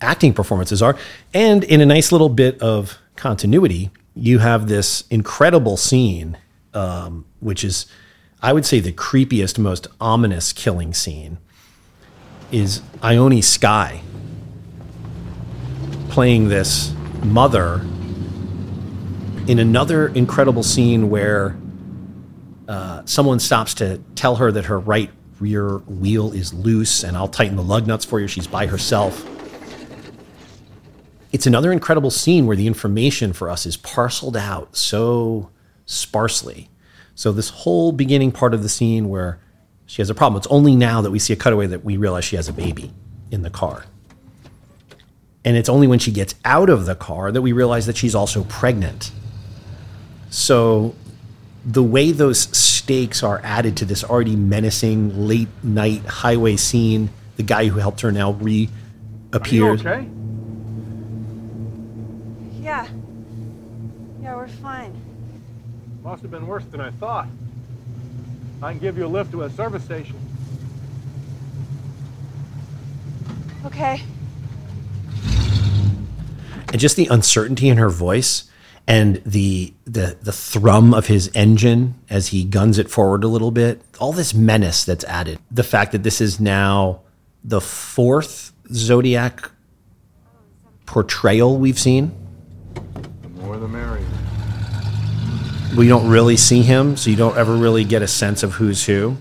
[0.00, 0.96] acting performances are.
[1.32, 6.36] And in a nice little bit of continuity, you have this incredible scene,
[6.74, 7.86] um, which is,
[8.42, 11.38] I would say, the creepiest, most ominous killing scene.
[12.52, 14.02] Is Ione Skye
[16.10, 16.92] playing this
[17.24, 17.80] mother
[19.46, 21.56] in another incredible scene where
[22.68, 25.10] uh, someone stops to tell her that her right
[25.40, 28.28] rear wheel is loose and I'll tighten the lug nuts for you.
[28.28, 29.26] She's by herself.
[31.32, 35.48] It's another incredible scene where the information for us is parceled out so
[35.86, 36.68] sparsely.
[37.14, 39.40] So, this whole beginning part of the scene where
[39.86, 42.24] she has a problem, it's only now that we see a cutaway that we realize
[42.24, 42.92] she has a baby
[43.30, 43.84] in the car.
[45.44, 48.14] And it's only when she gets out of the car that we realize that she's
[48.14, 49.10] also pregnant.
[50.30, 50.94] So
[51.64, 57.42] the way those stakes are added to this already menacing late night highway scene, the
[57.42, 59.80] guy who helped her now reappears.
[59.84, 60.08] okay?
[62.60, 62.86] Yeah.
[64.22, 64.94] Yeah, we're fine.
[66.02, 67.28] Must have been worse than I thought.
[68.62, 70.16] I can give you a lift to a service station.
[73.64, 74.02] Okay.
[76.72, 78.44] and just the uncertainty in her voice
[78.86, 83.50] and the the the thrum of his engine as he guns it forward a little
[83.52, 87.00] bit all this menace that's added the fact that this is now
[87.44, 89.50] the fourth zodiac
[90.86, 92.10] portrayal we've seen
[93.22, 94.04] The more the merrier.
[95.76, 98.84] We don't really see him so you don't ever really get a sense of who's
[98.86, 99.16] who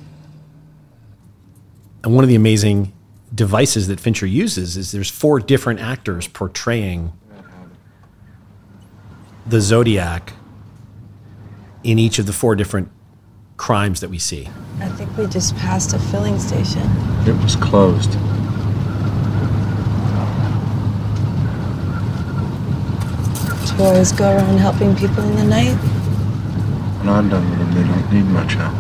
[2.04, 2.92] and one of the amazing
[3.34, 7.14] devices that fincher uses is there's four different actors portraying
[9.46, 10.34] the Zodiac
[11.84, 12.92] in each of the four different
[13.58, 14.50] crimes that we see.
[14.80, 16.82] I think we just passed a filling station.
[17.28, 18.12] It was closed.
[23.68, 26.01] Do you always go around helping people in the night?
[27.02, 28.78] When I'm done with them, they don't need much help.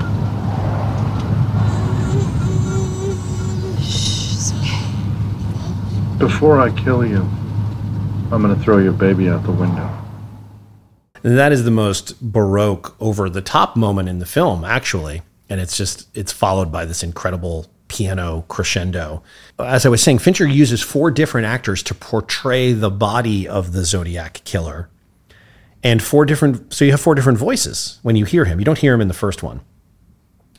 [3.81, 4.51] Shh.
[6.19, 7.27] Before I kill you,
[8.31, 9.89] I'm going to throw your baby out the window.
[11.23, 15.23] And that is the most baroque, over the top moment in the film, actually.
[15.49, 19.23] And it's just, it's followed by this incredible piano crescendo.
[19.57, 23.83] As I was saying, Fincher uses four different actors to portray the body of the
[23.83, 24.89] Zodiac killer.
[25.83, 28.59] And four different, so you have four different voices when you hear him.
[28.59, 29.61] You don't hear him in the first one.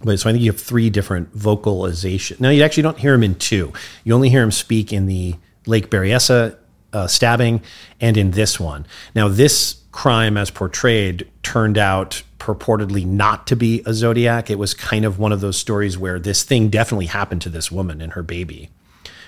[0.03, 2.37] But so I think you have three different vocalization.
[2.41, 3.73] Now you actually don't hear him in two.
[4.03, 5.37] You only hear him speak in the
[5.67, 6.57] Lake Berryessa
[6.93, 7.63] uh, stabbing
[8.01, 8.85] and in this one.
[9.15, 14.51] Now this crime, as portrayed, turned out purportedly not to be a zodiac.
[14.51, 17.71] It was kind of one of those stories where this thing definitely happened to this
[17.71, 18.71] woman and her baby,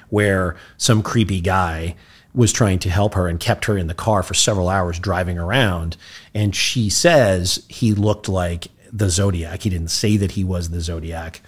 [0.08, 1.94] where some creepy guy
[2.34, 5.38] was trying to help her and kept her in the car for several hours driving
[5.38, 5.96] around.
[6.34, 9.62] And she says he looked like the Zodiac.
[9.62, 11.40] He didn't say that he was the Zodiac,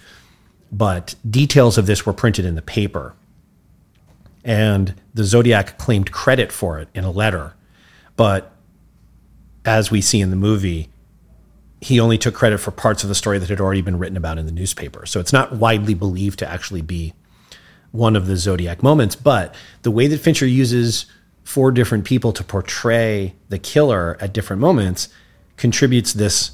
[0.71, 3.13] but details of this were printed in the paper.
[4.43, 7.53] And the Zodiac claimed credit for it in a letter.
[8.15, 8.53] But
[9.65, 10.89] as we see in the movie,
[11.81, 14.37] he only took credit for parts of the story that had already been written about
[14.37, 15.05] in the newspaper.
[15.05, 17.13] So it's not widely believed to actually be
[17.91, 19.15] one of the Zodiac moments.
[19.15, 21.05] But the way that Fincher uses
[21.43, 25.09] four different people to portray the killer at different moments
[25.55, 26.51] contributes this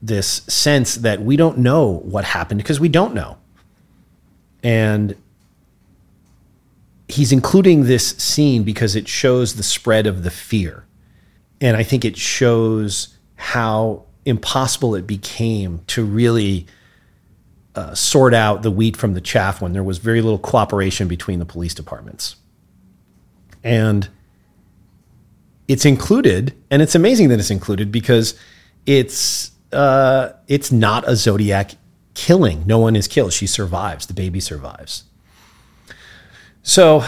[0.00, 3.38] this sense that we don't know what happened because we don't know.
[4.62, 5.16] And
[7.08, 10.84] he's including this scene because it shows the spread of the fear.
[11.60, 16.66] And I think it shows how impossible it became to really
[17.74, 21.38] uh, sort out the wheat from the chaff when there was very little cooperation between
[21.38, 22.36] the police departments.
[23.62, 24.08] And
[25.66, 28.38] it's included, and it's amazing that it's included because
[28.86, 31.72] it's uh, it's not a Zodiac
[32.14, 32.64] killing.
[32.66, 33.32] No one is killed.
[33.32, 34.06] She survives.
[34.06, 35.04] The baby survives.
[36.62, 37.04] So,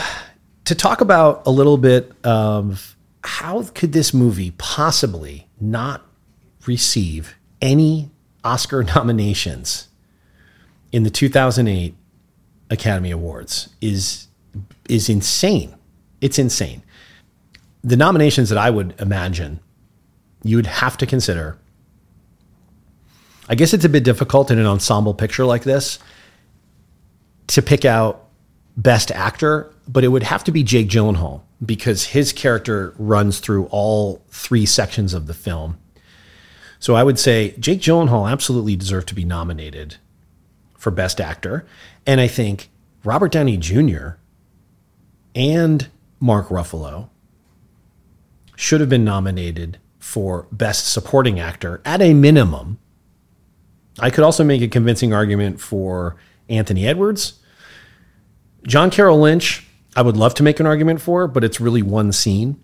[0.65, 6.03] to talk about a little bit of how could this movie possibly not
[6.67, 8.11] receive any
[8.43, 9.89] Oscar nominations
[10.93, 11.95] in the 2008
[12.71, 14.29] Academy Awards is
[14.89, 15.75] is insane.
[16.21, 16.83] It's insane.
[17.85, 19.61] The nominations that I would imagine
[20.43, 21.59] you would have to consider.
[23.49, 25.99] I guess it's a bit difficult in an ensemble picture like this
[27.49, 28.27] to pick out
[28.77, 33.67] best actor, but it would have to be Jake Gyllenhaal because his character runs through
[33.67, 35.79] all three sections of the film.
[36.79, 39.97] So I would say Jake Gyllenhaal absolutely deserved to be nominated
[40.87, 41.67] for Best Actor.
[42.07, 42.71] And I think
[43.03, 44.11] Robert Downey Jr.
[45.35, 45.89] and
[46.21, 47.09] Mark Ruffalo
[48.55, 52.79] should have been nominated for Best Supporting Actor at a minimum.
[53.99, 56.15] I could also make a convincing argument for
[56.49, 57.41] Anthony Edwards.
[58.63, 62.13] John Carroll Lynch, I would love to make an argument for, but it's really one
[62.13, 62.63] scene.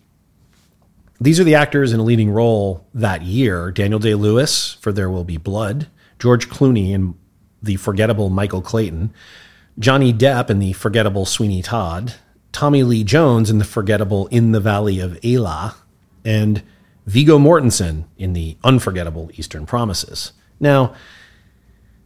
[1.20, 5.10] These are the actors in a leading role that year Daniel Day Lewis for There
[5.10, 5.88] Will Be Blood,
[6.20, 7.16] George Clooney in
[7.62, 9.12] the forgettable Michael Clayton,
[9.78, 12.14] Johnny Depp in the forgettable Sweeney Todd,
[12.52, 15.76] Tommy Lee Jones in the forgettable In the Valley of Elah,
[16.24, 16.62] and
[17.06, 20.32] Viggo Mortensen in the unforgettable Eastern Promises.
[20.60, 20.94] Now,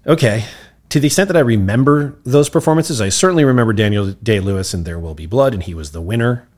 [0.06, 0.44] okay,
[0.88, 4.84] to the extent that I remember those performances, I certainly remember Daniel Day Lewis in
[4.84, 6.48] There Will Be Blood, and he was the winner.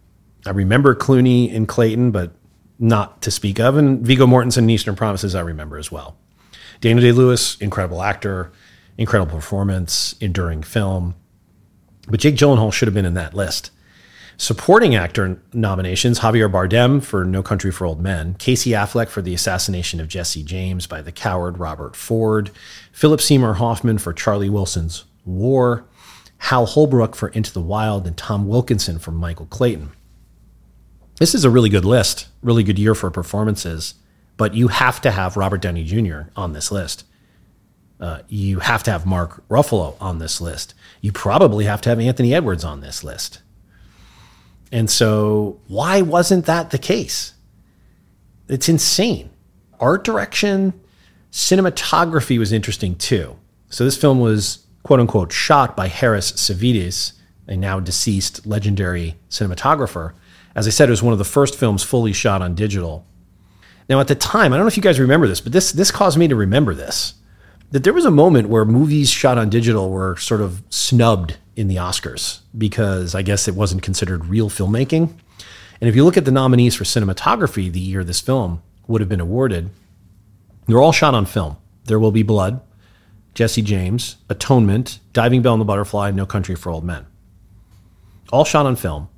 [0.47, 2.33] I remember Clooney in Clayton, but
[2.79, 3.77] not to speak of.
[3.77, 6.17] And Viggo Mortensen in Eastern Promises, I remember as well.
[6.81, 8.53] Daniel Day Lewis, incredible actor,
[8.99, 11.15] incredible performance, enduring film.
[12.09, 13.71] But Jake Gyllenhaal should have been in that list.
[14.37, 19.35] Supporting actor nominations Javier Bardem for No Country for Old Men, Casey Affleck for the
[19.35, 22.51] assassination of Jesse James by the coward Robert Ford,
[22.93, 25.85] Philip Seymour Hoffman for Charlie Wilson's War,
[26.39, 29.91] Hal Holbrook for Into the Wild, and Tom Wilkinson for Michael Clayton.
[31.19, 33.95] This is a really good list, really good year for performances,
[34.37, 36.31] but you have to have Robert Downey Jr.
[36.37, 37.03] on this list.
[38.01, 40.75] Uh, you have to have Mark Ruffalo on this list.
[41.01, 43.41] You probably have to have Anthony Edwards on this list.
[44.71, 47.33] And so, why wasn't that the case?
[48.49, 49.31] It's insane.
[49.81, 50.79] Art direction,
[51.33, 53.37] cinematography was interesting too.
[53.71, 57.15] So, this film was quote unquote shot by Harris Savides,
[57.49, 60.13] a now deceased legendary cinematographer.
[60.55, 63.07] As I said, it was one of the first films fully shot on digital.
[63.89, 65.91] Now, at the time, I don't know if you guys remember this, but this, this
[65.91, 67.15] caused me to remember this
[67.71, 71.69] that there was a moment where movies shot on digital were sort of snubbed in
[71.69, 75.13] the Oscars because I guess it wasn't considered real filmmaking.
[75.81, 79.09] And if you look at the nominees for cinematography the year this film would have
[79.09, 79.71] been awarded,
[80.67, 81.57] they're all shot on film.
[81.85, 82.61] There Will Be Blood,
[83.35, 87.07] Jesse James, Atonement, Diving Bell and the Butterfly, No Country for Old Men.
[88.31, 89.09] All shot on film.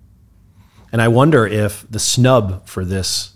[0.93, 3.35] And I wonder if the snub for this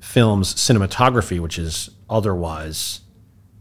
[0.00, 3.00] film's cinematography, which is otherwise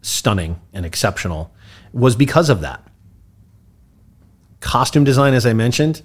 [0.05, 1.51] stunning and exceptional,
[1.91, 2.85] was because of that.
[4.59, 6.03] Costume design, as I mentioned,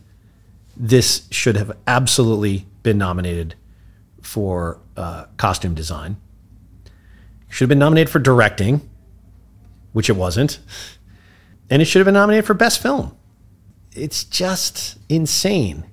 [0.77, 3.55] this should have absolutely been nominated
[4.23, 6.17] for uh, costume design.
[7.49, 8.89] Should have been nominated for directing,
[9.93, 10.61] which it wasn't.
[11.69, 13.17] And it should have been nominated for best film.
[13.93, 15.85] It's just insane.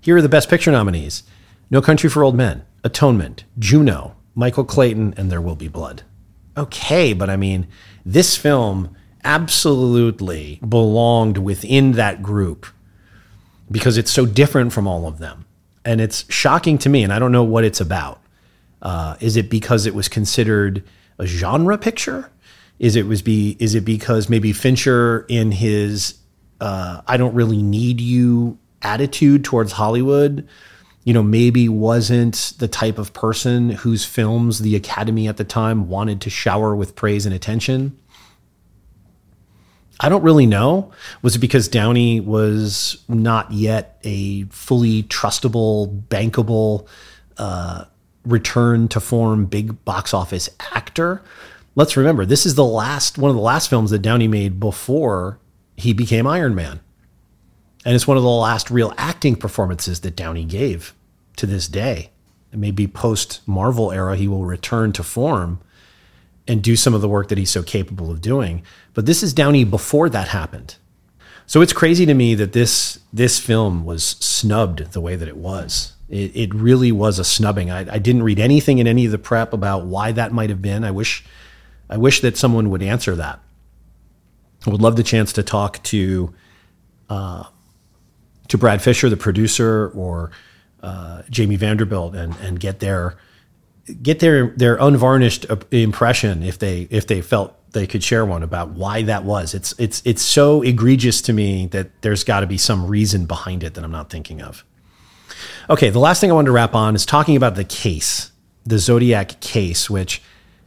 [0.00, 1.24] Here are the best picture nominees
[1.70, 6.02] No Country for Old Men, Atonement, Juno, Michael Clayton, and There Will Be Blood
[6.56, 7.66] okay, but I mean,
[8.04, 12.66] this film absolutely belonged within that group
[13.70, 15.44] because it's so different from all of them.
[15.84, 18.20] And it's shocking to me, and I don't know what it's about.
[18.82, 20.82] Uh, is it because it was considered
[21.18, 22.30] a genre picture?
[22.78, 26.18] Is it was be is it because maybe Fincher in his
[26.60, 30.46] uh, I don't really need you attitude towards Hollywood
[31.06, 35.88] you know, maybe wasn't the type of person whose films the Academy at the time
[35.88, 37.96] wanted to shower with praise and attention.
[40.00, 40.90] I don't really know.
[41.22, 46.88] Was it because Downey was not yet a fully trustable, bankable,
[47.38, 47.84] uh,
[48.24, 51.22] return to form big box office actor?
[51.76, 55.38] Let's remember, this is the last one of the last films that Downey made before
[55.76, 56.80] he became Iron Man.
[57.86, 60.92] And it's one of the last real acting performances that Downey gave
[61.36, 62.10] to this day.
[62.52, 65.60] Maybe post Marvel era, he will return to form
[66.48, 68.64] and do some of the work that he's so capable of doing.
[68.92, 70.74] But this is Downey before that happened.
[71.46, 75.36] So it's crazy to me that this this film was snubbed the way that it
[75.36, 75.92] was.
[76.08, 77.70] It, it really was a snubbing.
[77.70, 80.60] I, I didn't read anything in any of the prep about why that might have
[80.60, 80.82] been.
[80.82, 81.24] I wish
[81.88, 83.38] I wish that someone would answer that.
[84.66, 86.34] I would love the chance to talk to
[87.08, 87.44] uh,
[88.48, 90.30] to Brad Fischer, the producer, or
[90.82, 93.16] uh, Jamie Vanderbilt, and and get their
[94.02, 98.70] get their their unvarnished impression if they if they felt they could share one about
[98.70, 99.54] why that was.
[99.54, 103.62] It's it's it's so egregious to me that there's got to be some reason behind
[103.62, 104.64] it that I'm not thinking of.
[105.68, 108.30] Okay, the last thing I wanted to wrap on is talking about the case,
[108.64, 110.22] the Zodiac case, which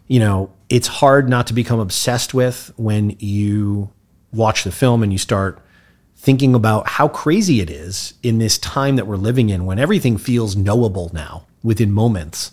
[0.07, 3.89] you know it's hard not to become obsessed with when you
[4.31, 5.59] watch the film and you start
[6.19, 10.17] thinking about how crazy it is in this time that we're living in when everything
[10.17, 12.51] feels knowable now within moments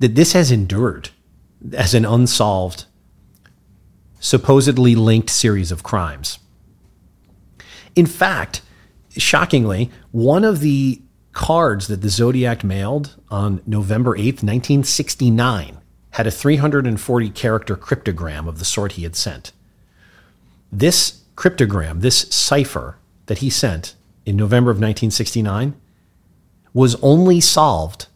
[0.00, 1.10] that this has endured
[1.74, 2.86] as an unsolved
[4.18, 6.40] supposedly linked series of crimes.
[7.94, 8.62] In fact,
[9.16, 11.00] shockingly, one of the
[11.32, 15.78] cards that the Zodiac mailed on November 8th, 1969,
[16.10, 19.52] had a 340 character cryptogram of the sort he had sent.
[20.72, 23.94] This cryptogram, this cipher that he sent
[24.26, 25.80] in November of 1969,
[26.74, 28.08] was only solved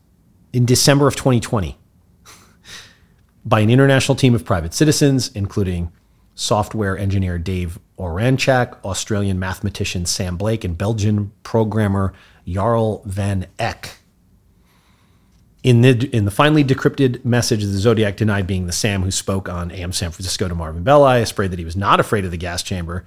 [0.52, 1.78] in December of 2020
[3.44, 5.92] by an international team of private citizens, including
[6.34, 12.12] software engineer Dave Oranchak, Australian mathematician Sam Blake, and Belgian programmer
[12.44, 14.01] Jarl Van Eycke.
[15.62, 19.48] In the, in the finally decrypted message, the Zodiac denied being the Sam who spoke
[19.48, 22.32] on AM San Francisco to Melvin Belli, a spray that he was not afraid of
[22.32, 23.04] the gas chamber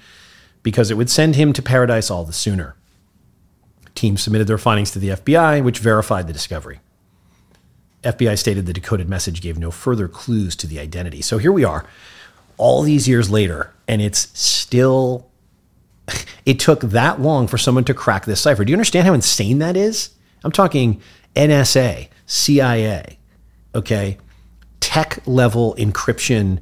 [0.64, 2.76] because it would send him to paradise all the sooner.
[3.94, 6.80] Teams submitted their findings to the FBI, which verified the discovery.
[8.03, 11.22] FBI stated the decoded message gave no further clues to the identity.
[11.22, 11.86] So here we are,
[12.57, 15.30] all these years later, and it's still.
[16.45, 18.64] It took that long for someone to crack this cipher.
[18.64, 20.11] Do you understand how insane that is?
[20.44, 21.02] I'm talking
[21.36, 23.19] NSA, CIA,
[23.73, 24.18] okay,
[24.80, 26.60] tech level encryption,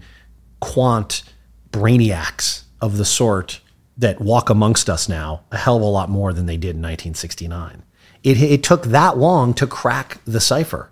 [0.60, 1.23] quant
[1.72, 3.60] brainiacs of the sort
[3.98, 6.81] that walk amongst us now a hell of a lot more than they did in
[6.81, 7.84] 1969.
[8.23, 10.90] It, it took that long to crack the cipher.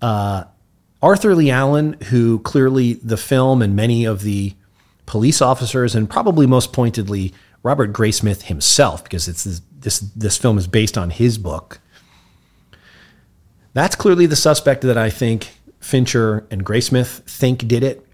[0.00, 0.44] Uh,
[1.02, 4.54] Arthur Lee Allen, who clearly the film and many of the
[5.06, 10.58] police officers, and probably most pointedly Robert Graysmith himself, because it's this, this, this film
[10.58, 11.80] is based on his book.
[13.74, 18.06] That's clearly the suspect that I think Fincher and Graysmith think did it.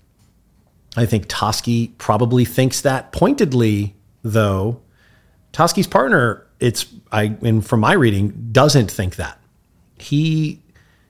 [0.96, 3.12] I think Toschi probably thinks that.
[3.12, 4.80] Pointedly, though,
[5.52, 9.38] Toschi's partner, it's I and from my reading, doesn't think that.
[9.98, 10.62] He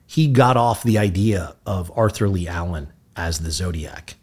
[0.05, 4.15] he got off the idea of Arthur Lee Allen as the Zodiac.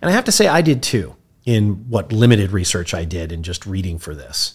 [0.00, 3.42] And I have to say I did too in what limited research I did in
[3.42, 4.54] just reading for this.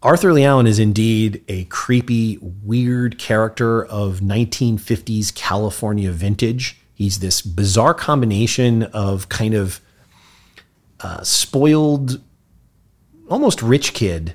[0.00, 6.80] Arthur Lee Allen is indeed a creepy, weird character of 1950s California vintage.
[6.94, 9.80] He's this bizarre combination of kind of
[11.00, 12.20] uh, spoiled,
[13.28, 14.34] almost rich kid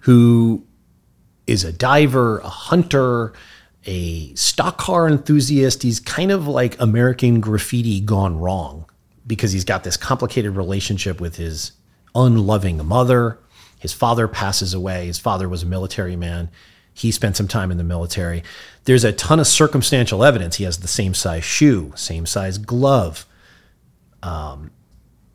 [0.00, 0.64] who
[1.48, 3.32] is a diver, a hunter,
[3.84, 5.82] a stock car enthusiast.
[5.82, 8.86] He's kind of like American graffiti gone wrong
[9.26, 11.72] because he's got this complicated relationship with his
[12.14, 13.40] unloving mother.
[13.82, 15.06] His father passes away.
[15.06, 16.50] His father was a military man.
[16.94, 18.44] He spent some time in the military.
[18.84, 20.54] There's a ton of circumstantial evidence.
[20.54, 23.26] He has the same size shoe, same size glove.
[24.22, 24.70] Um,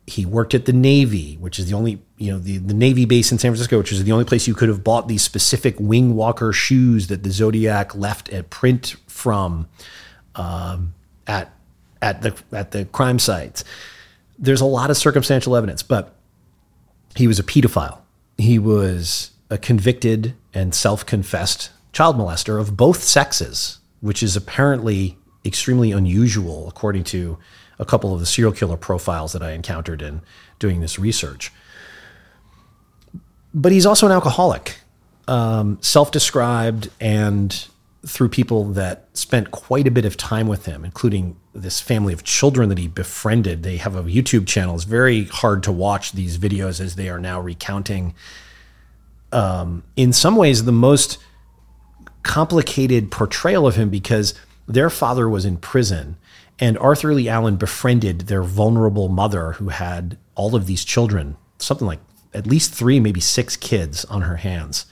[0.06, 3.30] he worked at the Navy, which is the only, you know, the, the Navy base
[3.30, 6.14] in San Francisco, which is the only place you could have bought these specific wing
[6.14, 9.68] walker shoes that the Zodiac left a print from
[10.36, 10.94] um,
[11.26, 11.52] at
[12.00, 13.62] at the at the crime sites.
[14.38, 16.14] There's a lot of circumstantial evidence, but
[17.14, 17.98] he was a pedophile.
[18.38, 25.92] He was a convicted and self-confessed child molester of both sexes, which is apparently extremely
[25.92, 27.38] unusual according to
[27.78, 30.20] a couple of the serial killer profiles that I encountered in
[30.58, 31.52] doing this research.
[33.54, 34.78] But he's also an alcoholic,
[35.26, 37.66] um, self described, and
[38.08, 42.24] through people that spent quite a bit of time with him, including this family of
[42.24, 43.62] children that he befriended.
[43.62, 44.74] They have a YouTube channel.
[44.74, 48.14] It's very hard to watch these videos as they are now recounting,
[49.30, 51.18] um, in some ways, the most
[52.22, 54.34] complicated portrayal of him because
[54.66, 56.16] their father was in prison
[56.58, 61.86] and Arthur Lee Allen befriended their vulnerable mother who had all of these children, something
[61.86, 62.00] like
[62.34, 64.86] at least three, maybe six kids on her hands.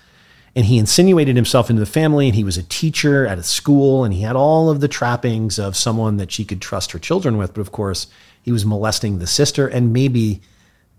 [0.56, 4.04] And he insinuated himself into the family, and he was a teacher at a school,
[4.04, 7.36] and he had all of the trappings of someone that she could trust her children
[7.36, 7.52] with.
[7.52, 8.06] But of course,
[8.42, 10.40] he was molesting the sister and maybe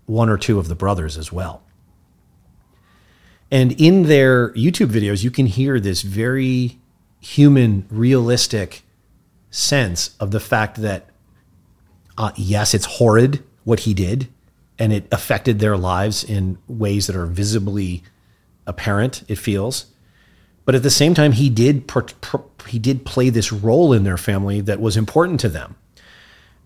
[0.06, 1.62] one or two of the brothers as well.
[3.50, 6.78] And in their YouTube videos, you can hear this very
[7.20, 8.82] human, realistic
[9.50, 11.10] sense of the fact that,
[12.16, 14.28] uh, yes, it's horrid what he did,
[14.78, 18.04] and it affected their lives in ways that are visibly
[18.68, 19.86] apparent, it feels.
[20.64, 24.04] But at the same time, he did per, per, he did play this role in
[24.04, 25.76] their family that was important to them.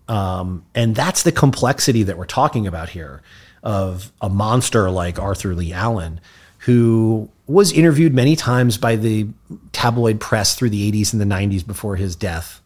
[0.07, 3.23] Um, and that's the complexity that we're talking about here
[3.63, 6.19] of a monster like Arthur Lee Allen,
[6.59, 9.27] who was interviewed many times by the
[9.71, 12.61] tabloid press through the 80s and the 90s before his death.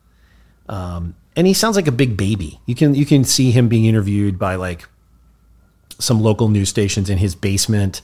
[0.67, 2.59] Um, and he sounds like a big baby.
[2.65, 4.87] You can you can see him being interviewed by like
[5.99, 8.01] some local news stations in his basement,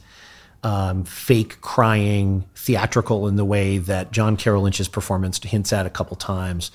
[0.63, 5.89] um, fake crying, theatrical in the way that John Carroll Lynch's performance hints at a
[5.89, 6.71] couple times.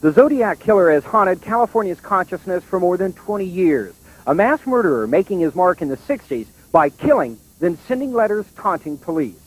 [0.00, 3.94] The Zodiac Killer has haunted California's consciousness for more than 20 years.
[4.26, 8.96] A mass murderer making his mark in the 60s by killing, then sending letters taunting
[8.96, 9.38] police.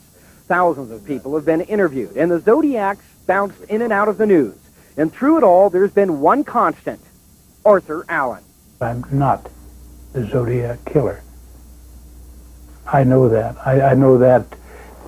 [0.48, 4.26] Thousands of people have been interviewed, and the Zodiacs bounced in and out of the
[4.26, 4.56] news.
[4.98, 7.00] And through it all, there's been one constant
[7.66, 8.44] Arthur Allen.
[8.82, 9.50] I'm not
[10.12, 11.24] the Zodiac Killer.
[12.86, 13.56] I know that.
[13.66, 14.46] I, I know that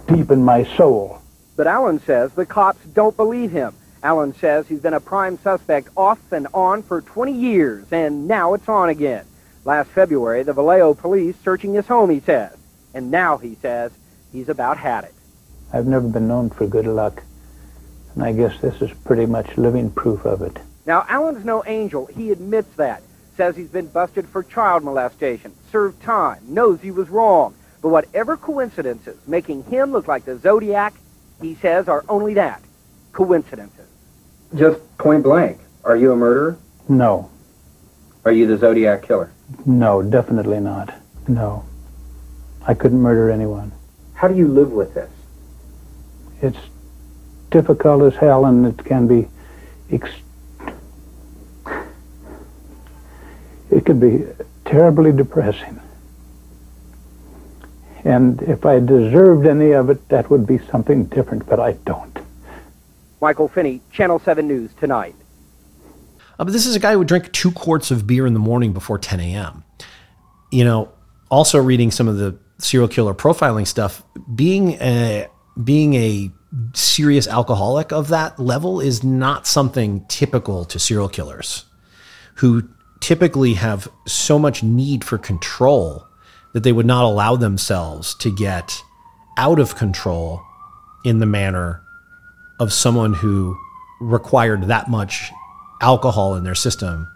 [0.07, 1.22] deep in my soul.
[1.56, 3.73] But Allen says the cops don't believe him.
[4.03, 8.53] Allen says he's been a prime suspect off and on for 20 years, and now
[8.53, 9.26] it's on again.
[9.64, 12.56] Last February, the Vallejo police searching his home, he says.
[12.93, 13.91] And now, he says,
[14.31, 15.14] he's about had it.
[15.73, 17.23] I've never been known for good luck,
[18.14, 20.57] and I guess this is pretty much living proof of it.
[20.85, 22.06] Now, Allen's no angel.
[22.06, 23.02] He admits that.
[23.35, 27.53] Says he's been busted for child molestation, served time, knows he was wrong.
[27.85, 30.95] But whatever coincidences making him look like the Zodiac,
[31.39, 32.59] he says are only that
[33.13, 33.85] coincidences.
[34.55, 35.59] Just point blank.
[35.83, 36.57] Are you a murderer?
[36.89, 37.29] No.
[38.25, 39.31] Are you the Zodiac Killer?
[39.67, 40.95] No, definitely not.
[41.27, 41.63] No.
[42.65, 43.71] I couldn't murder anyone.
[44.15, 45.11] How do you live with this?
[46.41, 46.57] It's
[47.51, 49.27] difficult as hell and it can be
[49.91, 50.09] ex-
[53.69, 54.25] it can be
[54.65, 55.79] terribly depressing.
[58.06, 62.18] And if I deserved any of it, that would be something different, but I don't.
[63.19, 65.15] Michael Finney, Channel 7 News, tonight.
[66.38, 68.40] Uh, but this is a guy who would drink two quarts of beer in the
[68.40, 69.64] morning before 10 a.m.
[70.52, 70.91] You know,
[71.32, 74.03] also reading some of the serial killer profiling stuff,
[74.36, 75.27] being a,
[75.64, 76.32] being a
[76.73, 81.65] serious alcoholic of that level is not something typical to serial killers
[82.36, 82.69] who
[82.99, 86.05] typically have so much need for control
[86.56, 88.82] that they would not allow themselves to get
[89.38, 90.41] out of control
[91.03, 91.84] in the manner
[92.61, 93.57] of someone who
[93.99, 95.34] required that much
[95.82, 97.11] alcohol in their system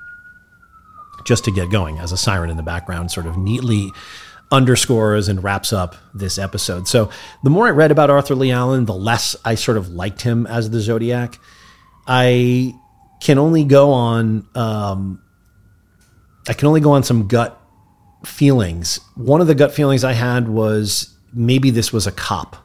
[1.23, 3.89] just to get going as a siren in the background sort of neatly
[4.51, 6.85] underscores and wraps up this episode.
[6.85, 7.09] So
[7.41, 10.47] the more I read about Arthur Lee Allen, the less I sort of liked him
[10.47, 11.39] as the Zodiac.
[12.05, 12.75] I
[13.21, 15.21] can only go on um,
[16.45, 17.58] I can only go on some gut
[18.25, 18.99] feelings.
[19.15, 22.57] One of the gut feelings I had was maybe this was a cop.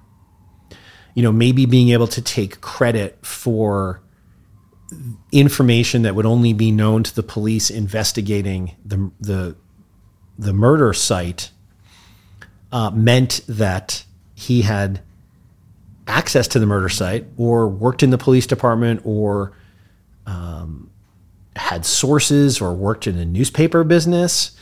[1.15, 4.03] You know, maybe being able to take credit for
[5.33, 9.57] information that would only be known to the police investigating the the
[10.39, 11.51] the murder site
[12.73, 14.05] uh, meant that
[14.35, 15.01] he had
[16.07, 19.57] access to the murder site or worked in the police department or
[20.27, 20.91] um,
[21.57, 24.57] had sources or worked in a newspaper business.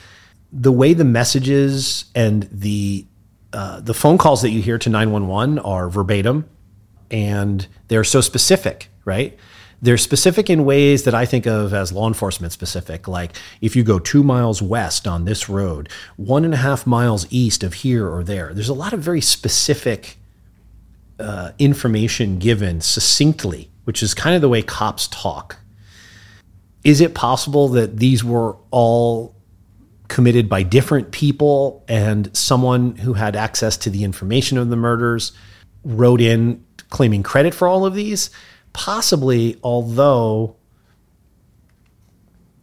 [0.52, 3.06] The way the messages and the
[3.52, 6.48] uh, the phone calls that you hear to 911 are verbatim
[7.10, 9.38] and they're so specific, right?
[9.82, 13.06] They're specific in ways that I think of as law enforcement specific.
[13.06, 17.26] Like if you go two miles west on this road, one and a half miles
[17.30, 20.16] east of here or there, there's a lot of very specific
[21.18, 25.56] uh, information given succinctly, which is kind of the way cops talk.
[26.84, 29.34] Is it possible that these were all
[30.12, 35.32] committed by different people and someone who had access to the information of the murders
[35.84, 38.28] wrote in claiming credit for all of these?
[38.74, 40.54] Possibly, although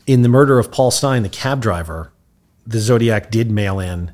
[0.06, 2.14] in the murder of Paul Stine, the cab driver,
[2.68, 4.14] the Zodiac did mail in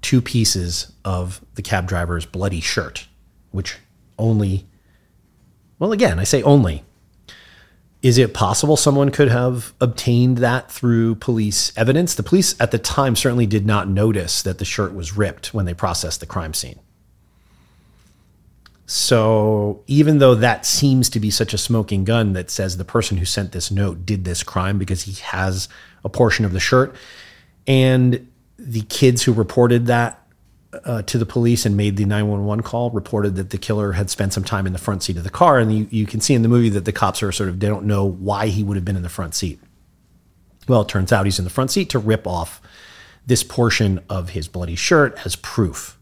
[0.00, 3.06] two pieces of the cab driver's bloody shirt,
[3.52, 3.78] which
[4.18, 4.66] only,
[5.78, 6.82] well, again, I say only.
[8.02, 12.16] Is it possible someone could have obtained that through police evidence?
[12.16, 15.66] The police at the time certainly did not notice that the shirt was ripped when
[15.66, 16.80] they processed the crime scene.
[18.86, 23.18] So even though that seems to be such a smoking gun that says the person
[23.18, 25.68] who sent this note did this crime because he has
[26.04, 26.96] a portion of the shirt,
[27.68, 30.21] and the kids who reported that
[30.84, 34.32] uh, to the police and made the 911 call reported that the killer had spent
[34.32, 35.58] some time in the front seat of the car.
[35.58, 37.68] And you, you can see in the movie that the cops are sort of, they
[37.68, 39.60] don't know why he would have been in the front seat.
[40.68, 42.62] Well, it turns out he's in the front seat to rip off
[43.26, 45.98] this portion of his bloody shirt as proof.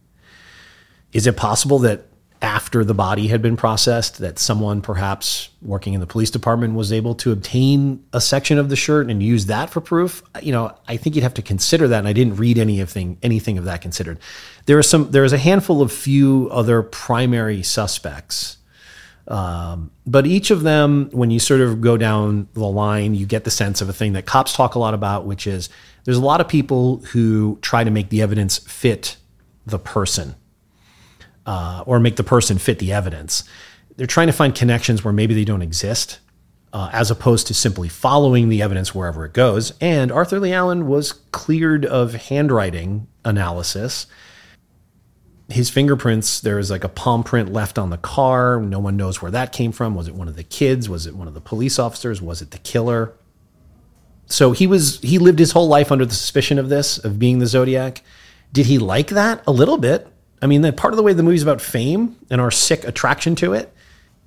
[1.12, 2.06] Is it possible that
[2.42, 6.90] after the body had been processed that someone perhaps working in the police department was
[6.90, 10.22] able to obtain a section of the shirt and use that for proof.
[10.40, 13.58] You know i think you'd have to consider that and i didn't read anything anything
[13.58, 14.18] of that considered.
[14.66, 18.56] There are some there is a handful of few other primary suspects
[19.28, 23.44] um, but each of them when you sort of go down the line you get
[23.44, 25.68] the sense of a thing that cops talk a lot about which is
[26.04, 29.18] there's a lot of people who try to make the evidence fit
[29.66, 30.34] the person
[31.50, 33.42] uh, or make the person fit the evidence.
[33.96, 36.20] They're trying to find connections where maybe they don't exist,
[36.72, 39.72] uh, as opposed to simply following the evidence wherever it goes.
[39.80, 44.06] And Arthur Lee Allen was cleared of handwriting analysis.
[45.48, 48.60] His fingerprints, there is like a palm print left on the car.
[48.60, 49.96] No one knows where that came from.
[49.96, 50.88] Was it one of the kids?
[50.88, 52.22] Was it one of the police officers?
[52.22, 53.12] Was it the killer?
[54.26, 57.40] So he was he lived his whole life under the suspicion of this, of being
[57.40, 58.02] the Zodiac.
[58.52, 59.42] Did he like that?
[59.48, 60.06] A little bit.
[60.42, 63.52] I mean, part of the way the movie's about fame and our sick attraction to
[63.52, 63.72] it,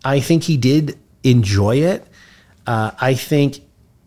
[0.06, 2.06] I think he did enjoy it.
[2.68, 3.62] Uh, I think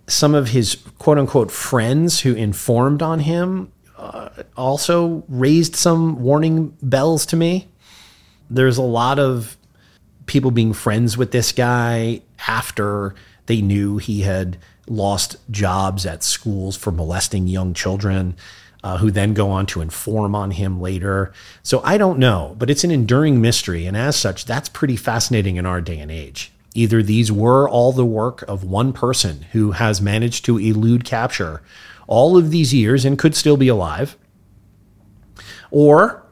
[0.07, 6.77] some of his quote unquote friends who informed on him uh, also raised some warning
[6.83, 7.69] bells to me.
[8.49, 9.57] There's a lot of
[10.27, 13.15] people being friends with this guy after
[13.47, 14.59] they knew he had
[14.89, 18.37] lost jobs at schools for molesting young children
[18.87, 21.33] uh, who then go on to inform on him later.
[21.65, 23.85] So I don't know, but it's an enduring mystery.
[23.85, 26.53] And as such, that's pretty fascinating in our day and age.
[26.73, 31.63] Either these were all the work of one person who has managed to elude capture
[32.07, 34.17] all of these years and could still be alive,
[35.73, 36.25] or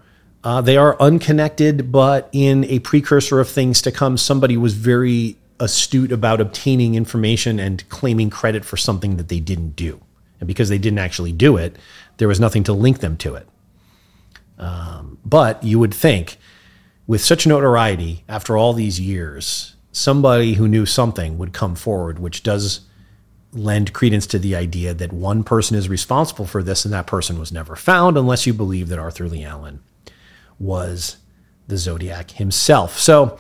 [0.45, 5.37] uh, they are unconnected, but in a precursor of things to come, somebody was very
[5.59, 10.01] astute about obtaining information and claiming credit for something that they didn't do.
[10.41, 11.77] And because they didn't actually do it,
[12.17, 13.49] there was nothing to link them to it.
[14.59, 16.39] Um, but you would think,
[17.07, 22.43] with such notoriety after all these years, somebody who knew something would come forward, which
[22.43, 22.83] does
[23.53, 27.39] lend credence to the idea that one person is responsible for this and that person
[27.39, 29.81] was never found, unless you believe that Arthur Lee Allen
[30.59, 31.19] was
[31.67, 32.99] the Zodiac himself.
[32.99, 33.37] So,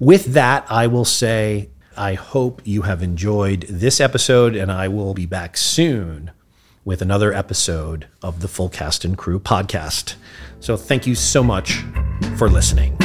[0.00, 5.14] with that, I will say I hope you have enjoyed this episode, and I will
[5.14, 6.30] be back soon
[6.88, 10.14] with another episode of the Full Cast and Crew podcast.
[10.58, 11.84] So thank you so much
[12.38, 12.96] for listening.